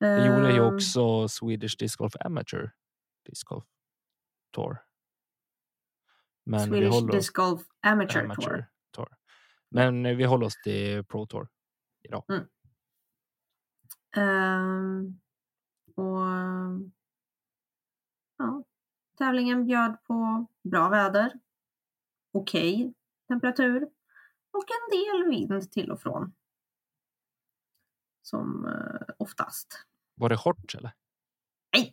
Det 0.00 0.26
gjorde 0.26 0.52
ju 0.52 0.58
Ehm, 0.68 0.74
också 0.74 1.28
Swedish 1.28 1.76
Disc 1.78 1.96
Golf 1.96 2.12
Amateur 2.20 2.70
Disc 3.24 3.42
Golf 3.42 3.64
Tour. 4.50 4.78
Men 6.44 6.60
Swedish 6.60 7.06
Disc 7.10 7.30
Golf 7.32 7.62
Amateur. 7.80 8.24
Amateur 8.24 8.42
Tour. 8.48 8.66
Men 9.70 10.06
eh, 10.06 10.16
vi 10.16 10.24
håller 10.24 10.46
oss 10.46 10.62
till 10.64 11.04
Pro 11.04 11.26
Tour. 11.26 11.48
Ehm, 14.16 15.20
och 15.94 16.22
ja, 18.36 18.64
tävlingen 19.18 19.66
bjöd 19.66 19.96
på 20.06 20.46
bra 20.62 20.88
väder, 20.88 21.32
okej 22.32 22.94
temperatur 23.28 23.82
och 24.50 24.64
en 24.70 24.90
del 24.90 25.30
vind 25.30 25.70
till 25.70 25.90
och 25.90 26.00
från. 26.00 26.32
Som 28.22 28.66
eh, 28.66 29.14
oftast. 29.18 29.86
Var 30.14 30.28
det 30.28 30.36
hårt 30.36 30.74
eller? 30.74 30.92
Nej! 31.76 31.92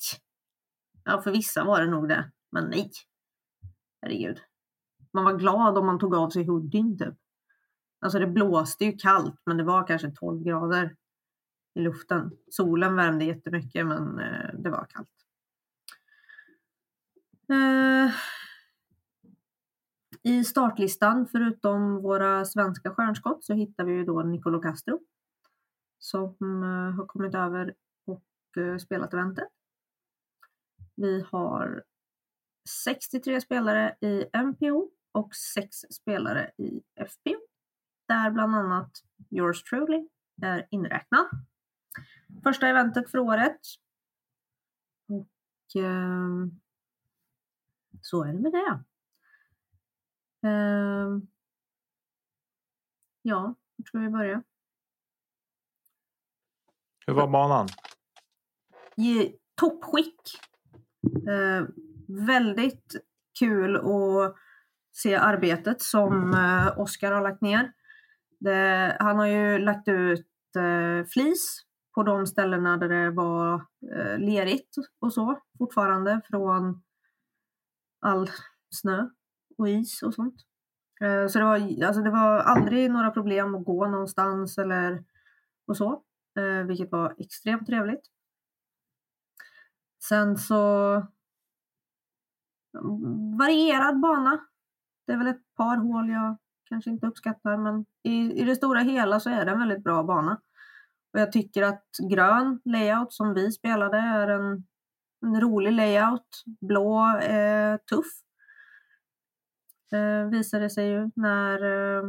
Ja, 1.04 1.22
för 1.22 1.32
vissa 1.32 1.64
var 1.64 1.82
det 1.82 1.92
nog 1.92 2.10
det, 2.10 2.32
men 2.52 2.70
nej. 2.70 2.92
Herregud. 4.02 4.42
Man 5.12 5.24
var 5.24 5.34
glad 5.34 5.78
om 5.78 5.86
man 5.86 6.00
tog 6.00 6.16
av 6.16 6.30
sig 6.30 6.46
hoodien 6.46 6.98
typ. 6.98 7.16
Alltså 8.06 8.20
det 8.20 8.28
blåste 8.28 8.86
ju 8.86 8.98
kallt, 8.98 9.42
men 9.46 9.58
det 9.58 9.64
var 9.64 9.88
kanske 9.88 10.12
12 10.12 10.44
grader 10.44 10.96
i 11.76 11.82
luften. 11.82 12.32
Solen 12.52 12.96
värmde 12.96 13.26
jättemycket, 13.26 13.88
men 13.88 14.20
eh, 14.20 14.50
det 14.54 14.70
var 14.70 14.86
kallt. 14.90 15.10
Eh, 17.50 18.14
I 20.24 20.44
startlistan, 20.44 21.28
förutom 21.32 22.02
våra 22.02 22.46
svenska 22.46 22.94
stjärnskott, 22.94 23.46
så 23.46 23.54
hittar 23.54 23.84
vi 23.84 23.94
ju 23.94 24.06
då 24.06 24.24
Nicolo 24.24 24.62
Castro 24.62 25.00
som 26.00 26.64
eh, 26.64 26.96
har 26.98 27.06
kommit 27.06 27.36
över 27.36 27.74
och 28.06 28.58
eh, 28.58 28.78
spelat 28.78 29.14
eventet. 29.14 29.48
Vi 30.96 31.26
har 31.32 31.84
63 32.84 33.42
spelare 33.42 33.96
i 34.02 34.26
MPO 34.34 34.92
och 35.12 35.36
6 35.36 35.78
spelare 35.78 36.52
i 36.58 36.82
FPO. 36.96 37.55
Där 38.08 38.32
bland 38.32 38.56
annat 38.56 38.92
yours 39.30 39.64
truly 39.64 40.08
är 40.42 40.68
inräknad. 40.72 41.26
Första 42.44 42.68
eventet 42.68 43.12
för 43.12 43.18
året. 43.18 43.60
Och 45.08 45.82
ehm, 45.82 46.52
så 48.02 48.24
är 48.24 48.34
det 48.34 48.40
med 48.40 48.52
det. 48.52 48.84
Ehm, 50.48 51.28
ja, 53.22 53.56
var 53.76 53.86
ska 53.86 54.00
vi 54.00 54.10
börja? 54.10 54.44
Hur 57.08 57.14
var 57.14 57.28
banan? 57.28 57.68
i 58.98 59.36
toppskick. 59.56 60.22
Eh, 61.28 61.68
väldigt 62.08 62.96
kul 63.40 63.76
att 63.76 64.36
se 64.94 65.16
arbetet 65.16 65.82
som 65.82 66.34
eh, 66.34 66.80
Oskar 66.80 67.12
har 67.12 67.22
lagt 67.22 67.42
ner. 67.42 67.72
Det, 68.40 68.98
han 69.00 69.18
har 69.18 69.26
ju 69.26 69.58
lagt 69.58 69.88
ut 69.88 70.28
eh, 70.58 71.06
flis 71.08 71.66
på 71.96 72.04
de 72.04 72.28
ställena 72.28 72.78
där 72.78 72.90
det 72.90 73.12
var 73.12 73.54
eh, 73.96 74.20
lerigt 74.20 74.76
och 75.00 75.14
så 75.14 75.40
fortfarande 75.58 76.22
från 76.30 76.84
all 78.02 78.30
snö 78.70 79.10
och 79.58 79.70
is 79.70 80.04
och 80.04 80.14
sånt. 80.14 80.36
Eh, 81.02 81.28
så 81.28 81.40
det 81.40 81.46
var, 81.46 81.84
alltså 81.86 82.02
det 82.02 82.12
var 82.12 82.40
aldrig 82.40 82.92
några 82.92 83.12
problem 83.12 83.56
att 83.56 83.66
gå 83.66 83.88
någonstans 83.88 84.58
eller 84.58 85.04
och 85.68 85.78
så, 85.78 86.04
eh, 86.40 86.66
vilket 86.68 86.92
var 86.92 87.16
extremt 87.18 87.68
trevligt. 87.68 88.06
Sen 90.04 90.38
så 90.38 90.94
mm, 92.78 93.38
varierad 93.38 94.00
bana. 94.00 94.46
Det 95.08 95.14
är 95.14 95.18
väl 95.18 95.28
ett 95.28 95.56
par 95.56 95.78
hål 95.78 96.10
jag 96.10 96.38
kanske 96.66 96.90
inte 96.90 97.08
uppskattar 97.08 97.58
men 97.58 97.86
i, 98.04 98.42
i 98.42 98.44
det 98.44 98.56
stora 98.56 98.80
hela 98.80 99.20
så 99.20 99.30
är 99.30 99.46
det 99.46 99.52
en 99.52 99.60
väldigt 99.60 99.84
bra 99.84 100.04
bana. 100.04 100.42
Och 101.14 101.20
jag 101.20 101.32
tycker 101.32 101.64
att 101.64 101.86
grön 102.12 102.62
layout 102.66 103.14
som 103.14 103.34
vi 103.34 103.52
spelade 103.52 103.98
är 103.98 104.28
en, 104.28 104.64
en 105.26 105.42
rolig 105.42 105.72
layout. 105.72 106.44
Blå 106.62 107.20
är 107.22 107.78
tuff. 107.78 108.06
Eh, 109.94 110.30
visade 110.30 110.70
sig 110.70 110.88
ju 110.90 111.12
när 111.16 111.64
eh, 111.64 112.04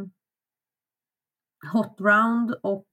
Hot 1.73 2.01
Round 2.01 2.55
och 2.63 2.87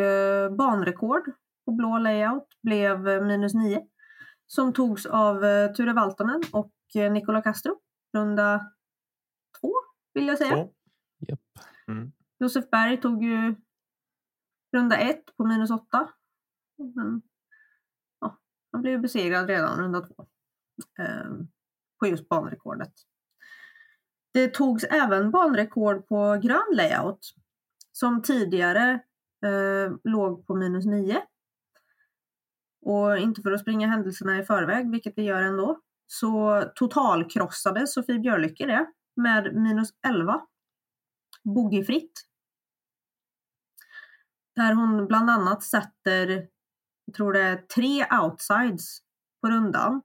eh, 0.00 0.50
banrekord 0.50 1.32
på 1.64 1.72
blå 1.72 1.98
layout 1.98 2.48
blev 2.62 3.00
minus 3.22 3.54
9 3.54 3.86
som 4.46 4.72
togs 4.72 5.06
av 5.06 5.44
eh, 5.44 5.72
Ture 5.72 5.92
Valtonen 5.92 6.42
och 6.52 6.72
eh, 6.94 7.12
Nicola 7.12 7.42
Castro. 7.42 7.80
Runda 8.16 8.72
två 9.60 9.72
vill 10.14 10.26
jag 10.28 10.38
säga. 10.38 10.54
Två. 10.54 10.72
Japp. 11.18 11.40
Mm. 11.88 12.12
Josef 12.38 12.70
Berg 12.70 13.00
tog 13.00 13.24
ju 13.24 13.54
runda 14.76 14.96
ett 14.96 15.36
på 15.36 15.44
minus 15.44 15.70
åtta. 15.70 16.08
Men, 16.94 17.22
ja, 18.20 18.38
han 18.72 18.82
blev 18.82 19.00
besegrad 19.00 19.46
redan 19.46 19.78
runda 19.78 20.00
två. 20.00 20.26
Eh, 20.98 21.30
på 21.98 22.06
just 22.06 22.28
banrekordet. 22.28 22.92
Det 24.32 24.54
togs 24.54 24.84
även 24.84 25.30
banrekord 25.30 26.08
på 26.08 26.40
grön 26.42 26.76
layout 26.76 27.34
som 27.92 28.22
tidigare 28.22 28.90
eh, 29.46 29.96
låg 30.04 30.46
på 30.46 30.54
minus 30.54 30.86
9. 30.86 31.22
Och 32.82 33.18
inte 33.18 33.42
för 33.42 33.52
att 33.52 33.60
springa 33.60 33.86
händelserna 33.86 34.38
i 34.38 34.44
förväg, 34.44 34.90
vilket 34.90 35.12
vi 35.16 35.22
gör 35.22 35.42
ändå, 35.42 35.80
så 36.06 36.62
totalkrossade 36.74 37.86
Sofie 37.86 38.18
Björlycke 38.18 38.66
det 38.66 38.86
med 39.16 39.54
minus 39.54 39.88
11. 40.06 40.46
Boogiefritt. 41.54 42.12
Där 44.56 44.74
hon 44.74 45.06
bland 45.06 45.30
annat 45.30 45.62
sätter, 45.62 46.48
jag 47.04 47.14
tror 47.14 47.32
det 47.32 47.40
är 47.40 47.56
tre 47.56 48.06
outsides 48.22 48.98
på 49.42 49.48
rundan. 49.48 50.02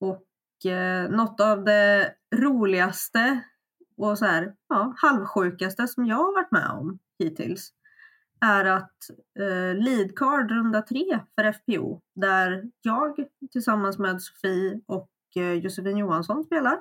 Och 0.00 0.70
eh, 0.70 1.10
något 1.10 1.40
av 1.40 1.64
det 1.64 2.14
roligaste 2.34 3.40
och 3.96 4.18
så 4.18 4.24
här, 4.24 4.54
ja, 4.68 4.94
halvsjukaste 4.96 5.88
som 5.88 6.06
jag 6.06 6.16
har 6.16 6.34
varit 6.34 6.52
med 6.52 6.70
om 6.70 6.98
hittills 7.18 7.72
är 8.40 8.64
att 8.64 9.10
eh, 9.38 9.74
leadcard 9.74 10.50
runda 10.50 10.82
tre 10.82 11.20
för 11.34 11.52
FPO 11.52 12.00
där 12.14 12.64
jag 12.82 13.16
tillsammans 13.52 13.98
med 13.98 14.22
Sofie 14.22 14.80
och 14.86 15.10
eh, 15.36 15.52
Josefin 15.52 15.96
Johansson 15.96 16.44
spelar 16.44 16.78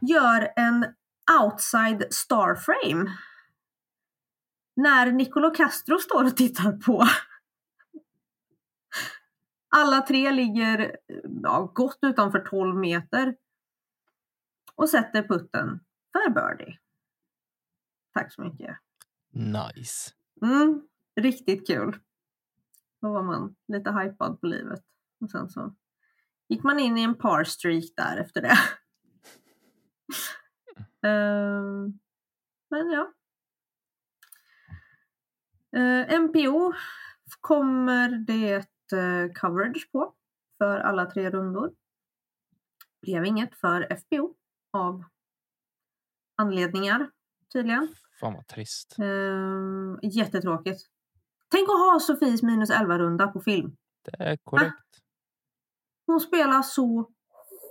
gör 0.00 0.52
en 0.56 0.94
outside 1.42 2.06
starframe 2.10 3.16
när 4.76 5.12
Nicolo 5.12 5.50
Castro 5.50 5.98
står 5.98 6.24
och 6.24 6.36
tittar 6.36 6.72
på. 6.72 7.04
Alla 9.68 10.00
tre 10.00 10.30
ligger 10.30 10.96
ja, 11.42 11.72
gott 11.74 11.98
utanför 12.02 12.38
12 12.38 12.76
meter 12.76 13.36
och 14.74 14.88
sätter 14.88 15.22
putten 15.22 15.80
för 16.12 16.30
birdie. 16.30 16.78
Tack 18.12 18.32
så 18.32 18.42
mycket. 18.42 18.76
Nice. 19.30 20.10
Mm, 20.42 20.82
riktigt 21.16 21.66
kul. 21.66 21.98
Då 23.00 23.12
var 23.12 23.22
man 23.22 23.56
lite 23.68 23.92
hypad 23.92 24.40
på 24.40 24.46
livet. 24.46 24.84
Och 25.20 25.30
sen 25.30 25.48
så 25.48 25.74
gick 26.50 26.62
man 26.62 26.78
in 26.78 26.98
i 26.98 27.02
en 27.02 27.14
par 27.14 27.44
streak 27.44 27.84
där 27.96 28.16
efter 28.16 28.42
det. 28.42 28.58
uh, 31.08 31.88
men 32.70 32.90
ja. 32.90 33.12
Uh, 35.76 36.20
MPO 36.20 36.72
kommer 37.40 38.08
det 38.08 38.66
uh, 38.92 39.32
coverage 39.32 39.92
på 39.92 40.14
för 40.58 40.78
alla 40.78 41.10
tre 41.10 41.30
rundor. 41.30 41.72
Blev 43.02 43.24
inget 43.24 43.54
för 43.54 43.96
FPO 43.96 44.34
av 44.72 45.04
anledningar 46.36 47.10
tydligen. 47.52 47.94
Fan 48.20 48.34
vad 48.34 48.46
trist. 48.46 48.96
Uh, 48.98 49.98
jättetråkigt. 50.02 50.80
Tänk 51.48 51.68
att 51.68 51.78
ha 51.78 52.00
Sofies 52.00 52.42
minus 52.42 52.70
11-runda 52.70 53.26
på 53.26 53.40
film. 53.40 53.76
Det 54.04 54.24
är 54.24 54.36
korrekt. 54.36 55.00
Hon 56.10 56.20
spelar 56.20 56.62
så 56.62 57.10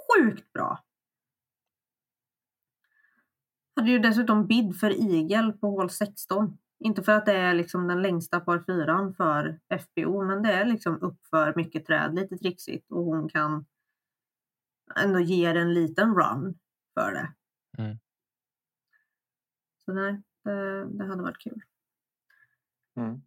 sjukt 0.07 0.53
bra. 0.53 0.83
Hade 3.75 3.91
ju 3.91 3.99
dessutom 3.99 4.47
bid 4.47 4.79
för 4.79 4.89
igel 4.91 5.53
på 5.53 5.67
hål 5.67 5.89
16. 5.89 6.57
Inte 6.79 7.03
för 7.03 7.11
att 7.11 7.25
det 7.25 7.33
är 7.33 7.53
liksom 7.53 7.87
den 7.87 8.01
längsta 8.01 8.39
par 8.39 8.63
fyran 8.67 9.13
för 9.13 9.59
FBO, 9.79 10.25
men 10.25 10.43
det 10.43 10.53
är 10.53 10.65
liksom 10.65 11.01
uppför 11.01 11.53
mycket 11.55 11.85
träd, 11.85 12.15
lite 12.15 12.37
trixigt 12.37 12.91
och 12.91 13.03
hon 13.03 13.29
kan 13.29 13.65
ändå 14.95 15.19
ge 15.19 15.45
en 15.45 15.73
liten 15.73 16.15
run 16.15 16.59
för 16.93 17.11
det. 17.11 17.33
Mm. 17.83 17.97
Så 19.85 19.93
nej, 19.93 20.21
det, 20.43 20.85
det 20.97 21.05
hade 21.05 21.21
varit 21.21 21.43
kul. 21.43 21.61
Mm. 22.95 23.21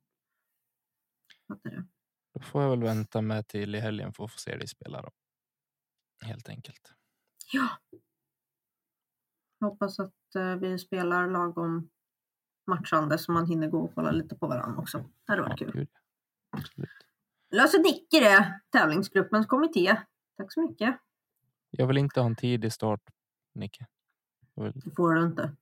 Fattar 1.48 1.70
du? 1.70 1.91
Får 2.43 2.62
jag 2.62 2.70
väl 2.70 2.82
vänta 2.82 3.20
med 3.20 3.49
till 3.49 3.74
i 3.74 3.80
helgen 3.80 4.12
för 4.12 4.24
att 4.24 4.32
få 4.32 4.38
se 4.38 4.57
dig 4.57 4.68
spela 4.68 5.03
då. 5.03 5.11
Helt 6.24 6.49
enkelt. 6.49 6.93
Ja. 7.53 7.68
Jag 9.59 9.68
hoppas 9.68 9.99
att 10.01 10.34
eh, 10.36 10.57
vi 10.57 10.78
spelar 10.78 11.30
lagom 11.30 11.90
matchande 12.66 13.18
så 13.18 13.32
man 13.32 13.47
hinner 13.47 13.68
gå 13.68 13.80
och 13.80 13.95
kolla 13.95 14.11
lite 14.11 14.36
på 14.36 14.47
varandra 14.47 14.80
också. 14.82 14.99
Det 14.99 15.32
hade 15.32 15.43
varit 15.43 15.61
Ja, 15.61 15.72
kul. 15.72 15.86
Absolut. 16.51 16.90
Lasse 17.51 17.78
Dicker 17.82 18.22
är 18.22 18.61
tävlingsgruppens 18.72 19.47
kommitté. 19.47 19.97
Tack 20.36 20.53
så 20.53 20.61
mycket. 20.68 20.97
Jag 21.70 21.86
vill 21.86 21.99
inte 21.99 22.20
ha 22.20 22.26
en 22.26 22.36
tidig 22.36 22.72
start, 22.72 23.01
Nicke. 23.55 23.86
Vill, 24.57 24.72
Det 24.74 24.90
får 24.97 25.14
du 25.14 25.26
inte. 25.26 25.57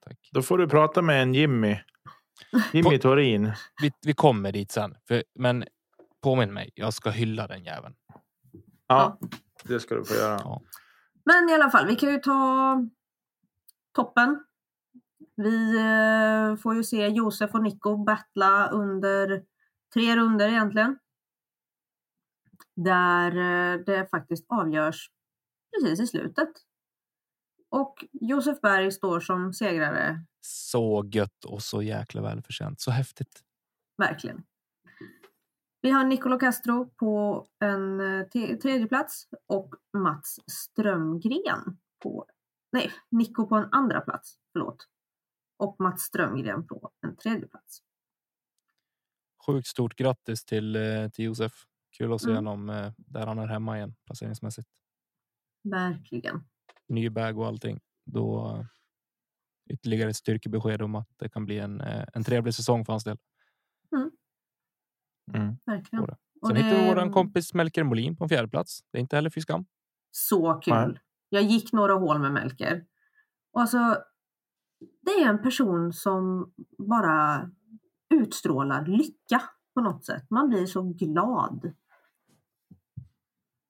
tack. 0.00 0.28
Då 0.32 0.42
får 0.42 0.58
du 0.58 0.68
prata 0.68 1.02
med 1.02 1.22
en 1.22 1.34
Jimmy. 1.34 1.78
Jimmy 2.72 2.98
Torin. 2.98 3.52
Vi, 3.82 3.92
vi 4.02 4.14
kommer 4.14 4.52
dit 4.52 4.70
sen. 4.70 4.96
För, 5.08 5.24
men 5.34 5.64
påminn 6.22 6.54
mig, 6.54 6.70
jag 6.74 6.94
ska 6.94 7.10
hylla 7.10 7.46
den 7.46 7.64
jäveln. 7.64 7.94
Ja, 8.86 9.18
det 9.64 9.80
ska 9.80 9.94
du 9.94 10.04
få 10.04 10.14
göra. 10.14 10.40
Ja. 10.44 10.62
Men 11.24 11.48
i 11.50 11.54
alla 11.54 11.70
fall, 11.70 11.86
vi 11.86 11.96
kan 11.96 12.10
ju 12.12 12.18
ta 12.18 12.82
toppen. 13.92 14.44
Vi 15.36 15.76
eh, 15.78 16.56
får 16.56 16.74
ju 16.74 16.84
se 16.84 17.08
Josef 17.08 17.54
och 17.54 17.62
Nico 17.62 17.96
battla 17.96 18.68
under 18.68 19.44
tre 19.94 20.16
runder 20.16 20.48
egentligen. 20.48 20.98
Där 22.76 23.30
eh, 23.36 23.80
det 23.86 24.10
faktiskt 24.10 24.46
avgörs 24.48 25.10
precis 25.74 26.00
i 26.00 26.06
slutet. 26.06 26.48
Och 27.68 28.04
Josef 28.12 28.60
Berg 28.60 28.92
står 28.92 29.20
som 29.20 29.52
segrare, 29.52 30.24
Så 30.40 31.10
gött 31.12 31.44
och 31.44 31.62
så 31.62 31.82
jäkla 31.82 32.22
välförtjänt. 32.22 32.80
Så 32.80 32.90
häftigt. 32.90 33.42
verkligen. 33.98 34.42
Vi 35.80 35.90
har 35.90 36.04
Nicolo 36.04 36.38
Castro 36.38 36.90
på 36.96 37.46
en 37.60 38.00
eh, 38.00 38.26
tredje 38.58 38.86
plats 38.88 39.28
och 39.46 39.74
Mats 39.98 40.36
Strömgren 40.46 41.78
på, 42.02 42.26
nej, 42.72 42.92
Nico 43.10 43.46
på 43.46 43.56
en 43.56 43.68
andra 43.72 44.00
plats, 44.00 44.38
förlåt. 44.52 44.86
Och 45.56 45.76
Mats 45.80 46.02
Strömgren 46.02 46.66
på 46.66 46.90
en 47.06 47.16
tredje 47.16 47.48
plats. 47.48 47.82
Sjukt 49.46 49.66
stort 49.68 49.96
grattis 49.96 50.44
till, 50.44 50.76
eh, 50.76 51.08
till 51.08 51.24
Josef. 51.24 51.52
Kul 51.98 52.12
att 52.12 52.22
se 52.22 52.30
Mm. 52.30 52.46
honom 52.46 52.70
eh, 52.70 52.92
där 52.96 53.26
han 53.26 53.38
är 53.38 53.46
hemma 53.46 53.76
igen 53.76 53.94
placeringsmässigt. 54.04 54.68
Verkligen. 55.62 56.44
Ny 56.88 57.10
bag 57.10 57.38
och 57.38 57.46
allting. 57.46 57.80
Då 58.04 58.64
ytterligare 59.70 60.10
ett 60.10 60.16
styrkebesked 60.16 60.82
om 60.82 60.94
att 60.94 61.08
det 61.16 61.28
kan 61.28 61.44
bli 61.44 61.58
en, 61.58 61.80
en 62.14 62.24
trevlig 62.24 62.54
säsong 62.54 62.84
för 62.84 62.92
hans 62.92 63.04
del. 63.04 63.18
Mm. 63.96 64.10
Verkligen. 65.66 66.02
Jodå. 66.02 66.16
Och 66.40 66.48
Sen 66.48 66.56
det 66.56 66.62
hittar 66.62 66.86
våran 66.94 67.12
kompis 67.12 67.54
Melker 67.54 67.84
Molin 67.84 68.16
på 68.16 68.24
en 68.24 68.28
fjärde 68.28 68.48
plats. 68.48 68.80
Det 68.92 68.98
är 68.98 69.00
inte 69.00 69.16
heller 69.16 69.30
fy 69.30 69.40
skam. 69.40 69.64
Så 70.10 70.54
kul. 70.54 70.74
Nej. 70.74 71.00
Jag 71.28 71.42
gick 71.42 71.72
några 71.72 71.94
hål 71.94 72.18
med 72.18 72.32
Melker. 72.32 72.84
Och 73.52 73.60
alltså, 73.60 73.96
det 75.02 75.10
är 75.10 75.28
en 75.28 75.42
person 75.42 75.92
som 75.92 76.52
bara 76.78 77.50
utstrålar 78.14 78.86
lycka 78.86 79.42
på 79.74 79.80
något 79.80 80.04
sätt. 80.04 80.30
Man 80.30 80.48
blir 80.48 80.66
så 80.66 80.82
glad. 80.82 81.72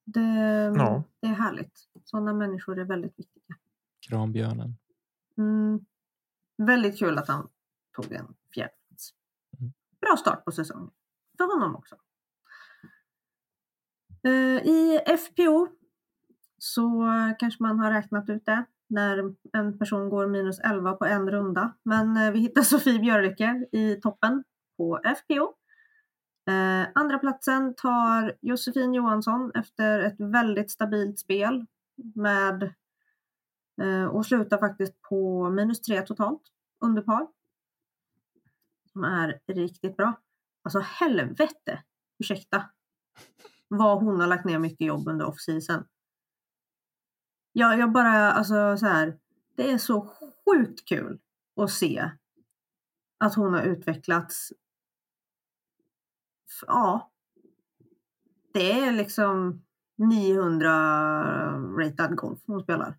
Det, 0.05 0.21
Ja. 0.75 1.03
det 1.19 1.27
är 1.27 1.33
härligt. 1.33 1.87
Sådana 2.03 2.33
människor 2.33 2.79
är 2.79 2.85
väldigt 2.85 3.19
viktiga. 3.19 3.55
Kranbjörnen. 4.09 4.77
Mm. 5.37 5.85
Väldigt 6.57 6.99
kul 6.99 7.17
att 7.17 7.27
han 7.27 7.49
tog 7.95 8.11
en 8.11 8.27
fjärde 8.53 8.73
plats. 8.89 9.13
Mm. 9.59 9.73
Bra 10.01 10.17
start 10.17 10.45
på 10.45 10.51
säsongen. 10.51 10.91
För 11.37 11.53
honom 11.53 11.75
också. 11.75 11.95
Eh, 14.23 14.67
I 14.67 14.99
FPO 15.17 15.67
så 16.57 17.05
kanske 17.39 17.63
man 17.63 17.79
har 17.79 17.91
räknat 17.91 18.29
ut 18.29 18.45
det 18.45 18.65
när 18.89 19.35
en 19.53 19.79
person 19.79 20.09
går 20.09 20.27
minus 20.27 20.59
11 20.59 20.93
på 20.93 21.05
en 21.05 21.31
runda. 21.31 21.73
Men 21.83 22.17
eh, 22.17 22.31
vi 22.31 22.39
hittar 22.39 22.61
Sofie 22.63 22.99
Björlycke 22.99 23.65
i 23.71 23.95
toppen 23.95 24.43
på 24.77 24.99
FPO. 25.03 25.53
Eh, 26.53 26.87
andra 26.95 27.19
platsen 27.19 27.75
tar 27.75 28.35
Josefin 28.41 28.93
Johansson 28.93 29.51
efter 29.55 29.99
ett 29.99 30.19
väldigt 30.19 30.71
stabilt 30.71 31.19
spel 31.19 31.65
med 32.15 32.63
eh, 33.81 34.05
och 34.05 34.25
slutar 34.25 34.57
faktiskt 34.57 35.01
på 35.01 35.49
minus 35.49 35.81
3 35.81 36.01
totalt 36.01 36.41
under 36.85 37.01
par. 37.01 37.27
Som 38.91 39.03
är 39.03 39.39
riktigt 39.47 39.97
bra. 39.97 40.13
Alltså 40.67 40.79
helvete, 40.79 41.83
ursäkta, 42.19 42.69
vad 43.67 44.03
hon 44.03 44.19
har 44.19 44.27
lagt 44.27 44.45
ner 44.45 44.59
mycket 44.59 44.87
jobb 44.87 45.07
under 45.07 45.25
off-season. 45.25 45.83
Jag, 47.51 47.79
jag 47.79 47.91
bara, 47.91 48.31
alltså 48.31 48.77
så 48.77 48.85
här, 48.85 49.19
det 49.55 49.71
är 49.71 49.77
så 49.77 50.01
sjukt 50.45 50.87
kul 50.87 51.19
att 51.61 51.71
se 51.71 52.11
att 53.17 53.35
hon 53.35 53.53
har 53.53 53.61
utvecklats. 53.61 54.53
Ja, 56.67 57.11
det 58.53 58.71
är 58.71 58.91
liksom, 58.91 59.65
900 59.97 60.71
ratad 61.77 62.15
golf 62.15 62.39
hon 62.47 62.63
spelar. 62.63 62.97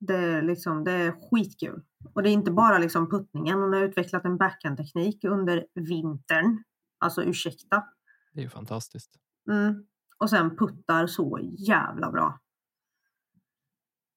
Det 0.00 0.16
är, 0.16 0.42
liksom, 0.42 0.84
det 0.84 0.92
är 0.92 1.12
skitkul. 1.12 1.82
Och 2.14 2.22
det 2.22 2.30
är 2.30 2.32
inte 2.32 2.50
bara 2.50 2.78
liksom 2.78 3.10
puttningen. 3.10 3.60
Hon 3.60 3.72
har 3.72 3.82
utvecklat 3.82 4.24
en 4.24 4.36
backhandteknik 4.36 5.24
under 5.24 5.66
vintern. 5.74 6.64
Alltså 6.98 7.22
ursäkta. 7.22 7.84
Det 8.32 8.40
är 8.40 8.44
ju 8.44 8.50
fantastiskt. 8.50 9.10
Mm. 9.50 9.86
Och 10.18 10.30
sen 10.30 10.56
puttar 10.56 11.06
så 11.06 11.38
jävla 11.58 12.10
bra. 12.10 12.40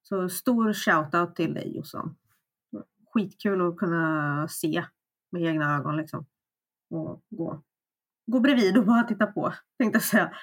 Så 0.02 0.28
stor 0.28 0.72
shoutout 0.72 1.36
till 1.36 1.54
dig 1.54 1.76
Jossan. 1.76 2.16
Skitkul 3.14 3.68
att 3.68 3.76
kunna 3.76 4.48
se 4.48 4.84
med 5.32 5.42
egna 5.42 5.76
ögon 5.76 5.96
liksom. 5.96 6.26
Och 6.90 7.22
gå, 7.30 7.62
gå 8.26 8.40
bredvid 8.40 8.78
och 8.78 8.86
bara 8.86 9.02
titta 9.02 9.26
på, 9.26 9.54
tänkte 9.78 9.96
jag 9.96 10.02
säga. 10.02 10.34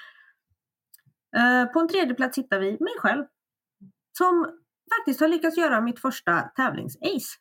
Eh, 1.36 1.66
på 1.66 1.80
en 1.80 1.88
tredje 1.88 2.16
plats 2.16 2.38
hittar 2.38 2.60
vi 2.60 2.72
mig 2.72 2.94
själv. 3.00 3.26
Som 4.18 4.61
faktiskt 4.98 5.20
har 5.20 5.28
lyckats 5.28 5.58
göra 5.58 5.82
mitt 5.82 6.00
första 6.00 6.42
tävlingsace. 6.42 7.38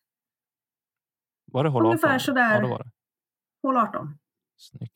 Var 1.53 1.65
det 1.65 1.71
hål 1.71 1.83
18? 1.87 1.91
Ungefär 1.91 2.19
sådär. 2.19 2.55
Ja, 2.55 2.61
det 2.61 2.69
var 2.69 2.79
det. 2.79 2.91
Hål 3.63 3.77
18. 3.77 4.19
Snyggt. 4.57 4.93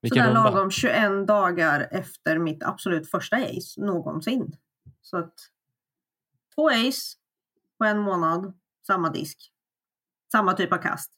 Vilken 0.00 0.24
Sådär 0.24 0.34
runda? 0.34 0.50
lagom 0.50 0.70
21 0.70 1.26
dagar 1.26 1.88
efter 1.90 2.38
mitt 2.38 2.62
absolut 2.62 3.10
första 3.10 3.36
ace 3.36 3.80
någonsin. 3.80 4.56
Så 5.00 5.16
att 5.16 5.34
två 6.54 6.68
ace 6.68 7.16
på 7.78 7.84
en 7.84 7.98
månad, 7.98 8.58
samma 8.86 9.10
disk. 9.10 9.52
Samma 10.32 10.52
typ 10.52 10.72
av 10.72 10.78
kast. 10.78 11.12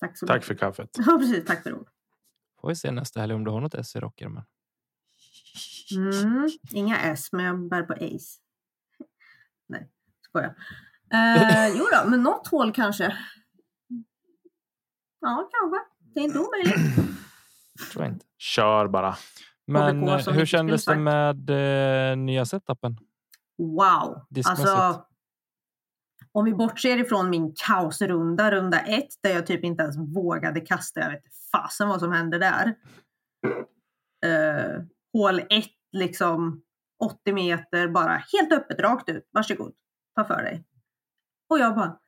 Tack 0.00 0.18
så 0.18 0.26
Tack 0.26 0.36
mycket. 0.36 0.46
för 0.46 0.54
kaffet. 0.54 0.90
Ja, 1.06 1.18
precis. 1.18 1.44
Tack 1.44 1.62
för 1.62 1.74
ord. 1.74 1.88
Får 2.60 2.68
vi 2.68 2.76
se 2.76 2.90
nästa 2.90 3.20
helg 3.20 3.34
om 3.34 3.44
du 3.44 3.50
har 3.50 3.60
något 3.60 3.74
S 3.74 3.96
i 3.96 4.00
rocken. 4.00 4.32
Men... 4.32 4.44
Mm, 5.96 6.48
inga 6.72 6.98
S, 6.98 7.32
men 7.32 7.44
jag 7.44 7.68
bär 7.68 7.82
på 7.82 7.92
ace. 7.92 8.38
Skojar. 10.32 10.54
Eh, 11.12 11.68
jo 11.78 11.84
då, 11.92 12.10
men 12.10 12.22
något 12.22 12.48
hål 12.48 12.72
kanske. 12.72 13.16
Ja, 15.20 15.50
kanske. 15.52 15.78
Det 16.14 16.20
är 16.20 16.24
inte 16.24 16.38
omöjligt. 16.38 16.96
Tror 17.92 18.04
jag 18.04 18.14
inte. 18.14 18.26
Kör 18.38 18.88
bara. 18.88 19.16
Men 19.66 20.02
HBK 20.02 20.28
eh, 20.28 20.34
hur 20.34 20.46
kändes 20.46 20.84
det 20.84 20.96
med 20.96 21.50
eh, 21.50 22.16
nya 22.16 22.44
setupen? 22.44 22.98
Wow! 23.58 24.26
Alltså, 24.46 25.04
om 26.32 26.44
vi 26.44 26.54
bortser 26.54 26.98
ifrån 26.98 27.30
min 27.30 27.54
kaosrunda, 27.66 28.50
runda 28.50 28.80
ett, 28.80 29.08
där 29.22 29.30
jag 29.30 29.46
typ 29.46 29.64
inte 29.64 29.82
ens 29.82 29.96
vågade 30.16 30.60
kasta. 30.60 31.00
Jag 31.00 31.10
vet 31.10 31.22
fasen 31.52 31.88
vad 31.88 32.00
som 32.00 32.12
hände 32.12 32.38
där. 32.38 32.74
Uh, 34.26 34.84
hål 35.12 35.38
ett, 35.38 35.70
liksom 35.92 36.62
80 37.04 37.32
meter, 37.32 37.88
bara 37.88 38.22
helt 38.32 38.52
öppet, 38.52 38.80
rakt 38.80 39.08
ut. 39.08 39.28
Varsågod, 39.32 39.72
ta 40.14 40.24
för 40.24 40.42
dig. 40.42 40.64
Och 41.48 41.58
jag 41.58 41.74
bara, 41.74 41.98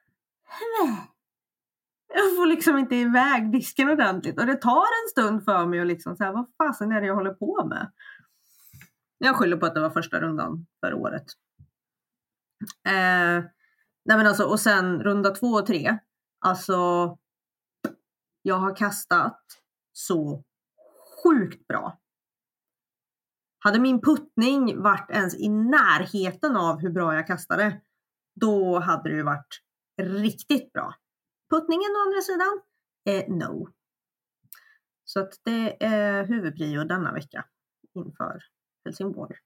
"Hä?" 0.44 1.14
jag 2.14 2.36
får 2.36 2.46
liksom 2.46 2.78
inte 2.78 2.96
iväg 2.96 3.52
disken 3.52 3.90
ordentligt. 3.90 4.40
Och 4.40 4.46
det 4.46 4.56
tar 4.56 4.86
en 5.04 5.10
stund 5.10 5.44
för 5.44 5.66
mig 5.66 5.80
att 5.80 5.86
liksom 5.86 6.16
säga, 6.16 6.32
vad 6.32 6.46
fasen 6.58 6.92
är 6.92 7.00
det 7.00 7.06
jag 7.06 7.14
håller 7.14 7.34
på 7.34 7.66
med? 7.66 7.92
Jag 9.18 9.36
skyller 9.36 9.56
på 9.56 9.66
att 9.66 9.74
det 9.74 9.80
var 9.80 9.90
första 9.90 10.20
rundan 10.20 10.66
för 10.80 10.94
året. 10.94 11.24
Eh, 12.86 13.44
nej 14.04 14.16
men 14.16 14.26
alltså, 14.26 14.44
och 14.44 14.60
sen 14.60 15.02
runda 15.02 15.30
två 15.30 15.46
och 15.46 15.66
tre. 15.66 15.98
Alltså, 16.40 16.74
jag 18.42 18.56
har 18.56 18.76
kastat 18.76 19.40
så 19.92 20.44
sjukt 21.24 21.66
bra. 21.66 21.98
Hade 23.58 23.80
min 23.80 24.00
puttning 24.00 24.82
varit 24.82 25.10
ens 25.10 25.34
i 25.34 25.48
närheten 25.48 26.56
av 26.56 26.80
hur 26.80 26.90
bra 26.90 27.14
jag 27.14 27.26
kastade, 27.26 27.80
då 28.34 28.78
hade 28.78 29.08
det 29.08 29.16
ju 29.16 29.22
varit 29.22 29.60
riktigt 30.02 30.72
bra. 30.72 30.94
Puttningen 31.50 31.90
å 31.96 32.00
andra 32.06 32.20
sidan, 32.20 32.60
eh, 33.08 33.34
no. 33.34 33.68
Så 35.04 35.20
att 35.20 35.40
det 35.44 35.84
är 35.84 36.24
huvudprio 36.24 36.84
denna 36.84 37.12
vecka 37.12 37.44
inför 37.94 38.42
Helsingborg. 38.84 39.36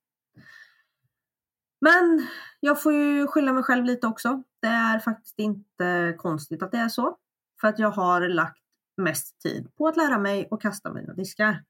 Men 1.80 2.26
jag 2.61 2.82
får 2.82 2.93
ju 2.93 3.26
skylla 3.26 3.53
mig 3.53 3.62
själv 3.62 3.84
lite 3.84 4.07
också. 4.07 4.43
Det 4.61 4.68
är 4.68 4.99
faktiskt 4.99 5.39
inte 5.39 6.14
konstigt 6.18 6.62
att 6.62 6.72
det 6.72 6.78
är 6.78 6.89
så. 6.89 7.16
För 7.61 7.68
att 7.68 7.78
jag 7.78 7.91
har 7.91 8.28
lagt 8.28 8.62
mest 8.97 9.41
tid 9.41 9.74
på 9.76 9.89
att 9.89 9.97
lära 9.97 10.18
mig 10.18 10.49
att 10.51 10.61
kasta 10.61 10.93
mina 10.93 11.14
diskar. 11.14 11.64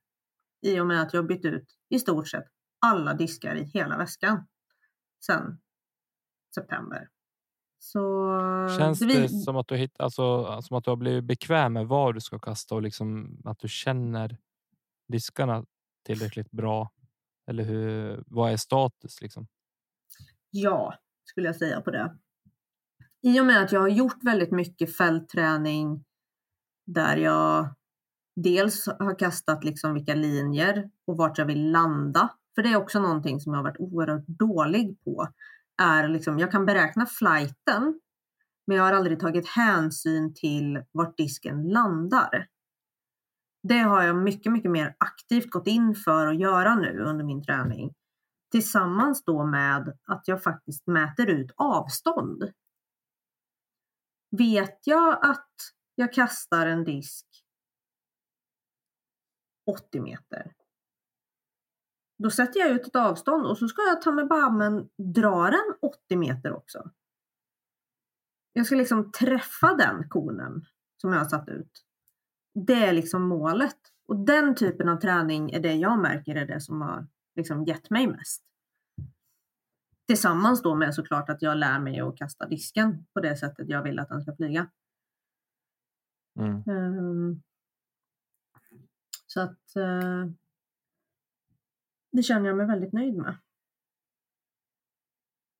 I 0.62 0.80
och 0.80 0.86
med 0.86 1.02
att 1.02 1.14
jag 1.14 1.26
bytt 1.26 1.44
ut 1.44 1.76
i 1.88 1.98
stort 1.98 2.28
sett 2.28 2.46
alla 2.86 3.14
diskar 3.14 3.54
i 3.54 3.64
hela 3.64 3.98
väskan. 3.98 4.46
Sen 5.26 5.60
september. 6.60 7.08
Så 7.78 8.28
Känns 8.78 8.98
det 8.98 9.06
vi- 9.06 9.28
som 9.28 9.56
att 9.56 9.68
du 9.68 9.76
hitt, 9.76 10.00
alltså, 10.00 10.58
som 10.62 10.76
att 10.76 10.84
du 10.84 10.90
har 10.90 10.96
blivit 10.96 11.24
bekväm 11.24 11.72
med 11.72 11.86
vad 11.86 12.14
du 12.14 12.20
ska 12.20 12.38
kasta 12.38 12.74
och 12.74 12.82
liksom 12.82 13.38
att 13.44 13.58
du 13.58 13.68
känner 13.68 14.36
diskarna 15.08 15.64
tillräckligt 16.06 16.50
bra? 16.50 16.92
Eller 17.50 17.64
hur, 17.64 18.24
vad 18.26 18.52
är 18.52 18.56
status 18.56 19.22
liksom? 19.22 19.46
Ja, 20.50 20.94
skulle 21.24 21.46
jag 21.48 21.56
säga 21.56 21.80
på 21.80 21.90
det. 21.90 22.16
I 23.22 23.40
och 23.40 23.46
med 23.46 23.62
att 23.62 23.72
jag 23.72 23.80
har 23.80 23.88
gjort 23.88 24.24
väldigt 24.24 24.50
mycket 24.52 24.96
fältträning 24.96 26.04
där 26.86 27.16
jag 27.16 27.74
dels 28.36 28.86
har 28.86 29.18
kastat 29.18 29.64
liksom 29.64 29.94
vilka 29.94 30.14
linjer 30.14 30.90
och 31.06 31.16
vart 31.16 31.38
jag 31.38 31.46
vill 31.46 31.70
landa. 31.70 32.30
För 32.54 32.62
det 32.62 32.68
är 32.68 32.76
också 32.76 33.00
någonting 33.00 33.40
som 33.40 33.52
jag 33.52 33.58
har 33.58 33.64
varit 33.64 33.80
oerhört 33.80 34.26
dålig 34.26 35.04
på. 35.04 35.28
Är 35.78 36.08
liksom, 36.08 36.38
jag 36.38 36.50
kan 36.50 36.66
beräkna 36.66 37.06
flighten, 37.06 38.00
men 38.66 38.76
jag 38.76 38.84
har 38.84 38.92
aldrig 38.92 39.20
tagit 39.20 39.48
hänsyn 39.48 40.34
till 40.34 40.84
vart 40.92 41.16
disken 41.16 41.68
landar. 41.68 42.46
Det 43.62 43.78
har 43.78 44.02
jag 44.02 44.16
mycket, 44.16 44.52
mycket 44.52 44.70
mer 44.70 44.96
aktivt 44.98 45.50
gått 45.50 45.66
in 45.66 45.94
för 45.94 46.26
att 46.26 46.40
göra 46.40 46.74
nu 46.74 47.02
under 47.04 47.24
min 47.24 47.42
träning. 47.42 47.94
Tillsammans 48.50 49.24
då 49.24 49.44
med 49.44 49.98
att 50.04 50.28
jag 50.28 50.42
faktiskt 50.42 50.86
mäter 50.86 51.26
ut 51.26 51.50
avstånd. 51.56 52.52
Vet 54.30 54.86
jag 54.86 55.18
att 55.26 55.52
jag 55.94 56.12
kastar 56.12 56.66
en 56.66 56.84
disk 56.84 57.26
80 59.66 60.00
meter. 60.00 60.52
Då 62.18 62.30
sätter 62.30 62.60
jag 62.60 62.70
ut 62.70 62.86
ett 62.86 62.96
avstånd 62.96 63.46
och 63.46 63.58
så 63.58 63.68
ska 63.68 63.82
jag 63.82 64.02
ta 64.02 64.12
med 64.12 64.28
bammen 64.28 64.88
dra 65.14 65.50
den 65.50 65.74
80 65.82 66.16
meter 66.16 66.52
också. 66.52 66.90
Jag 68.52 68.66
ska 68.66 68.76
liksom 68.76 69.12
träffa 69.12 69.74
den 69.74 70.08
konen 70.08 70.64
som 70.96 71.12
jag 71.12 71.18
har 71.18 71.28
satt 71.28 71.48
ut. 71.48 71.84
Det 72.54 72.84
är 72.84 72.92
liksom 72.92 73.22
målet. 73.22 73.76
Och 74.08 74.16
den 74.16 74.54
typen 74.54 74.88
av 74.88 74.96
träning 74.96 75.50
är 75.50 75.60
det 75.60 75.74
jag 75.74 75.98
märker 75.98 76.34
är 76.34 76.46
det 76.46 76.60
som 76.60 76.80
har 76.80 77.06
liksom 77.36 77.64
gett 77.64 77.90
mig 77.90 78.06
mest. 78.06 78.44
Tillsammans 80.06 80.62
då 80.62 80.74
med 80.74 80.94
såklart 80.94 81.30
att 81.30 81.42
jag 81.42 81.56
lär 81.56 81.78
mig 81.78 82.00
att 82.00 82.16
kasta 82.16 82.46
disken 82.46 83.06
på 83.14 83.20
det 83.20 83.36
sättet 83.36 83.68
jag 83.68 83.82
vill 83.82 83.98
att 83.98 84.08
den 84.08 84.22
ska 84.22 84.36
flyga. 84.36 84.70
Mm. 86.38 86.62
Ehm, 86.66 87.42
så 89.26 89.40
att 89.40 89.76
eh, 89.76 90.26
det 92.18 92.22
känner 92.22 92.46
jag 92.46 92.56
mig 92.56 92.66
väldigt 92.66 92.92
nöjd 92.92 93.14
med. 93.16 93.38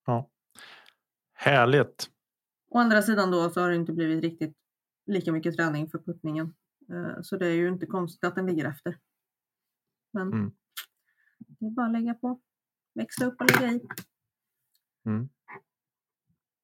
Ja. 0.06 0.30
Härligt. 1.34 2.10
Å 2.70 2.78
andra 2.78 3.02
sidan 3.02 3.30
då 3.30 3.50
så 3.50 3.60
har 3.60 3.68
det 3.70 3.76
inte 3.76 3.92
blivit 3.92 4.22
riktigt 4.24 4.56
lika 5.06 5.32
mycket 5.32 5.56
träning 5.56 5.90
för 5.90 5.98
puttningen. 5.98 6.54
Eh, 6.92 7.20
Så 7.22 7.36
det 7.36 7.46
är 7.46 7.52
ju 7.54 7.68
inte 7.68 7.86
konstigt 7.86 8.24
att 8.24 8.34
den 8.34 8.46
ligger 8.46 8.64
efter. 8.64 8.98
Men 10.12 10.32
Mm. 10.32 10.52
det 11.38 11.66
är 11.66 11.70
bara 11.70 11.86
att 11.86 11.92
lägga 11.92 12.14
på. 12.14 12.40
Växla 12.94 13.26
upp 13.26 13.40
och 13.40 13.60
lägga 13.60 13.72
i. 13.72 13.80
Mm. 15.06 15.28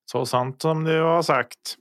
Så 0.04 0.26
sant 0.26 0.62
som 0.62 0.84
du 0.84 1.00
har 1.02 1.22
sagt. 1.22 1.76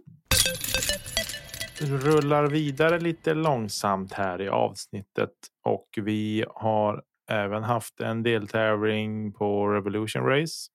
Rullar 1.82 2.48
vidare 2.48 3.00
lite 3.00 3.34
långsamt 3.34 4.14
här 4.14 4.42
i 4.42 4.50
avsnittet 4.50 5.34
och 5.64 5.90
vi 6.02 6.46
har 6.50 7.04
även 7.30 7.64
haft 7.64 8.00
en 8.00 8.24
deltävling 8.24 9.34
på 9.34 9.68
Revolution 9.68 10.26
Race 10.26 10.72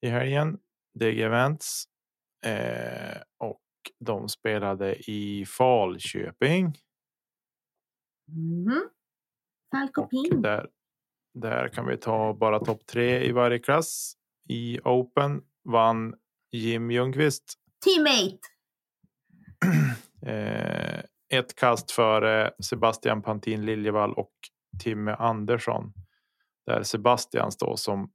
i 0.00 0.08
helgen. 0.08 0.58
DG 0.98 1.22
Events 1.22 1.84
eh, 2.46 3.20
och 3.38 3.60
de 4.00 4.28
spelade 4.28 4.94
i 5.10 5.44
Falköping. 5.46 6.74
Mhm. 8.28 8.88
Falk 9.72 9.98
och 9.98 10.04
Och 10.04 10.10
Ping. 10.10 10.42
där, 10.42 10.68
där 11.34 11.68
kan 11.68 11.86
vi 11.86 11.96
ta 11.96 12.34
bara 12.34 12.58
topp 12.58 12.86
tre 12.86 13.24
i 13.24 13.32
varje 13.32 13.58
klass. 13.58 14.14
I 14.48 14.80
Open 14.84 15.42
vann 15.64 16.14
Jim 16.52 16.90
Ljungqvist 16.90 17.54
Teammate! 17.84 18.38
eh, 20.26 20.98
ett 21.38 21.54
kast 21.56 21.90
före 21.90 22.50
Sebastian 22.64 23.22
Pantin 23.22 23.64
Liljevall 23.66 24.14
och 24.14 24.32
Timmy 24.78 25.12
Andersson. 25.12 25.92
Där 26.66 26.82
Sebastian 26.82 27.52
står 27.52 27.76
som 27.76 28.10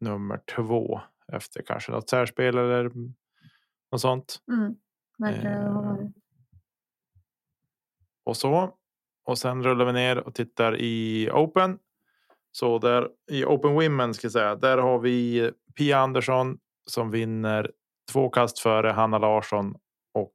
nummer 0.00 0.40
två 0.56 1.00
efter 1.32 1.62
kanske 1.62 1.92
något 1.92 2.08
särspel 2.08 2.58
eller 2.58 2.90
något 3.92 4.00
sånt. 4.00 4.38
Mm. 4.48 4.76
Eh, 5.34 5.98
och 8.24 8.36
så. 8.36 8.74
Och 9.24 9.38
sen 9.38 9.62
rullar 9.62 9.84
vi 9.84 9.92
ner 9.92 10.18
och 10.18 10.34
tittar 10.34 10.76
i 10.76 11.30
Open. 11.32 11.78
Så 12.52 12.78
där 12.78 13.08
i 13.30 13.44
Open 13.44 13.74
Women 13.74 14.14
ska 14.14 14.30
säga, 14.30 14.56
där 14.56 14.78
har 14.78 14.98
vi 14.98 15.50
Pia 15.76 15.98
Andersson 15.98 16.58
som 16.86 17.10
vinner 17.10 17.70
två 18.12 18.28
kast 18.28 18.58
före 18.58 18.90
Hanna 18.90 19.18
Larsson 19.18 19.76
och 20.12 20.34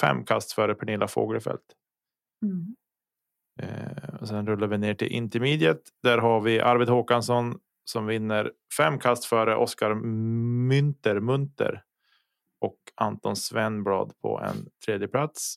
fem 0.00 0.24
kast 0.24 0.52
före 0.52 0.74
Pernilla 0.74 1.08
Fogelfeldt. 1.08 1.64
Mm. 2.42 2.76
Eh, 3.62 4.14
och 4.20 4.28
sen 4.28 4.46
rullar 4.46 4.66
vi 4.66 4.78
ner 4.78 4.94
till 4.94 5.08
Intermediate. 5.12 5.80
Där 6.02 6.18
har 6.18 6.40
vi 6.40 6.60
Arvid 6.60 6.88
Håkansson 6.88 7.58
som 7.84 8.06
vinner 8.06 8.52
fem 8.76 8.98
kast 8.98 9.24
före 9.24 9.56
Oskar 9.56 9.94
Mynter 10.68 11.20
Munter 11.20 11.82
och 12.60 12.78
Anton 12.94 13.36
Svenblad 13.36 14.12
på 14.22 14.40
en 14.40 14.68
tredje 14.86 15.08
plats. 15.08 15.54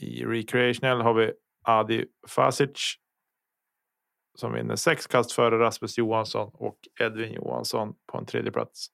I 0.00 0.24
Recreational 0.24 1.00
har 1.00 1.14
vi 1.14 1.32
Adi 1.64 2.06
Fasic 2.28 2.94
som 4.38 4.52
vinner 4.52 4.76
sex 4.76 5.06
kast 5.06 5.32
före 5.32 5.58
Rasmus 5.58 5.98
Johansson 5.98 6.50
och 6.54 6.78
Edvin 7.00 7.32
Johansson 7.32 7.94
på 8.12 8.18
en 8.18 8.26
tredje 8.26 8.52
plats. 8.52 8.86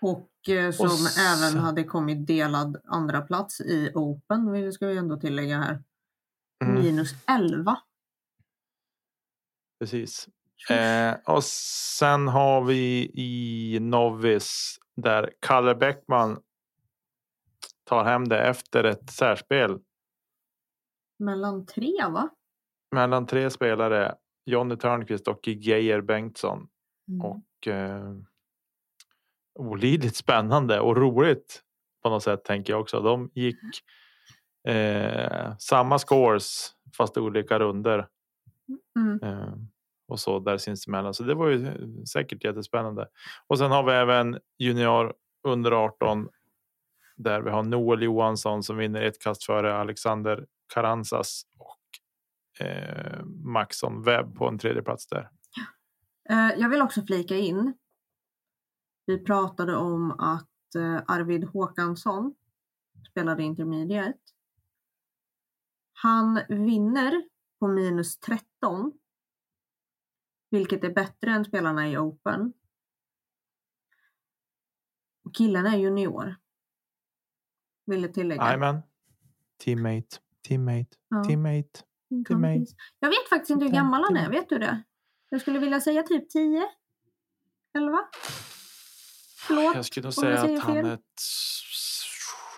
Och 0.00 0.48
eh, 0.48 0.70
som 0.70 0.86
s- 0.86 1.18
även 1.18 1.60
hade 1.62 1.84
kommit 1.84 2.26
delad 2.26 2.76
andra 2.84 3.20
plats 3.20 3.60
i 3.60 3.90
Open, 3.94 4.72
ska 4.72 4.86
vi 4.86 4.96
ändå 4.96 5.16
tillägga 5.16 5.58
här. 5.58 5.82
Mm. 6.64 6.82
Minus 6.82 7.10
11. 7.28 7.78
Precis. 9.78 10.28
Eh, 10.70 11.14
och 11.24 11.44
sen 11.44 12.28
har 12.28 12.64
vi 12.64 13.10
i 13.14 13.78
Novis 13.80 14.78
där 14.96 15.32
Kalle 15.40 15.74
Bäckman 15.74 16.42
tar 17.84 18.04
hem 18.04 18.28
det 18.28 18.40
efter 18.40 18.84
ett 18.84 19.10
särspel 19.10 19.78
Mellan 21.18 21.66
tre 21.66 21.92
va? 22.08 22.30
mellan 22.92 23.26
tre 23.26 23.50
spelare. 23.50 24.14
Jonny 24.44 24.76
Törnqvist 24.76 25.28
och 25.28 25.48
Geijer 25.48 26.00
Bengtsson. 26.00 26.68
Mm. 27.08 27.20
Och 27.20 27.68
eh, 27.68 28.14
olidligt 29.58 30.16
spännande 30.16 30.80
och 30.80 30.96
roligt 30.96 31.62
på 32.02 32.10
något 32.10 32.22
sätt 32.22 32.44
tänker 32.44 32.72
jag 32.72 32.80
också. 32.80 33.00
De 33.00 33.30
gick 33.34 33.58
eh, 34.66 35.56
samma 35.58 35.98
scores 35.98 36.70
fast 36.96 37.18
olika 37.18 37.58
runder. 37.58 38.08
Mm. 38.98 39.22
Eh, 39.22 39.54
och 40.08 40.20
så 40.20 40.38
där 40.38 40.58
sinsemellan. 40.58 41.14
Så 41.14 41.22
det 41.22 41.34
var 41.34 41.48
ju 41.48 41.88
säkert 42.12 42.44
jättespännande. 42.44 43.08
Och 43.46 43.58
sen 43.58 43.70
har 43.70 43.82
vi 43.82 43.92
även 43.92 44.38
junior 44.58 45.14
under 45.48 45.72
18 45.72 46.28
där 47.16 47.40
vi 47.40 47.50
har 47.50 47.62
Noel 47.62 48.02
Johansson 48.02 48.62
som 48.62 48.76
vinner 48.76 49.02
ett 49.02 49.22
kast 49.22 49.44
före 49.44 49.74
Alexander 49.76 50.46
Karanzas 50.74 51.42
och 51.58 52.66
eh, 52.66 53.24
Maxson 53.24 54.02
Webb 54.02 54.34
på 54.36 54.48
en 54.48 54.58
tredje 54.58 54.82
plats 54.82 55.06
där. 55.06 55.30
Eh, 56.30 56.60
Jag 56.60 56.68
vill 56.68 56.82
också 56.82 57.02
flika 57.02 57.36
in. 57.36 57.74
Vi 59.06 59.18
pratade 59.18 59.76
om 59.76 60.10
att 60.10 60.74
eh, 60.74 61.02
Arvid 61.06 61.44
Håkansson 61.44 62.34
spelade 63.10 63.42
intermediate. 63.42 64.18
Han 65.98 66.40
vinner 66.48 67.22
på 67.60 67.68
minus 67.68 68.18
13. 68.18 68.92
Vilket 70.50 70.84
är 70.84 70.90
bättre 70.90 71.30
än 71.30 71.44
spelarna 71.44 71.88
i 71.88 71.98
Open. 71.98 72.52
Killen 75.38 75.66
är 75.66 75.76
junior. 75.76 76.36
Vill 77.86 78.02
jag 78.02 78.14
tillägga. 78.14 78.42
Jajamän. 78.44 78.82
Teammate, 79.64 80.16
teammate, 80.48 80.96
Ja. 81.08 81.24
teammate. 81.24 81.80
Kompis. 82.28 82.74
Jag 82.98 83.08
vet 83.08 83.28
faktiskt 83.28 83.50
inte 83.50 83.64
hur 83.64 83.72
gammal 83.72 84.02
han 84.04 84.16
är. 84.16 84.30
Vet 84.30 84.48
du 84.48 84.58
det? 84.58 84.82
Jag 85.28 85.40
skulle 85.40 85.58
vilja 85.58 85.80
säga 85.80 86.02
typ 86.02 86.30
10. 86.30 86.62
11. 87.78 87.98
Förlåt. 89.38 89.74
Jag 89.74 89.84
skulle 89.84 90.06
nog 90.06 90.14
säga 90.14 90.34
att 90.42 90.62
han 90.62 90.74
fel. 90.74 90.86
är 90.86 90.98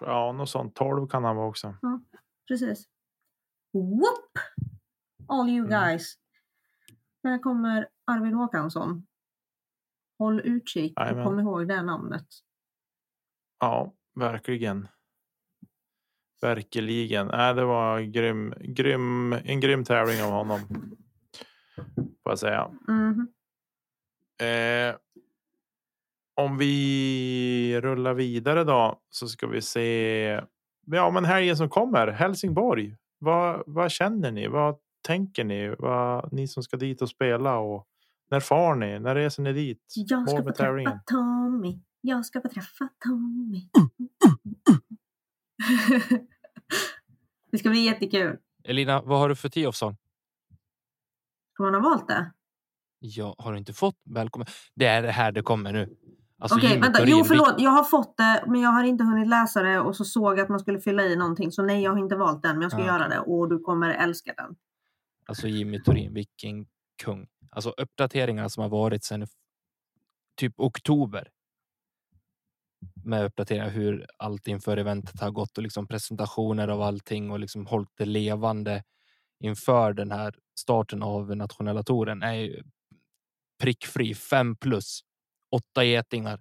ja, 0.00 0.32
något 0.32 0.50
sånt. 0.50 0.74
12 0.74 1.08
kan 1.08 1.24
han 1.24 1.36
vara 1.36 1.48
också. 1.48 1.74
Precis. 2.48 2.88
Whoop! 3.72 4.38
All 5.28 5.48
you 5.48 5.66
Mm. 5.66 5.70
guys. 5.70 6.14
Här 7.24 7.38
kommer 7.38 7.88
Arvid 8.04 8.32
Håkansson. 8.34 9.06
Håll 10.18 10.40
utkik 10.40 10.98
och 11.00 11.24
kom 11.24 11.40
ihåg 11.40 11.68
det 11.68 11.82
namnet. 11.82 12.26
Ja, 13.60 13.94
verkligen. 14.14 14.88
Verkligen. 16.40 17.26
Nej, 17.26 17.54
det 17.54 17.64
var 17.64 18.00
grym, 18.00 18.54
grym, 18.60 19.32
en 19.32 19.60
grym 19.60 19.84
tävling 19.84 20.22
av 20.22 20.30
honom. 20.30 20.60
Får 21.96 22.32
jag 22.32 22.38
säga. 22.38 22.70
Mhm. 22.88 23.28
Eh, 24.42 24.96
om 26.34 26.58
vi 26.58 27.80
rullar 27.80 28.14
vidare 28.14 28.64
då 28.64 29.00
så 29.10 29.28
ska 29.28 29.46
vi 29.46 29.62
se. 29.62 30.40
Ja, 30.86 31.10
men 31.10 31.24
helgen 31.24 31.56
som 31.56 31.68
kommer 31.68 32.06
Helsingborg. 32.06 32.96
Vad, 33.18 33.62
vad 33.66 33.90
känner 33.90 34.32
ni? 34.32 34.48
Vad 34.48 34.76
tänker 35.06 35.44
ni? 35.44 35.74
Vad, 35.78 36.32
ni 36.32 36.48
som 36.48 36.62
ska 36.62 36.76
dit 36.76 37.02
och 37.02 37.08
spela 37.08 37.58
och 37.58 37.86
när 38.30 38.40
far 38.40 38.74
ni? 38.74 38.98
När 38.98 39.14
reser 39.14 39.42
ni 39.42 39.52
dit? 39.52 39.94
Jag 39.96 40.28
ska 40.28 40.42
få 40.42 40.52
träffa. 40.52 41.00
Tommy. 41.06 41.80
Jag 42.00 42.26
ska 42.26 42.40
få 42.40 42.48
träffa 42.48 42.88
Tommy. 43.04 43.68
det 47.50 47.58
ska 47.58 47.70
bli 47.70 47.80
jättekul. 47.80 48.36
Elina, 48.64 49.02
vad 49.02 49.18
har 49.18 49.28
du 49.28 49.36
för 49.36 49.48
tee-off 49.48 49.76
song? 49.76 49.96
Ska 51.52 51.62
man 51.62 51.74
ha 51.74 51.80
valt 51.80 52.08
det? 52.08 52.32
Jag 53.00 53.34
har 53.38 53.54
inte 53.54 53.72
fått 53.72 53.96
välkommen. 54.04 54.46
Det 54.74 54.86
är 54.86 55.02
det 55.02 55.10
här 55.10 55.32
det 55.32 55.42
kommer 55.42 55.72
nu. 55.72 55.96
Alltså, 56.38 56.58
Okej, 56.58 56.80
vänta. 56.80 57.04
Jo, 57.06 57.24
förlåt. 57.24 57.54
Jag 57.58 57.70
har 57.70 57.84
fått 57.84 58.16
det, 58.16 58.44
men 58.46 58.60
jag 58.60 58.70
har 58.70 58.84
inte 58.84 59.04
hunnit 59.04 59.28
läsa 59.28 59.62
det 59.62 59.80
och 59.80 59.96
så 59.96 60.04
såg 60.04 60.32
jag 60.38 60.40
att 60.40 60.48
man 60.48 60.60
skulle 60.60 60.80
fylla 60.80 61.02
i 61.02 61.16
någonting. 61.16 61.52
Så 61.52 61.62
nej, 61.62 61.82
jag 61.82 61.90
har 61.90 61.98
inte 61.98 62.16
valt 62.16 62.42
den, 62.42 62.52
men 62.52 62.62
jag 62.62 62.72
ska 62.72 62.82
Ah, 62.82 62.86
göra 62.86 63.08
det 63.08 63.20
och 63.20 63.48
du 63.48 63.58
kommer 63.58 63.90
älska 63.90 64.34
den. 64.36 64.56
Alltså 65.26 65.48
Jimmy 65.48 65.82
Turin, 65.82 66.14
vilken 66.14 66.66
kung. 67.02 67.26
Alltså 67.50 67.70
uppdateringarna 67.70 68.48
som 68.48 68.62
har 68.62 68.70
varit 68.70 69.04
sedan 69.04 69.26
typ 70.36 70.54
oktober. 70.60 71.28
Med 73.04 73.24
uppdateringar 73.24 73.68
hur 73.70 74.06
allt 74.18 74.48
inför 74.48 74.76
eventet 74.76 75.20
har 75.20 75.30
gått 75.30 75.56
och 75.56 75.62
liksom 75.62 75.86
presentationer 75.86 76.68
av 76.68 76.82
allting 76.82 77.30
och 77.30 77.38
liksom 77.38 77.66
hållit 77.66 77.90
det 77.98 78.04
levande 78.04 78.82
inför 79.40 79.92
den 79.92 80.10
här 80.10 80.34
starten 80.60 81.02
av 81.02 81.36
nationella 81.36 81.82
touren 81.82 82.22
är 82.22 82.62
prickfri. 83.62 84.14
Fem 84.14 84.56
plus 84.56 85.00
åtta 85.50 85.84
getingar. 85.84 86.40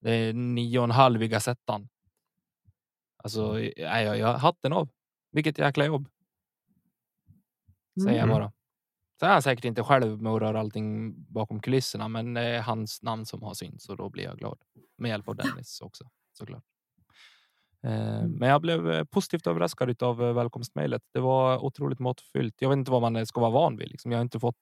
Det 0.00 0.10
är 0.12 0.32
nio 0.32 0.78
och 0.78 0.84
en 0.84 0.90
halv 0.90 1.22
i 1.22 1.28
Gazettan. 1.28 1.88
Alltså, 3.16 3.52
nej, 3.52 3.74
jag, 3.76 4.18
jag 4.18 4.38
hatten 4.38 4.72
av. 4.72 4.88
Vilket 5.32 5.58
jäkla 5.58 5.84
jobb. 5.86 6.08
Säger 8.04 8.16
jag 8.18 8.24
Mm. 8.24 8.36
bara. 8.36 8.52
Så 9.20 9.26
är 9.26 9.30
han 9.30 9.42
säkert 9.42 9.64
inte 9.64 9.82
själv 9.82 10.22
med 10.22 10.32
att 10.32 10.40
röra 10.42 10.60
allting 10.60 11.14
bakom 11.32 11.60
kulisserna, 11.60 12.08
men 12.08 12.34
det 12.34 12.40
är 12.40 12.62
hans 12.62 13.02
namn 13.02 13.26
som 13.26 13.42
har 13.42 13.54
synts 13.54 13.88
och 13.88 13.96
då 13.96 14.08
blir 14.10 14.24
jag 14.24 14.38
glad. 14.38 14.58
Med 14.98 15.08
hjälp 15.08 15.28
av 15.28 15.36
Dennis 15.36 15.80
också 15.84 16.04
såklart. 16.32 16.64
Eh, 17.82 18.18
Mm. 18.18 18.30
Men 18.32 18.48
jag 18.48 18.60
blev 18.62 18.90
eh, 18.90 19.04
positivt 19.04 19.46
överraskad 19.46 20.02
av 20.02 20.16
välkomstmejlet. 20.18 21.02
Det 21.12 21.20
var 21.20 21.64
otroligt 21.64 21.98
måttfyllt. 21.98 22.54
Jag 22.58 22.68
vet 22.68 22.76
inte 22.76 22.90
vad 22.90 23.02
man 23.12 23.26
ska 23.26 23.40
vara 23.40 23.50
van 23.50 23.76
vid. 23.76 23.88
Liksom. 23.90 24.10
Jag 24.12 24.18
har 24.18 24.22
inte 24.22 24.40
fått 24.40 24.56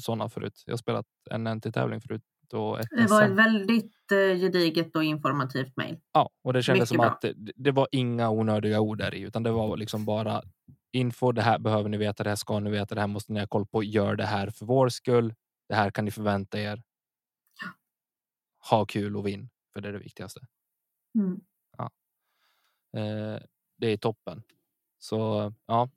sådana 0.00 0.28
förut. 0.28 0.62
Jag 0.66 0.72
har 0.72 0.78
spelat 0.78 1.06
en 1.30 1.44
NT-tävling 1.56 2.00
förut 2.00 2.22
och 2.22 2.37
ett 2.37 2.37
Det 2.50 3.06
var 3.06 3.22
ett 3.22 3.30
väldigt 3.30 4.12
eh, 4.12 4.40
gediget 4.40 4.96
och 4.96 5.04
informativt 5.04 5.76
mejl. 5.76 5.98
Ja, 6.12 6.30
och 6.42 6.52
det 6.52 6.62
kändes 6.62 6.92
Mycket 6.92 7.04
som 7.04 7.12
att 7.12 7.20
det, 7.20 7.52
det 7.56 7.70
var 7.70 7.88
inga 7.92 8.30
onödiga 8.30 8.80
ord 8.80 8.98
där 8.98 9.14
i, 9.14 9.20
utan 9.20 9.42
det 9.42 9.50
var 9.50 9.76
liksom 9.76 10.04
bara 10.04 10.42
info. 10.92 11.32
Det 11.32 11.42
här 11.42 11.58
behöver 11.58 11.88
ni 11.88 11.96
veta. 11.96 12.24
Det 12.24 12.30
här 12.30 12.36
ska 12.36 12.60
ni 12.60 12.70
veta. 12.70 12.94
Det 12.94 13.00
här 13.00 13.08
måste 13.08 13.32
ni 13.32 13.40
ha 13.40 13.46
koll 13.46 13.66
på. 13.66 13.82
Gör 13.82 14.16
det 14.16 14.26
här 14.26 14.50
för 14.50 14.66
vår 14.66 14.88
skull. 14.88 15.34
Det 15.68 15.74
här 15.74 15.90
kan 15.90 16.04
ni 16.04 16.10
förvänta 16.10 16.60
er. 16.60 16.82
Ha 18.70 18.84
kul 18.84 19.16
och 19.16 19.26
vinn, 19.26 19.50
för 19.72 19.80
det 19.80 19.88
är 19.88 19.92
det 19.92 19.98
viktigaste. 19.98 20.40
Mm. 21.18 21.40
Eh, 22.96 23.40
det 23.76 23.86
är 23.86 23.96
toppen. 23.96 24.42
Så 24.98 25.52
ja, 25.66 25.88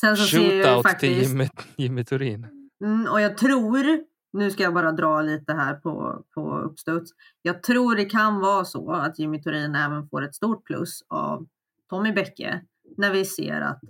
Sen 0.00 0.16
så 0.16 0.36
shootout 0.36 0.62
till 0.62 0.90
faktiskt... 0.90 1.30
Jimmy, 1.30 1.48
Jimmy 1.76 2.04
Turin. 2.04 2.46
Mm, 2.84 3.12
och 3.12 3.20
jag 3.20 3.38
tror, 3.38 4.04
nu 4.32 4.50
ska 4.50 4.62
jag 4.62 4.74
bara 4.74 4.92
dra 4.92 5.22
lite 5.22 5.52
här 5.52 5.74
på, 5.74 6.24
på 6.34 6.58
uppstuds. 6.58 7.10
Jag 7.42 7.62
tror 7.62 7.96
det 7.96 8.04
kan 8.04 8.40
vara 8.40 8.64
så 8.64 8.92
att 8.92 9.18
Jimmy 9.18 9.42
Turin 9.42 9.74
även 9.74 10.08
får 10.08 10.22
ett 10.22 10.34
stort 10.34 10.64
plus 10.64 11.02
av 11.08 11.46
Tommy 11.90 12.12
Bäcke 12.12 12.60
när 12.96 13.12
vi 13.12 13.24
ser 13.24 13.60
att 13.60 13.80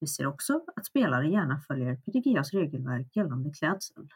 Vi 0.00 0.06
ser 0.06 0.26
också 0.26 0.60
att 0.76 0.86
spelare 0.86 1.28
gärna 1.28 1.60
följer 1.60 1.96
PDGAs 1.96 2.52
regelverk 2.52 3.16
gällande 3.16 3.50
klädsel. 3.50 4.08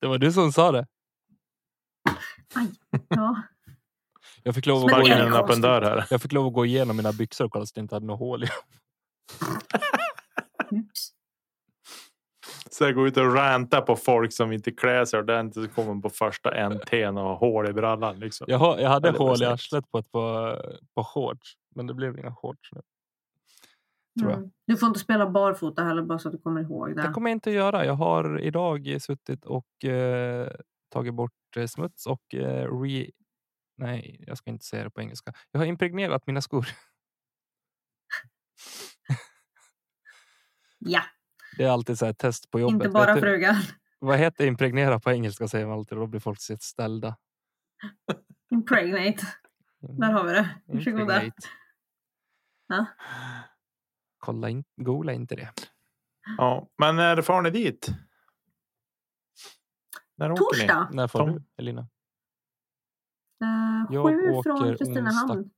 Det 0.00 0.06
var 0.06 0.18
du 0.18 0.32
som 0.32 0.52
sa 0.52 0.72
det. 0.72 0.86
Aj, 2.54 2.72
ja. 3.08 3.42
Jag 4.42 4.54
fick 4.54 4.66
lov 4.66 4.84
att, 4.84 4.92
gå 4.92 5.02
igenom, 5.02 5.32
konstigt. 5.32 5.62
dörr 5.62 5.82
här. 5.82 6.06
jag 6.10 6.22
fick 6.22 6.32
lov 6.32 6.46
att 6.46 6.52
gå 6.52 6.66
igenom 6.66 6.96
mina 6.96 7.12
byxor 7.12 7.44
och 7.44 7.50
kolla 7.50 7.66
så 7.66 7.70
att 7.70 7.74
det 7.74 7.80
inte 7.80 7.94
hade 7.94 8.06
något 8.06 8.18
hål 8.18 8.44
i 8.44 8.46
dem. 8.46 8.56
Oops. 10.70 11.12
Så 12.74 12.84
jag 12.84 12.94
går 12.94 13.08
ut 13.08 13.16
och 13.16 13.34
rantar 13.34 13.80
på 13.80 13.96
folk 13.96 14.32
som 14.32 14.52
inte 14.52 14.72
klär 14.72 15.04
sig 15.04 15.20
ordentligt. 15.20 15.70
Så 15.70 15.74
kommer 15.74 16.02
på 16.02 16.10
första 16.10 16.68
NTn 16.68 17.18
och 17.18 17.24
har 17.24 17.36
hål 17.36 17.68
i 17.68 17.72
brallan. 17.72 18.18
Liksom. 18.18 18.46
Jag, 18.50 18.58
har, 18.58 18.78
jag 18.78 18.88
hade 18.88 19.08
Ja, 19.08 19.14
hål 19.18 19.42
i 19.42 19.44
arslet 19.44 19.90
på 19.90 19.98
ett 19.98 20.12
par, 20.12 20.56
par 20.94 21.04
shorts, 21.04 21.54
men 21.74 21.86
det 21.86 21.94
blev 21.94 22.18
inga 22.18 22.34
shorts 22.34 22.72
nu. 22.72 22.80
Tror 24.20 24.30
jag. 24.30 24.38
Mm. 24.38 24.50
Du 24.66 24.76
får 24.76 24.86
inte 24.86 25.00
spela 25.00 25.30
barfota 25.30 25.84
heller 25.84 26.02
bara 26.02 26.18
så 26.18 26.28
att 26.28 26.32
du 26.32 26.38
kommer 26.38 26.60
ihåg 26.60 26.96
det. 26.96 27.02
Det 27.02 27.08
kommer 27.08 27.30
jag 27.30 27.36
inte 27.36 27.50
att 27.50 27.56
göra. 27.56 27.84
Jag 27.84 27.94
har 27.94 28.40
idag 28.40 28.96
suttit 29.00 29.44
och 29.44 29.84
eh, 29.84 30.50
tagit 30.88 31.14
bort 31.14 31.56
eh, 31.56 31.66
smuts 31.66 32.06
och 32.06 32.34
eh, 32.34 32.80
re... 32.80 33.10
Nej, 33.76 34.24
jag 34.26 34.38
ska 34.38 34.50
inte 34.50 34.64
säga 34.64 34.84
det 34.84 34.90
på 34.90 35.00
engelska. 35.00 35.32
Jag 35.50 35.60
har 35.60 35.66
impregnerat 35.66 36.26
mina 36.26 36.40
skor. 36.40 36.66
Ja, 40.78 41.02
Det 41.56 41.64
är 41.64 41.70
alltid 41.70 41.98
så 41.98 42.06
här 42.06 42.12
test 42.12 42.50
på 42.50 42.60
jobbet. 42.60 42.74
inte 42.74 42.88
bara 42.88 43.16
frugan. 43.16 43.54
Vad 43.98 44.18
heter 44.18 44.46
impregnera 44.46 45.00
på 45.00 45.10
engelska 45.10 45.48
säger 45.48 45.66
man 45.66 45.78
alltid. 45.78 45.98
Då 45.98 46.06
blir 46.06 46.20
folk 46.20 46.40
så 46.40 46.56
ställda. 46.56 47.16
Impregnate. 48.50 49.26
Där 49.80 50.12
har 50.12 50.24
vi 50.24 50.32
det. 50.32 50.60
Varsågoda. 50.66 51.22
Ja. 52.66 52.86
Kolla 54.18 54.48
in, 54.48 54.64
googla 54.76 55.12
inte 55.12 55.36
det. 55.36 55.52
Ja, 56.38 56.68
men 56.78 56.96
när 56.96 57.22
far 57.22 57.42
ni 57.42 57.50
dit? 57.50 57.88
När 60.16 60.32
åker 60.32 60.42
ni? 60.42 60.46
Torsdag. 60.60 60.88
När 60.92 61.08
får 61.08 61.18
Tom. 61.18 61.32
du 61.32 61.42
Elina? 61.56 61.80
Eh, 61.80 61.86
Jag 63.90 64.06
sju 64.06 64.30
åker 64.30 64.56
från 64.56 64.76
Kristinehamn. 64.76 65.50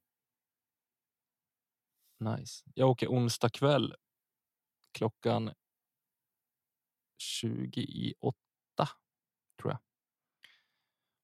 Nice. 2.20 2.64
Jag 2.74 2.90
åker 2.90 3.08
onsdag 3.08 3.48
kväll. 3.48 3.94
Klockan 4.92 5.52
20 7.18 7.80
i 7.80 8.14
åtta. 8.20 8.88
Tror 9.62 9.72
jag. 9.72 9.78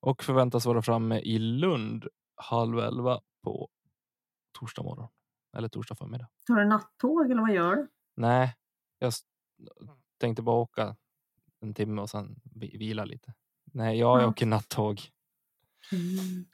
Och 0.00 0.22
förväntas 0.22 0.66
vara 0.66 0.82
framme 0.82 1.18
i 1.20 1.38
Lund 1.38 2.06
halv 2.36 2.78
elva 2.78 3.20
på 3.42 3.68
torsdag 4.58 4.82
morgon. 4.82 5.08
Eller 5.56 5.68
torsdag 5.68 5.94
förmiddag. 5.94 6.28
Tar 6.46 6.54
du 6.56 6.64
nattåg 6.68 7.30
eller 7.30 7.40
vad 7.42 7.54
gör 7.54 7.76
du? 7.76 7.88
Nej, 8.16 8.56
jag 8.98 9.12
tänkte 10.18 10.42
bara 10.42 10.56
åka 10.56 10.96
en 11.60 11.74
timme 11.74 12.02
och 12.02 12.10
sen 12.10 12.40
vi- 12.54 12.76
vila 12.78 13.04
lite. 13.04 13.34
Nej, 13.64 13.98
jag 13.98 14.22
Ja. 14.22 14.26
åker 14.28 14.46
nattåg 14.46 15.00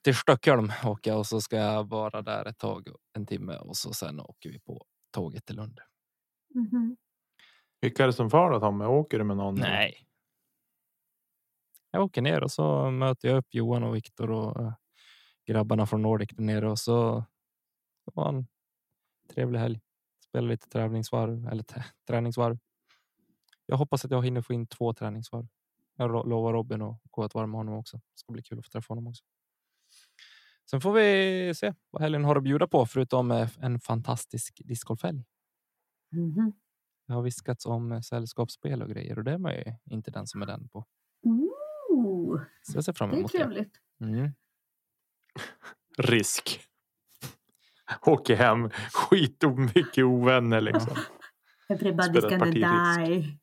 till 0.02 0.14
Stockholm 0.16 0.72
åker 0.84 1.10
jag 1.10 1.18
och 1.18 1.26
så 1.26 1.40
ska 1.40 1.56
jag 1.56 1.88
vara 1.88 2.22
där 2.22 2.44
ett 2.44 2.58
tag, 2.58 2.88
en 3.12 3.26
timme 3.26 3.56
och 3.56 3.76
så 3.76 3.92
sen 3.92 4.20
åker 4.20 4.50
vi 4.50 4.58
på 4.60 4.86
tåget 5.10 5.46
till 5.46 5.56
Lund. 5.56 5.80
Mhm. 6.54 6.96
Vilka 7.80 8.02
är 8.02 8.06
det 8.06 8.12
som 8.12 8.30
far 8.30 8.50
då 8.50 8.60
Tommy? 8.60 8.84
Åker 8.84 9.18
du 9.18 9.24
med 9.24 9.36
någon? 9.36 9.54
Nej. 9.54 10.06
Jag 11.90 12.04
åker 12.04 12.22
ner 12.22 12.42
och 12.42 12.50
så 12.50 12.90
möter 12.90 13.28
jag 13.28 13.38
upp 13.38 13.54
Johan 13.54 13.82
och 13.82 13.96
Viktor 13.96 14.30
och 14.30 14.60
eh, 14.60 14.72
grabbarna 15.46 15.86
från 15.86 16.02
Nordic 16.02 16.28
där 16.32 16.44
nere 16.44 16.70
och 16.70 16.78
så 16.78 17.24
det 18.04 18.12
var 18.14 18.28
en 18.28 18.46
trevlig 19.34 19.58
helg. 19.58 19.80
Spela 20.24 20.46
lite 20.46 20.68
träningsvarv 20.68 21.48
eller 21.48 21.64
träningsvarv. 22.06 22.58
Jag 23.66 23.76
hoppas 23.76 24.04
att 24.04 24.10
jag 24.10 24.24
hinner 24.24 24.42
få 24.42 24.52
in 24.52 24.66
två 24.66 24.94
träningsvarv. 24.94 25.46
Jag 25.96 26.28
lovar 26.28 26.52
Robin 26.52 26.82
att 26.82 27.00
gå 27.10 27.24
ett 27.24 27.34
varv 27.34 27.48
med 27.48 27.58
honom 27.58 27.74
också. 27.74 27.96
Det 27.96 28.18
ska 28.18 28.32
bli 28.32 28.42
kul 28.42 28.58
att 28.58 28.64
få 28.64 28.70
träffa 28.70 28.90
honom 28.90 29.06
också. 29.06 29.24
Sen 30.70 30.80
får 30.80 30.92
vi 30.92 31.54
se 31.54 31.74
vad 31.90 32.02
helgen 32.02 32.24
har 32.24 32.36
att 32.36 32.42
bjuda 32.42 32.66
på 32.68 32.86
förutom 32.86 33.30
eh, 33.30 33.48
en 33.60 33.80
fantastisk 33.80 34.62
discgolfhelg. 34.64 35.24
Mhm. 36.12 36.52
Det 37.06 37.12
har 37.12 37.22
viskats 37.22 37.66
om 37.66 37.92
eh, 37.92 38.00
sällskapsspel 38.00 38.82
och 38.82 38.88
grejer 38.88 39.18
och 39.18 39.24
det 39.24 39.32
är 39.32 39.38
man 39.38 39.52
ju 39.52 39.64
inte 39.90 40.10
den 40.10 40.26
som 40.26 40.42
är 40.42 40.46
den 40.46 40.68
på. 40.68 40.84
Ooh, 41.22 42.40
Så 42.62 42.76
jag 42.76 42.84
ser 42.84 42.92
fram 42.92 43.10
det 43.10 43.16
är 43.16 43.18
emot 43.18 43.32
det. 43.32 43.38
trevligt. 43.38 43.72
Mm. 44.00 44.30
Risk. 45.98 46.60
Åker 48.06 48.36
hem. 48.36 48.70
Skit 48.92 49.44
och 49.44 49.58
mycket 49.58 50.04
ovänner 50.04 50.60
liksom. 50.60 50.96
Everybody's 51.68 52.38
gonna 52.38 52.44
die. 53.06 53.38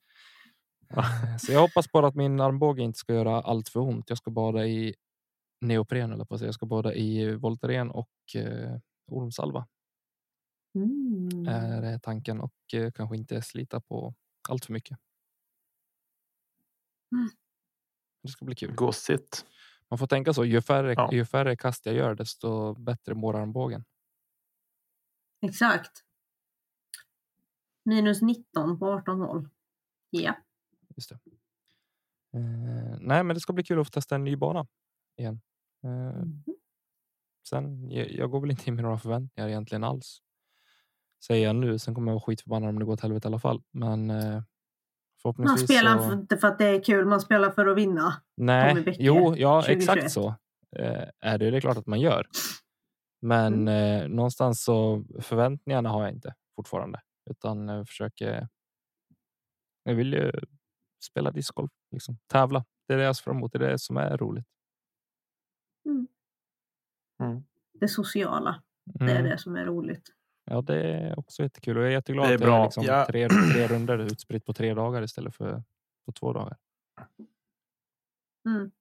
Så 1.39 1.51
jag 1.51 1.59
hoppas 1.61 1.91
bara 1.91 2.07
att 2.07 2.16
min 2.16 2.39
armbåge 2.39 2.82
inte 2.82 2.99
ska 2.99 3.14
göra 3.14 3.41
allt 3.41 3.70
för 3.70 3.80
ont. 3.80 4.09
Jag 4.09 4.18
ska 4.18 4.32
bada 4.32 4.66
i 4.66 4.95
neopren 5.61 6.11
eller 6.11 6.26
på 6.26 6.38
säga. 6.38 6.47
Jag 6.47 6.55
ska 6.55 6.66
bada 6.66 6.93
i 6.93 7.36
Voltaren 7.36 7.91
och 7.91 8.09
eh, 8.36 8.78
ormsalva 9.07 9.68
Mm. 10.76 11.48
är 11.48 12.00
tanken 12.00 12.40
och 12.42 12.54
eh, 12.74 12.92
kanske 12.92 13.16
inte 13.16 13.42
slita 13.42 13.82
på 13.82 14.14
allt 14.50 14.66
för 14.66 14.74
mycket. 14.74 14.98
Mm. 17.12 17.30
Det 18.24 18.30
ska 18.30 18.46
bli 18.46 18.56
kul. 18.56 18.76
Gossigt. 18.76 19.46
Man 19.90 19.98
får 19.98 20.08
tänka 20.08 20.34
så. 20.34 20.46
Ju 20.46 20.62
färre, 20.62 20.94
Ja. 20.94 21.10
ju 21.14 21.26
färre 21.26 21.56
kast 21.56 21.86
jag 21.86 21.96
gör, 21.96 22.16
desto 22.16 22.74
bättre 22.74 23.14
mår 23.16 23.36
armbågen. 23.36 23.84
Exakt. 25.42 26.04
Minus 27.86 28.22
19 28.22 28.80
på 28.80 28.88
18 28.92 29.20
hål. 29.20 29.50
Ja. 30.10 30.36
Just 30.96 31.10
det. 31.10 31.16
Eh, 32.34 32.98
nej, 33.00 33.24
men 33.24 33.28
det 33.34 33.40
ska 33.40 33.54
bli 33.54 33.64
kul 33.64 33.80
att 33.80 33.88
få 33.88 33.92
testa 33.92 34.16
en 34.16 34.24
ny 34.24 34.36
bana 34.36 34.68
igen. 35.18 35.42
Eh, 35.84 35.90
Mhm. 35.90 36.44
sen, 37.50 37.90
jag, 37.92 38.12
jag 38.12 38.32
går 38.32 38.42
väl 38.42 38.52
inte 38.52 38.70
in 38.70 38.76
med 38.76 38.84
några 38.84 38.98
förväntningar 38.98 39.50
egentligen 39.50 39.84
alls. 39.84 40.22
Säger 41.28 41.48
jag 41.48 41.56
nu. 41.56 41.80
Sen 41.80 41.96
kommer 41.96 42.12
jag 42.12 42.14
vara 42.16 42.22
skitförbannad 42.24 42.70
om 42.70 42.80
det 42.80 42.86
går 42.86 42.94
åt 42.94 43.02
helvete 43.02 43.28
i 43.28 43.30
alla 43.30 43.40
fall. 43.40 43.64
Men 43.72 44.10
eh, 44.10 44.42
Man 45.38 45.58
spelar 45.58 45.98
så... 45.98 46.04
för- 46.04 46.14
inte 46.14 46.38
för 46.38 46.48
att 46.48 46.58
det 46.60 46.66
är 46.66 46.84
kul, 46.84 47.06
man 47.06 47.22
spelar 47.22 47.52
för 47.52 47.68
att 47.68 47.78
vinna. 47.78 48.22
Nej, 48.38 48.84
Bäcke, 48.84 48.98
jo, 49.04 49.36
ja, 49.38 49.62
2021. 49.62 49.78
exakt 49.78 50.12
så 50.12 50.28
eh, 50.76 51.04
är 51.20 51.38
det. 51.38 51.52
Det 51.52 51.58
är 51.58 51.62
klart 51.62 51.78
att 51.78 51.88
man 51.88 52.00
gör. 52.00 52.28
Men 53.22 53.54
Mm. 53.68 54.02
eh, 54.04 54.08
någonstans 54.10 54.64
så 54.64 55.06
förväntningarna 55.22 55.90
har 55.90 56.04
jag 56.04 56.12
inte 56.12 56.34
fortfarande, 56.56 57.02
utan 57.30 57.68
jag 57.68 57.88
försöker. 57.88 58.48
Jag 59.84 59.94
vill 59.96 60.14
ju 60.14 60.32
spela 61.04 61.32
discgolf, 61.32 61.72
liksom 61.92 62.18
tävla. 62.28 62.66
Det 62.88 62.94
är 62.94 62.98
det 62.98 63.04
jag 63.04 63.16
ser 63.16 63.24
fram 63.24 63.38
emot. 63.38 63.52
Det 63.54 63.66
är 63.66 63.70
det 63.72 63.80
som 63.80 63.98
är 63.98 64.18
roligt. 64.18 64.46
Mm. 67.20 67.44
Det 67.74 67.88
sociala, 67.88 68.64
det 68.86 69.04
är 69.06 69.10
Mm. 69.20 69.24
det 69.32 69.38
som 69.38 69.56
är 69.56 69.66
roligt. 69.66 70.10
Ja, 70.46 70.62
det 70.62 70.84
är 70.84 71.20
också 71.20 71.44
jättekul 71.44 71.78
och 71.78 71.84
jag 71.84 71.89
är 71.89 71.94
jätteglad 71.94 72.26
Det 72.28 72.32
är 72.32 72.36
att 72.36 72.41
det 72.41 72.48
är 72.48 72.64
liksom 72.64 72.84
Ja. 72.84 73.06
tre, 73.06 73.30
tre 73.30 73.68
runder 73.68 73.98
utspritt 73.98 74.46
på 74.46 74.54
tre 74.54 74.74
dagar 74.74 75.02
istället 75.02 75.36
för 75.36 75.64
på 76.06 76.12
två 76.12 76.34
dagar. 76.34 76.58
Mm. 78.50 78.72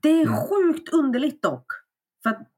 Det 0.00 0.08
är 0.08 0.26
Mm. 0.26 0.34
sjukt 0.36 0.92
underligt 0.92 1.42
dock. 1.42 1.66
För 2.22 2.30
att, 2.30 2.48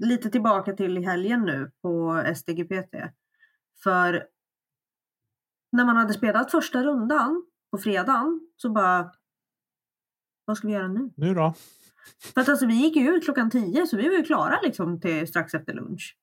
lite 0.00 0.30
tillbaka 0.30 0.72
till 0.72 1.04
helgen 1.04 1.42
nu 1.44 1.70
på 1.82 2.22
SDGPT. 2.36 2.94
För 3.82 4.26
när 5.72 5.84
man 5.84 5.96
hade 5.96 6.14
spelat 6.14 6.50
första 6.50 6.82
rundan 6.82 7.46
på 7.70 7.78
fredagen 7.78 8.40
så 8.56 8.70
bara 8.70 9.12
vad 10.44 10.56
ska 10.58 10.66
vi 10.68 10.74
göra 10.74 10.88
nu? 10.88 11.10
Nu 11.16 11.34
då? 11.34 11.54
För 12.34 12.40
att 12.40 12.48
alltså 12.48 12.66
vi 12.66 12.74
gick 12.74 12.96
ju 12.96 13.08
ut 13.08 13.24
klockan 13.24 13.50
10 13.50 13.86
så 13.86 13.96
vi 13.96 14.08
var 14.08 14.16
ju 14.16 14.22
klara 14.22 14.60
liksom 14.62 15.00
till 15.00 15.28
strax 15.28 15.54
efter 15.54 15.74
lunch. 15.74 16.16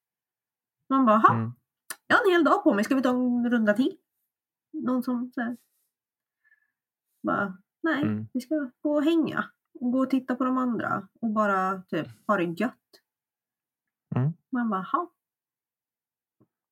Man 0.94 1.06
bara, 1.06 1.18
"Ha, 1.18 1.34
Mm. 1.34 1.52
jag 2.08 2.16
har 2.18 2.26
en 2.26 2.32
hel 2.32 2.44
dag 2.44 2.64
på 2.64 2.74
mig, 2.74 2.84
ska 2.84 2.96
vi 2.96 3.02
ta 3.02 3.10
en 3.10 3.50
runda 3.50 3.74
till? 3.74 3.98
Någon 4.74 5.04
som 5.04 5.32
så 5.36 5.42
här, 5.42 5.58
bara, 7.24 7.58
nej, 7.84 8.02
Mm. 8.04 8.28
vi 8.34 8.42
ska 8.42 8.70
gå 8.82 8.96
och 8.96 9.04
hänga 9.04 9.46
och 9.80 9.92
gå 9.92 10.00
och 10.00 10.10
titta 10.10 10.36
på 10.36 10.44
de 10.44 10.58
andra 10.58 11.08
och 11.22 11.30
bara 11.30 11.82
typ 11.82 12.08
ha 12.28 12.38
det 12.38 12.44
gött. 12.44 12.74
Mm. 14.16 14.34
Man 14.52 14.70
bara, 14.70 14.82
ha. 14.82 15.12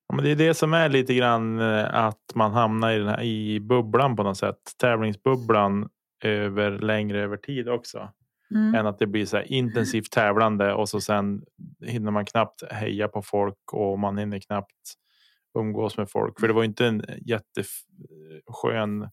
Ja, 0.07 0.15
men 0.15 0.23
det 0.25 0.31
är 0.31 0.35
det 0.35 0.53
som 0.53 0.73
är 0.73 0.89
lite 0.89 1.13
grann 1.13 1.59
eh, 1.59 1.95
att 1.95 2.31
man 2.35 2.51
hamnar 2.51 2.91
i, 2.91 2.97
den 2.97 3.07
här, 3.07 3.21
i 3.21 3.59
bubblan 3.59 4.15
på 4.15 4.23
något 4.23 4.37
sätt. 4.37 4.61
Tävlingsbubblan 4.77 5.89
över 6.23 6.71
längre 6.79 7.21
över 7.21 7.37
tid 7.37 7.69
också. 7.69 8.09
Mm. 8.51 8.75
Än 8.75 8.87
att 8.87 8.99
det 8.99 9.07
blir 9.07 9.25
så 9.25 9.37
här 9.37 9.51
intensivt 9.51 10.11
tävlande 10.11 10.73
och 10.73 10.89
så 10.89 11.01
sen 11.01 11.43
hinner 11.85 12.11
man 12.11 12.25
knappt 12.25 12.63
heja 12.71 13.07
på 13.07 13.21
folk 13.21 13.73
och 13.73 13.99
man 13.99 14.17
hinner 14.17 14.39
knappt 14.39 14.93
umgås 15.59 15.97
med 15.97 16.09
folk. 16.09 16.39
För 16.39 16.47
det 16.47 16.53
var 16.53 16.63
inte 16.63 16.85
en 16.85 17.03
jätteskön 17.25 19.09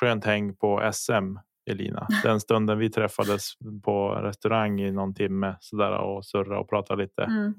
skönt 0.00 0.24
häng 0.24 0.56
på 0.56 0.90
SM 0.92 1.36
Elina. 1.70 2.06
Den 2.22 2.40
stunden 2.40 2.78
vi 2.78 2.90
träffades 2.90 3.52
på 3.84 4.08
restaurang 4.10 4.80
i 4.80 4.92
någon 4.92 5.14
timme 5.14 5.56
sådär 5.60 5.98
och 5.98 6.24
surra 6.26 6.60
och 6.60 6.68
prata 6.68 6.94
lite. 6.94 7.22
Mm. 7.22 7.54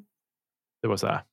Det 0.81 0.87
var 0.87 0.97
så 0.97 1.07
här. 1.07 1.23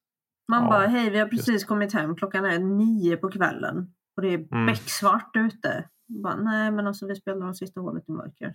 Man 0.49 0.63
Ja, 0.63 0.71
bara, 0.71 0.87
hej 0.87 1.11
vi 1.11 1.19
har 1.19 1.27
precis 1.27 1.65
kommit 1.65 1.93
hem, 1.93 2.17
klockan 2.17 2.45
är 2.45 2.59
nio 2.59 3.17
på 3.17 3.31
kvällen 3.31 3.95
och 4.17 4.23
det 4.23 4.29
är 4.29 4.39
Mm. 4.53 4.67
becksvart 4.67 5.31
ute. 5.37 5.89
Bara, 6.23 6.37
Nej 6.37 6.71
men 6.71 6.87
alltså 6.87 7.07
vi 7.07 7.15
spelar 7.15 7.41
de 7.41 7.55
sista 7.55 7.81
hålet 7.81 8.09
i 8.09 8.13
mörker. 8.13 8.55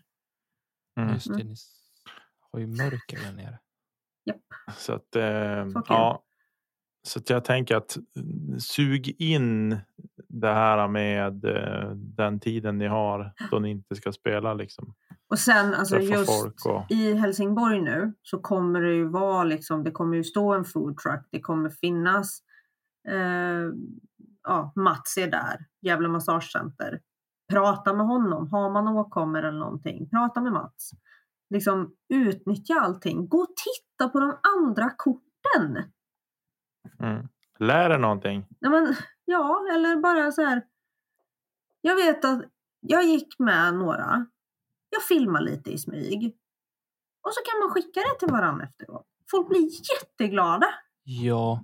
Mm. 0.98 1.14
Just 1.14 1.28
det, 1.38 1.44
ni 1.44 1.54
s- 1.54 1.72
har 2.52 2.60
ju 2.60 2.68
mörker 2.68 3.18
där 3.26 3.32
nere. 3.32 3.60
Så 4.78 4.94
att, 4.94 5.16
eh, 5.16 5.70
Så 5.70 5.84
ja. 5.90 6.24
Så 7.08 7.20
att 7.20 7.30
jag 7.30 7.46
tänker 7.46 7.76
att 7.76 7.98
mm, 8.16 8.60
sug 8.60 9.16
in 9.22 9.78
det 10.28 10.54
här 10.54 10.88
med 10.88 11.46
eh, 11.46 11.90
den 11.96 12.40
tiden 12.40 12.78
ni 12.78 12.88
har 12.88 13.34
då 13.52 13.60
ni 13.60 13.70
inte 13.70 13.96
ska 13.96 14.12
spela 14.12 14.54
liksom. 14.54 14.94
Och 15.30 15.40
sen 15.40 15.74
alltså 15.74 15.96
Träffa 15.96 16.14
just 16.14 16.32
folk 16.42 16.66
och 16.66 16.92
i 16.92 17.14
Helsingborg 17.14 17.82
nu 17.82 18.14
så 18.22 18.40
kommer 18.40 18.82
det 18.82 18.94
ju 18.96 19.06
vara 19.08 19.44
liksom, 19.44 19.84
det 19.84 19.92
kommer 19.92 20.18
ju 20.18 20.24
stå 20.24 20.54
en 20.54 20.66
food 20.66 20.98
truck, 20.98 21.28
det 21.32 21.40
kommer 21.42 21.70
finnas 21.70 22.40
eh, 23.10 23.70
ja, 24.44 24.74
Mats 24.76 25.18
är 25.18 25.28
där, 25.32 25.66
Gävle 25.82 26.08
Massagecenter. 26.08 27.02
Prata 27.50 27.94
med 27.94 28.06
honom, 28.06 28.52
har 28.52 28.70
man 28.70 28.88
åkommor 28.88 29.44
eller 29.44 29.60
någonting, 29.60 30.10
prata 30.10 30.42
med 30.42 30.52
Mats. 30.52 30.92
Liksom 31.50 31.96
utnyttja 32.14 32.74
allting, 32.74 33.28
gå 33.28 33.38
och 33.38 33.54
titta 33.56 34.10
på 34.10 34.20
de 34.20 34.38
andra 34.58 34.90
korten. 34.98 35.92
mm. 37.00 37.28
lär 37.60 37.90
er 37.90 38.00
någonting. 38.00 38.46
Ja, 38.60 38.70
men, 38.70 38.96
ja, 39.26 39.68
eller 39.74 39.98
bara 39.98 40.32
så 40.32 40.42
här. 40.42 40.64
Jag 41.82 41.96
vet 41.96 42.26
att 42.26 42.42
jag 42.80 43.04
gick 43.04 43.40
med 43.40 43.74
några. 43.74 44.26
Jag 44.90 45.04
filmar 45.04 45.42
lite 45.42 45.72
i 45.72 45.78
smyg. 45.78 46.38
Och 47.22 47.34
så 47.34 47.42
kan 47.52 47.60
man 47.60 47.70
skicka 47.70 48.00
det 48.00 48.20
till 48.20 48.34
varandra 48.34 48.66
efteråt. 48.66 49.08
Folk 49.32 49.48
blir 49.48 49.70
jätteglada. 49.92 50.68
Ja, 51.04 51.64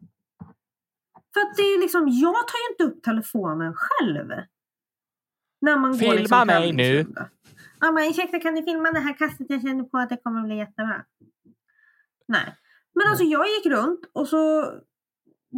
För 1.34 1.42
att 1.42 1.56
det 1.56 1.62
är 1.62 1.80
liksom, 1.80 2.08
jag 2.08 2.48
tar 2.48 2.58
ju 2.58 2.72
inte 2.72 2.84
upp 2.84 3.04
telefonen 3.04 3.74
själv. 3.76 4.32
När 5.62 5.78
man 5.78 5.92
går 5.92 5.98
Filma 5.98 6.16
liksom 6.16 6.48
mig 6.48 6.74
nu. 6.74 7.06
Ja, 7.80 7.92
men 7.92 8.10
ursäkta, 8.10 8.40
kan 8.40 8.54
ni 8.54 8.64
filma 8.64 8.92
det 8.92 9.00
här 9.00 9.14
kastet? 9.14 9.48
Jag 9.50 9.62
känner 9.62 9.84
på 9.84 9.98
att 9.98 10.10
det 10.10 10.18
kommer 10.18 10.44
bli 10.44 10.58
jättebra. 10.58 11.06
Nej, 12.28 12.56
men 12.96 13.08
alltså 13.10 13.24
jag 13.24 13.46
gick 13.48 13.66
runt 13.66 14.00
och 14.14 14.28
så 14.28 14.74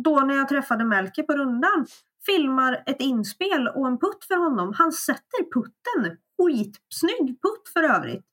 då 0.03 0.19
när 0.19 0.35
jag 0.35 0.49
träffade 0.49 0.85
Melker 0.85 1.23
på 1.23 1.33
rundan 1.33 1.85
filmar 2.25 2.83
ett 2.85 3.01
inspel 3.01 3.67
och 3.67 3.87
en 3.87 3.99
putt 3.99 4.25
för 4.27 4.35
honom. 4.35 4.73
Han 4.73 4.91
sätter 4.91 5.51
putten, 5.53 6.17
skitsnygg 6.37 7.41
putt 7.41 7.69
för 7.73 7.83
övrigt. 7.83 8.25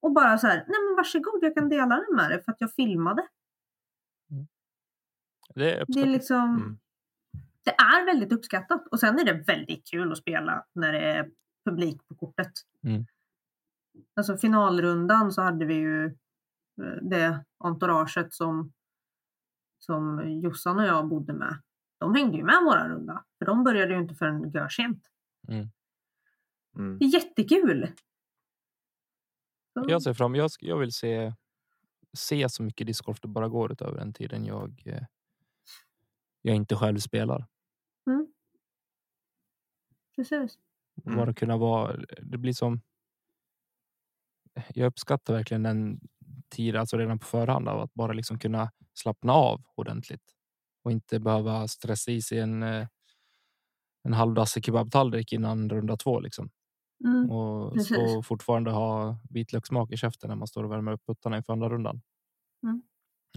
Och 0.00 0.12
bara 0.12 0.38
så 0.38 0.46
här, 0.46 0.56
nej 0.56 0.76
men 0.88 0.96
varsågod 0.96 1.38
jag 1.42 1.54
kan 1.54 1.68
dela 1.68 1.86
den 1.86 2.16
med 2.16 2.30
dig 2.30 2.42
för 2.44 2.52
att 2.52 2.60
jag 2.60 2.74
filmade. 2.74 3.26
det 5.54 5.74
är 5.74 5.84
Det 5.88 6.00
är 6.00 6.06
liksom, 6.06 6.56
Mm. 6.56 6.78
Det 7.64 7.70
är 7.70 8.06
väldigt 8.06 8.32
uppskattat. 8.32 8.88
Och 8.88 9.00
sen 9.00 9.18
är 9.18 9.24
det 9.24 9.32
väldigt 9.46 9.90
kul 9.90 10.12
att 10.12 10.18
spela 10.18 10.66
när 10.72 10.92
det 10.92 11.00
är 11.00 11.30
publik 11.64 12.08
på 12.08 12.14
kortet. 12.14 12.52
Mm. 12.84 13.06
Alltså 14.16 14.36
finalrundan 14.36 15.32
så 15.32 15.42
hade 15.42 15.64
vi 15.64 15.74
ju 15.74 16.04
eh, 16.06 17.02
det 17.10 17.44
entouraget 17.58 18.32
som, 18.34 18.72
som 19.78 20.30
Jossan 20.42 20.78
och 20.78 20.84
jag 20.86 21.08
bodde 21.08 21.32
med. 21.32 21.62
De 21.98 22.14
hängde 22.14 22.36
ju 22.36 22.44
med 22.44 22.62
våra 22.64 22.88
runda. 22.88 23.24
För 23.38 23.46
de 23.46 23.64
började 23.64 23.94
ju 23.94 24.00
inte 24.00 24.14
förrän 24.14 24.50
görsent. 24.50 25.06
Mm. 25.48 26.98
Det 26.98 27.04
är 27.04 27.08
jättekul! 27.14 27.88
Så- 29.72 29.84
Jag 29.88 30.02
ser 30.02 30.14
fram 30.14 30.34
jag, 30.34 30.50
jag 30.60 30.78
vill 30.78 30.92
se, 30.92 31.32
se 32.16 32.48
så 32.48 32.62
mycket 32.62 32.86
discgolf 32.86 33.20
det 33.20 33.28
bara 33.28 33.48
går 33.48 33.72
utöver 33.72 33.98
den 33.98 34.12
tiden 34.12 34.44
jag, 34.44 34.82
eh, 34.86 35.02
jag 36.42 36.56
inte 36.56 36.76
själv 36.76 36.98
spelar. 36.98 37.46
Precis. 40.16 40.58
Mm. 41.06 41.16
Bara 41.16 41.34
kunna 41.34 41.56
vara, 41.56 41.96
det 42.22 42.38
blir 42.38 42.52
som. 42.52 42.80
Jag 44.74 44.86
uppskattar 44.86 45.34
verkligen 45.34 45.62
den 45.62 46.00
tiden, 46.48 46.80
alltså 46.80 46.96
redan 46.96 47.18
på 47.18 47.26
förhand 47.26 47.68
av 47.68 47.80
att 47.80 47.94
bara 47.94 48.12
liksom 48.12 48.38
kunna 48.38 48.70
slappna 48.94 49.32
av 49.32 49.62
ordentligt 49.74 50.34
och 50.84 50.92
inte 50.92 51.20
behöva 51.20 51.68
stressa 51.68 52.10
i 52.10 52.22
sig 52.22 52.38
en. 52.40 52.62
eh, 52.62 52.86
En 54.04 54.12
halvdassig 54.12 54.64
kebabtallrik 54.64 55.32
innan 55.32 55.70
runda 55.70 55.96
två 55.96 56.20
liksom 56.20 56.50
Mm. 57.04 57.30
och, 57.30 57.72
Precis. 57.74 58.26
fortfarande 58.26 58.70
ha 58.70 59.18
vitlökssmak 59.30 59.92
i 59.92 59.96
käften 59.96 60.28
när 60.28 60.36
man 60.36 60.48
står 60.48 60.64
och 60.64 60.72
värmer 60.72 60.92
upp 60.92 61.06
puttarna 61.06 61.36
inför 61.36 61.52
andra 61.52 61.68
rundan. 61.68 62.02
Mm. 62.62 62.82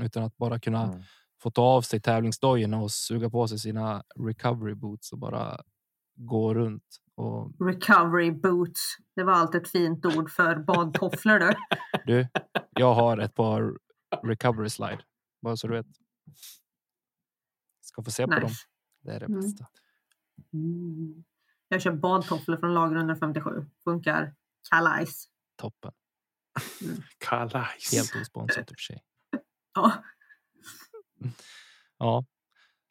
Utan 0.01 0.23
att 0.23 0.37
bara 0.37 0.59
kunna 0.59 0.83
Mm. 0.83 1.03
få 1.41 1.51
ta 1.51 1.61
av 1.61 1.81
sig 1.81 2.01
tävlingsdojorna 2.01 2.81
och 2.81 2.91
suga 2.91 3.29
på 3.29 3.47
sig 3.47 3.59
sina 3.59 4.03
recovery 4.15 4.73
boots 4.75 5.11
och 5.11 5.19
bara 5.19 5.61
gå 6.15 6.53
runt. 6.53 7.01
Och 7.15 7.51
Recovery 7.67 8.31
boots. 8.31 8.97
Det 9.15 9.23
var 9.23 9.33
allt 9.33 9.55
ett 9.55 9.67
fint 9.67 10.05
ord 10.05 10.31
för 10.31 10.55
badtofflor 10.55 11.39
du. 11.39 11.55
du, 12.05 12.27
jag 12.71 12.93
har 12.93 13.17
ett 13.17 13.35
par 13.35 13.77
recovery 14.23 14.69
slide. 14.69 14.99
Bara 15.41 15.57
så 15.57 15.67
du 15.67 15.73
vet. 15.73 15.85
Ska 17.81 18.03
få 18.03 18.11
se 18.11 18.23
på 18.27 18.31
dem. 18.31 18.41
Nice. 18.43 18.63
Det 19.01 19.11
är 19.11 19.19
det 19.19 19.25
Mm. 19.25 19.41
bästa. 19.41 19.67
Mm. 20.53 21.23
Jag 21.67 21.81
kör 21.81 21.91
badtofflor 21.91 22.57
från 22.57 22.73
lager 22.73 22.95
157. 22.95 23.65
Funkar 23.83 24.35
kalajs. 24.69 25.29
Toppen. 25.55 25.91
Kalajs. 27.17 27.93
Helt 27.93 28.15
osponsrat 28.21 28.71
i 28.71 28.73
och 28.73 28.77
för 28.77 28.83
sig. 28.93 29.03
Ja. 29.73 30.03
Ja, 31.97 32.25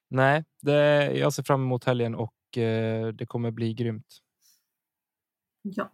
nej, 0.08 0.44
det, 0.62 1.10
jag 1.12 1.32
ser 1.32 1.42
fram 1.42 1.62
emot 1.62 1.84
helgen 1.84 2.14
och 2.14 2.34
eh, 2.58 3.06
det 3.08 3.26
kommer 3.26 3.50
bli 3.50 3.74
grymt. 3.74 4.18
ja. 5.62 5.92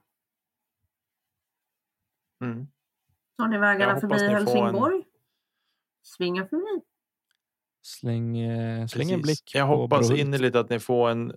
Mm. 2.44 2.66
Tar 3.38 3.48
ni 3.48 3.58
vägarna 3.58 4.00
förbi 4.00 4.14
ni 4.14 4.18
får 4.20 4.26
en- 4.26 4.34
Helsingborg? 4.34 5.04
Svinga 6.02 6.46
förbi. 6.46 6.84
Släng, 7.82 8.38
eh, 8.38 8.86
släng 8.86 9.10
en 9.10 9.20
blick. 9.22 9.50
Jag 9.54 9.66
hoppas 9.66 10.10
innerligt 10.10 10.56
att 10.56 10.70
ni 10.70 10.80
får 10.80 11.10
en. 11.10 11.36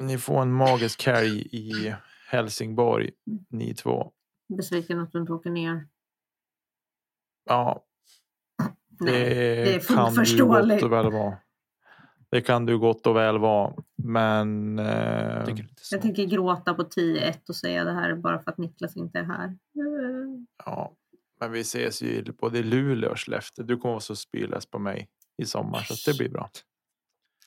Ni 0.00 0.18
får 0.18 0.42
en 0.42 0.52
magisk 0.52 1.06
helg 1.06 1.40
i 1.56 1.94
Helsingborg, 2.30 3.10
ni 3.48 3.74
två. 3.74 4.12
Besviken 4.48 5.00
att 5.00 5.12
du 5.12 5.18
inte 5.20 5.32
åker 5.32 5.50
ner. 5.50 5.88
Ja, 7.44 7.86
Nej, 9.00 9.12
det 9.64 9.74
är 9.74 9.80
fullt 9.80 10.14
förståeligt. 10.14 10.80
gott 10.80 10.82
och 10.82 10.92
väl 10.92 11.12
vara. 11.12 11.38
Det 12.30 12.40
kan 12.40 12.66
du 12.66 12.78
gott 12.78 13.06
och 13.06 13.16
väl 13.16 13.38
vara. 13.38 13.74
Men 14.02 14.78
eh. 14.78 15.44
Jag 15.90 16.02
tänker 16.02 16.24
gråta 16.24 16.74
på 16.74 16.82
10-1 16.82 17.48
och 17.48 17.56
säga 17.56 17.84
det 17.84 17.92
här 17.92 18.14
bara 18.14 18.38
för 18.42 18.50
att 18.50 18.58
Niklas 18.58 18.96
inte 18.96 19.18
är 19.18 19.24
här. 19.24 19.56
Mm. 19.74 20.46
ja, 20.64 20.92
men 21.40 21.52
vi 21.52 21.60
ses 21.60 22.02
ju 22.02 22.06
i 22.08 22.22
både 22.22 22.62
Luleå 22.62 23.10
och 23.10 23.18
Skellefteå. 23.20 23.64
Du 23.64 23.76
kommer 23.76 23.92
vara 23.92 24.00
så 24.00 24.16
spylös 24.16 24.66
på 24.66 24.78
mig 24.78 25.08
i 25.42 25.44
sommar 25.44 25.78
så 25.78 26.10
det 26.10 26.18
blir 26.18 26.28
bra. 26.28 26.50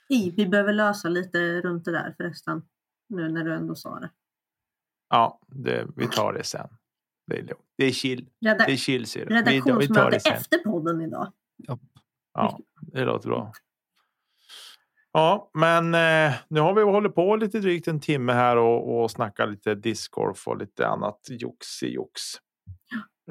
I, 0.09 0.31
vi 0.31 0.45
behöver 0.47 0.73
lösa 0.73 1.09
lite 1.09 1.61
runt 1.61 1.85
det 1.85 1.91
där 1.91 2.13
förresten. 2.17 2.61
Nu 3.09 3.29
när 3.31 3.43
du 3.43 3.53
ändå 3.53 3.75
sa 3.75 3.99
det. 3.99 4.09
Ja, 5.09 5.39
det, 5.47 5.87
vi 5.95 6.07
tar 6.07 6.33
det 6.33 6.43
sen. 6.43 6.67
Det 7.27 7.35
är 7.37 7.41
lugnt. 7.41 7.65
Det 7.77 7.85
är 7.85 7.91
chill. 7.91 8.29
Redda- 8.45 8.65
Det 8.65 8.71
är 8.71 8.77
chill 8.77 9.05
redaktionsmöte 9.05 10.15
efter 10.33 10.57
podden 10.57 11.01
idag. 11.01 11.31
Ja, 12.33 12.59
det 12.81 13.05
låter 13.05 13.29
bra. 13.29 13.51
Ja, 15.13 15.51
men 15.53 15.85
eh, 15.93 16.35
nu 16.47 16.59
har 16.59 16.73
vi 16.73 16.81
hållit 16.81 17.15
på 17.15 17.35
lite 17.35 17.59
drygt 17.59 17.87
en 17.87 17.99
timme 17.99 18.33
här 18.33 18.57
och, 18.57 19.01
och 19.01 19.11
snackat 19.11 19.49
lite 19.49 19.75
discgolf 19.75 20.47
och 20.47 20.57
lite 20.57 20.87
annat 20.87 21.19
jox 21.29 21.83
i 21.83 21.93
jox. 21.93 22.21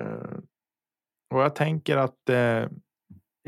Eh, 0.01 0.39
och 1.35 1.41
jag 1.43 1.55
tänker 1.55 1.97
att 1.97 2.29
eh, 2.29 2.69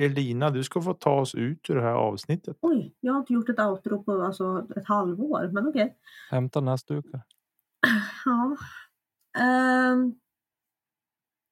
Elina, 0.01 0.51
du 0.51 0.64
ska 0.64 0.82
få 0.82 0.95
ta 0.95 1.20
oss 1.20 1.35
ut 1.35 1.70
ur 1.70 1.74
det 1.74 1.82
här 1.82 1.95
avsnittet. 1.95 2.57
Oj, 2.61 2.95
jag 3.01 3.12
har 3.12 3.20
inte 3.20 3.32
gjort 3.32 3.49
ett 3.49 3.61
outro 3.61 4.05
på 4.05 4.22
alltså, 4.22 4.66
ett 4.76 4.87
halvår, 4.87 5.51
men 5.53 5.68
okej. 5.68 5.97
Hämta 6.30 6.61
näsdukar. 6.61 7.22
Ja. 8.24 8.57
Ehm, 9.39 10.14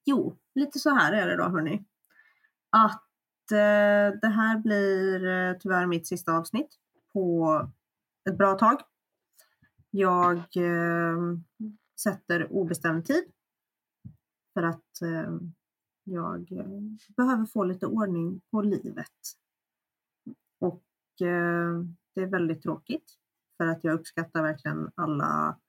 jo, 0.05 0.37
lite 0.55 0.79
så 0.79 0.89
här 0.89 1.13
är 1.13 1.27
det 1.27 1.37
då 1.37 1.43
hörni. 1.43 1.85
Att 2.69 3.03
Eh, 3.51 4.19
det 4.21 4.27
här 4.27 4.59
blir 4.59 5.27
eh, 5.27 5.57
tyvärr 5.59 5.85
mitt 5.85 6.07
sista 6.07 6.33
avsnitt 6.33 6.69
på 7.13 7.69
ett 8.29 8.37
bra 8.37 8.53
tag. 8.53 8.81
Jag 9.91 10.37
eh, 10.37 11.17
sätter 11.99 12.53
obestämd 12.53 13.05
tid. 13.05 13.23
För 14.53 14.63
att 14.63 15.01
eh, 15.01 15.33
jag 16.03 16.51
eh, 16.51 16.81
behöver 17.17 17.45
få 17.45 17.63
lite 17.63 17.85
ordning 17.85 18.41
på 18.51 18.61
livet. 18.61 19.07
Och 20.59 21.21
eh, 21.21 21.83
det 22.15 22.21
är 22.21 22.31
väldigt 22.31 22.63
tråkigt. 22.63 23.13
För 23.57 23.67
att 23.67 23.83
jag 23.83 23.93
uppskattar 23.93 24.41
verkligen 24.41 24.91
alla 24.95 25.59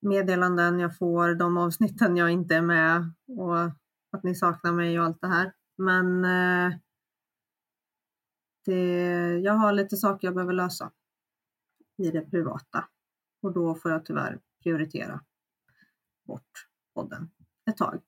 meddelanden 0.00 0.80
jag 0.80 0.96
får, 0.98 1.34
de 1.34 1.56
avsnitten 1.56 2.16
jag 2.16 2.30
inte 2.30 2.56
är 2.56 2.62
med 2.62 3.12
och 3.26 3.64
att 4.10 4.22
ni 4.22 4.34
saknar 4.34 4.72
mig 4.72 5.00
och 5.00 5.06
allt 5.06 5.20
det 5.20 5.28
här. 5.28 5.52
Men 5.76 6.24
eh, 6.24 6.78
det, 8.64 8.80
jag 9.38 9.52
har 9.52 9.72
lite 9.72 9.96
saker 9.96 10.26
jag 10.28 10.34
behöver 10.34 10.52
lösa 10.52 10.92
i 11.96 12.10
det 12.10 12.20
privata 12.30 12.88
och 13.42 13.52
då 13.52 13.74
får 13.74 13.90
jag 13.90 14.06
tyvärr 14.06 14.40
prioritera 14.62 15.24
bort 16.26 16.68
podden 16.94 17.30
ett 17.70 17.76
tag. 17.76 18.02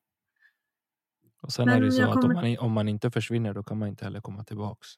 Och 1.41 1.53
sen 1.53 1.67
Men 1.67 1.77
är 1.77 1.81
det 1.81 1.93
så 1.93 2.01
jag 2.01 2.11
att 2.11 2.17
om 2.17 2.23
kommer- 2.23 2.35
man, 2.35 2.59
om 2.59 2.73
man 2.73 2.89
inte 2.89 3.11
försvinner 3.11 3.55
då 3.55 3.63
kan 3.63 3.79
man 3.79 3.89
inte 3.89 4.05
heller 4.05 4.21
komma 4.21 4.45
tillbaks. 4.45 4.89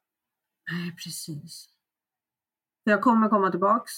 Nej, 0.70 0.96
precis. 1.04 1.68
Jag 2.84 3.02
kommer 3.02 3.28
komma 3.28 3.50
tillbaks. 3.50 3.92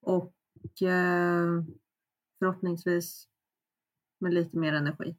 Och 0.00 0.34
eh, 0.82 1.62
förhoppningsvis 2.38 3.28
med 4.18 4.34
lite 4.34 4.58
mer 4.58 4.72
energi. 4.72 5.16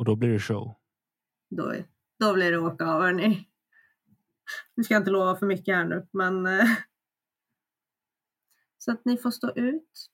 Och 0.00 0.06
då 0.06 0.16
blir 0.16 0.28
det 0.28 0.40
show. 0.40 0.74
Då, 1.48 1.74
då 2.18 2.34
blir 2.34 2.50
det 2.50 2.58
åka 2.58 2.86
av, 2.86 3.02
hörni. 3.02 3.48
Nu 4.74 4.84
ska 4.84 4.94
jag 4.94 5.00
inte 5.00 5.10
lova 5.10 5.36
för 5.36 5.46
mycket 5.46 5.74
här 5.74 5.84
nu, 5.84 6.08
men 6.12 6.46
eh, 6.46 6.66
så 8.78 8.92
att 8.92 9.04
ni 9.04 9.16
får 9.16 9.30
stå 9.30 9.52
ut 9.54 10.10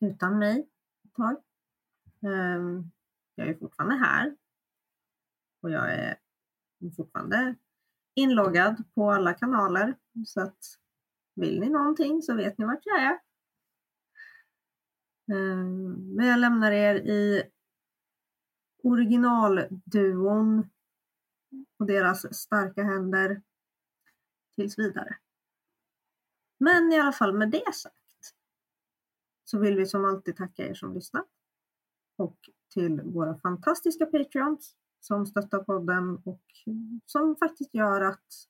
utan 0.00 0.38
mig 0.38 0.68
ett 1.04 1.14
tag. 1.14 1.36
Ehm, 2.22 2.90
jag 3.34 3.48
är 3.48 3.54
fortfarande 3.54 3.94
här 3.94 4.36
och 5.62 5.70
jag 5.70 5.94
är 5.94 6.18
fortfarande 6.96 7.54
inloggad 8.14 8.84
på 8.94 9.10
alla 9.10 9.34
kanaler 9.34 9.96
så 10.26 10.40
att 10.40 10.58
vill 11.34 11.60
ni 11.60 11.68
någonting 11.68 12.22
så 12.22 12.34
vet 12.34 12.58
ni 12.58 12.64
vart 12.64 12.82
jag 12.86 13.02
är. 13.02 13.18
Ehm, 15.32 16.14
men 16.16 16.26
jag 16.26 16.38
lämnar 16.38 16.72
er 16.72 16.94
i 16.94 17.50
originalduon 18.82 20.70
och 21.78 21.86
deras 21.86 22.34
starka 22.34 22.82
händer 22.82 23.42
tills 24.54 24.78
vidare. 24.78 25.16
Men 26.58 26.92
i 26.92 26.98
alla 26.98 27.12
fall 27.12 27.32
med 27.32 27.50
det 27.50 27.74
sagt 27.74 28.34
så 29.44 29.58
vill 29.58 29.76
vi 29.76 29.86
som 29.86 30.04
alltid 30.04 30.36
tacka 30.36 30.66
er 30.66 30.74
som 30.74 30.94
lyssnat 30.94 31.26
och 32.16 32.38
till 32.72 33.00
våra 33.00 33.38
fantastiska 33.38 34.06
Patreons 34.06 34.76
som 35.00 35.26
stöttar 35.26 35.58
podden 35.58 36.16
och 36.24 36.42
som 37.06 37.36
faktiskt 37.36 37.74
gör 37.74 38.00
att 38.00 38.48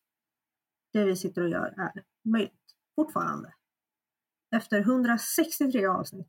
det 0.92 1.04
vi 1.04 1.16
sitter 1.16 1.42
och 1.42 1.48
gör 1.48 1.74
är 1.76 2.04
möjligt 2.22 2.76
fortfarande. 2.94 3.54
Efter 4.56 4.80
163 4.80 5.86
avsnitt. 5.86 6.28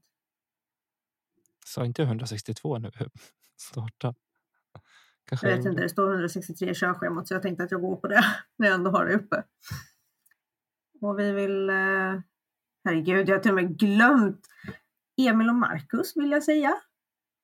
Sa 1.66 1.86
inte 1.86 2.04
162 2.04 2.78
nu? 2.78 2.92
Starta. 3.60 4.14
Kanske 5.26 5.50
Jag 5.50 5.58
vet 5.58 5.66
inte, 5.66 5.82
det 5.82 5.90
står 5.90 6.12
163 6.12 6.70
i 6.70 6.76
körschemat 6.76 7.28
så 7.28 7.34
jag 7.34 7.42
tänkte 7.42 7.64
att 7.64 7.72
jag 7.72 7.82
går 7.82 7.96
på 7.96 8.08
det 8.08 8.24
när 8.58 8.68
jag 8.68 8.76
ändå 8.76 8.92
har 8.92 9.06
det 9.06 9.16
uppe. 9.16 9.44
Och 11.02 11.20
vi 11.20 11.32
vill... 11.32 11.70
Eh, 11.70 12.20
herregud, 12.84 13.30
jag 13.30 13.36
har 13.36 13.42
till 13.42 13.52
och 13.52 13.56
med 13.56 13.78
glömt 13.78 14.48
Emil 15.18 15.50
och 15.50 15.56
Marcus 15.56 16.18
vill 16.18 16.32
jag 16.32 16.44
säga. 16.44 16.82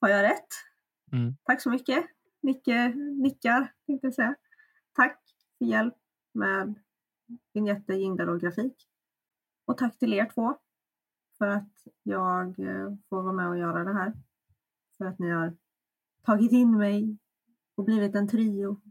Har 0.02 0.10
jag 0.10 0.24
rätt? 0.24 0.48
Mm. 1.12 1.36
Tack 1.44 1.62
så 1.62 1.70
mycket. 1.70 2.06
Nicke 2.42 2.88
nickar, 2.96 3.74
tänkte 3.86 4.08
jag 4.08 4.14
säga. 4.14 4.36
Tack 4.94 5.22
för 5.58 5.66
hjälp 5.66 5.96
med 6.34 6.76
vignetter, 7.54 7.94
jinglar 7.94 8.28
och 8.28 8.40
grafik. 8.40 8.88
Och 9.66 9.78
tack 9.78 9.98
till 9.98 10.14
er 10.14 10.30
två 10.34 10.58
för 11.38 11.48
att 11.48 11.74
jag 12.04 12.60
eh, 12.60 12.94
får 13.10 13.22
vara 13.22 13.34
med 13.34 13.48
och 13.48 13.58
göra 13.58 13.84
det 13.84 13.94
här. 13.94 14.14
För 14.98 15.06
att 15.06 15.20
ni 15.20 15.30
har 15.30 15.58
tagit 16.26 16.52
in 16.52 16.78
mig 16.78 17.18
och 17.76 17.86
blivit 17.86 18.16
en 18.16 18.28
trio. 18.28 18.82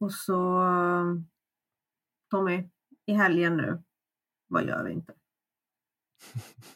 Och 0.00 0.12
så 0.12 0.62
Tommy, 2.30 2.68
i 3.06 3.12
helgen 3.12 3.56
nu, 3.56 3.82
vad 4.46 4.66
gör 4.66 4.84
vi 4.84 4.92
inte? 4.92 5.14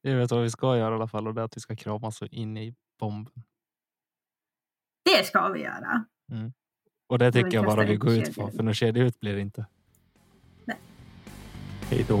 Jag 0.00 0.16
vet 0.16 0.30
vad 0.30 0.42
vi 0.42 0.50
ska 0.50 0.76
göra 0.76 0.92
i 0.92 0.96
alla 0.96 1.08
fall 1.08 1.28
och 1.28 1.34
det 1.34 1.40
är 1.40 1.44
att 1.44 1.56
vi 1.56 1.60
ska 1.60 1.76
kramas 1.76 2.16
så 2.16 2.26
in 2.26 2.56
i 2.56 2.74
bomben. 2.98 3.42
Det 5.04 5.26
ska 5.26 5.48
vi 5.48 5.60
göra! 5.60 6.04
Och 7.06 7.18
det 7.18 7.30
vi 7.30 7.32
tycker 7.32 7.56
jag 7.56 7.64
bara 7.64 7.84
vi 7.84 7.92
ut 7.94 8.00
går 8.00 8.12
ut 8.12 8.36
på 8.36 8.50
för 8.50 8.62
något 8.62 8.76
kedja 8.76 9.04
ut 9.04 9.20
blir 9.20 9.34
det 9.34 9.40
inte. 9.40 9.66
Då. 10.66 10.74
Hej 11.90 12.06
då. 12.08 12.20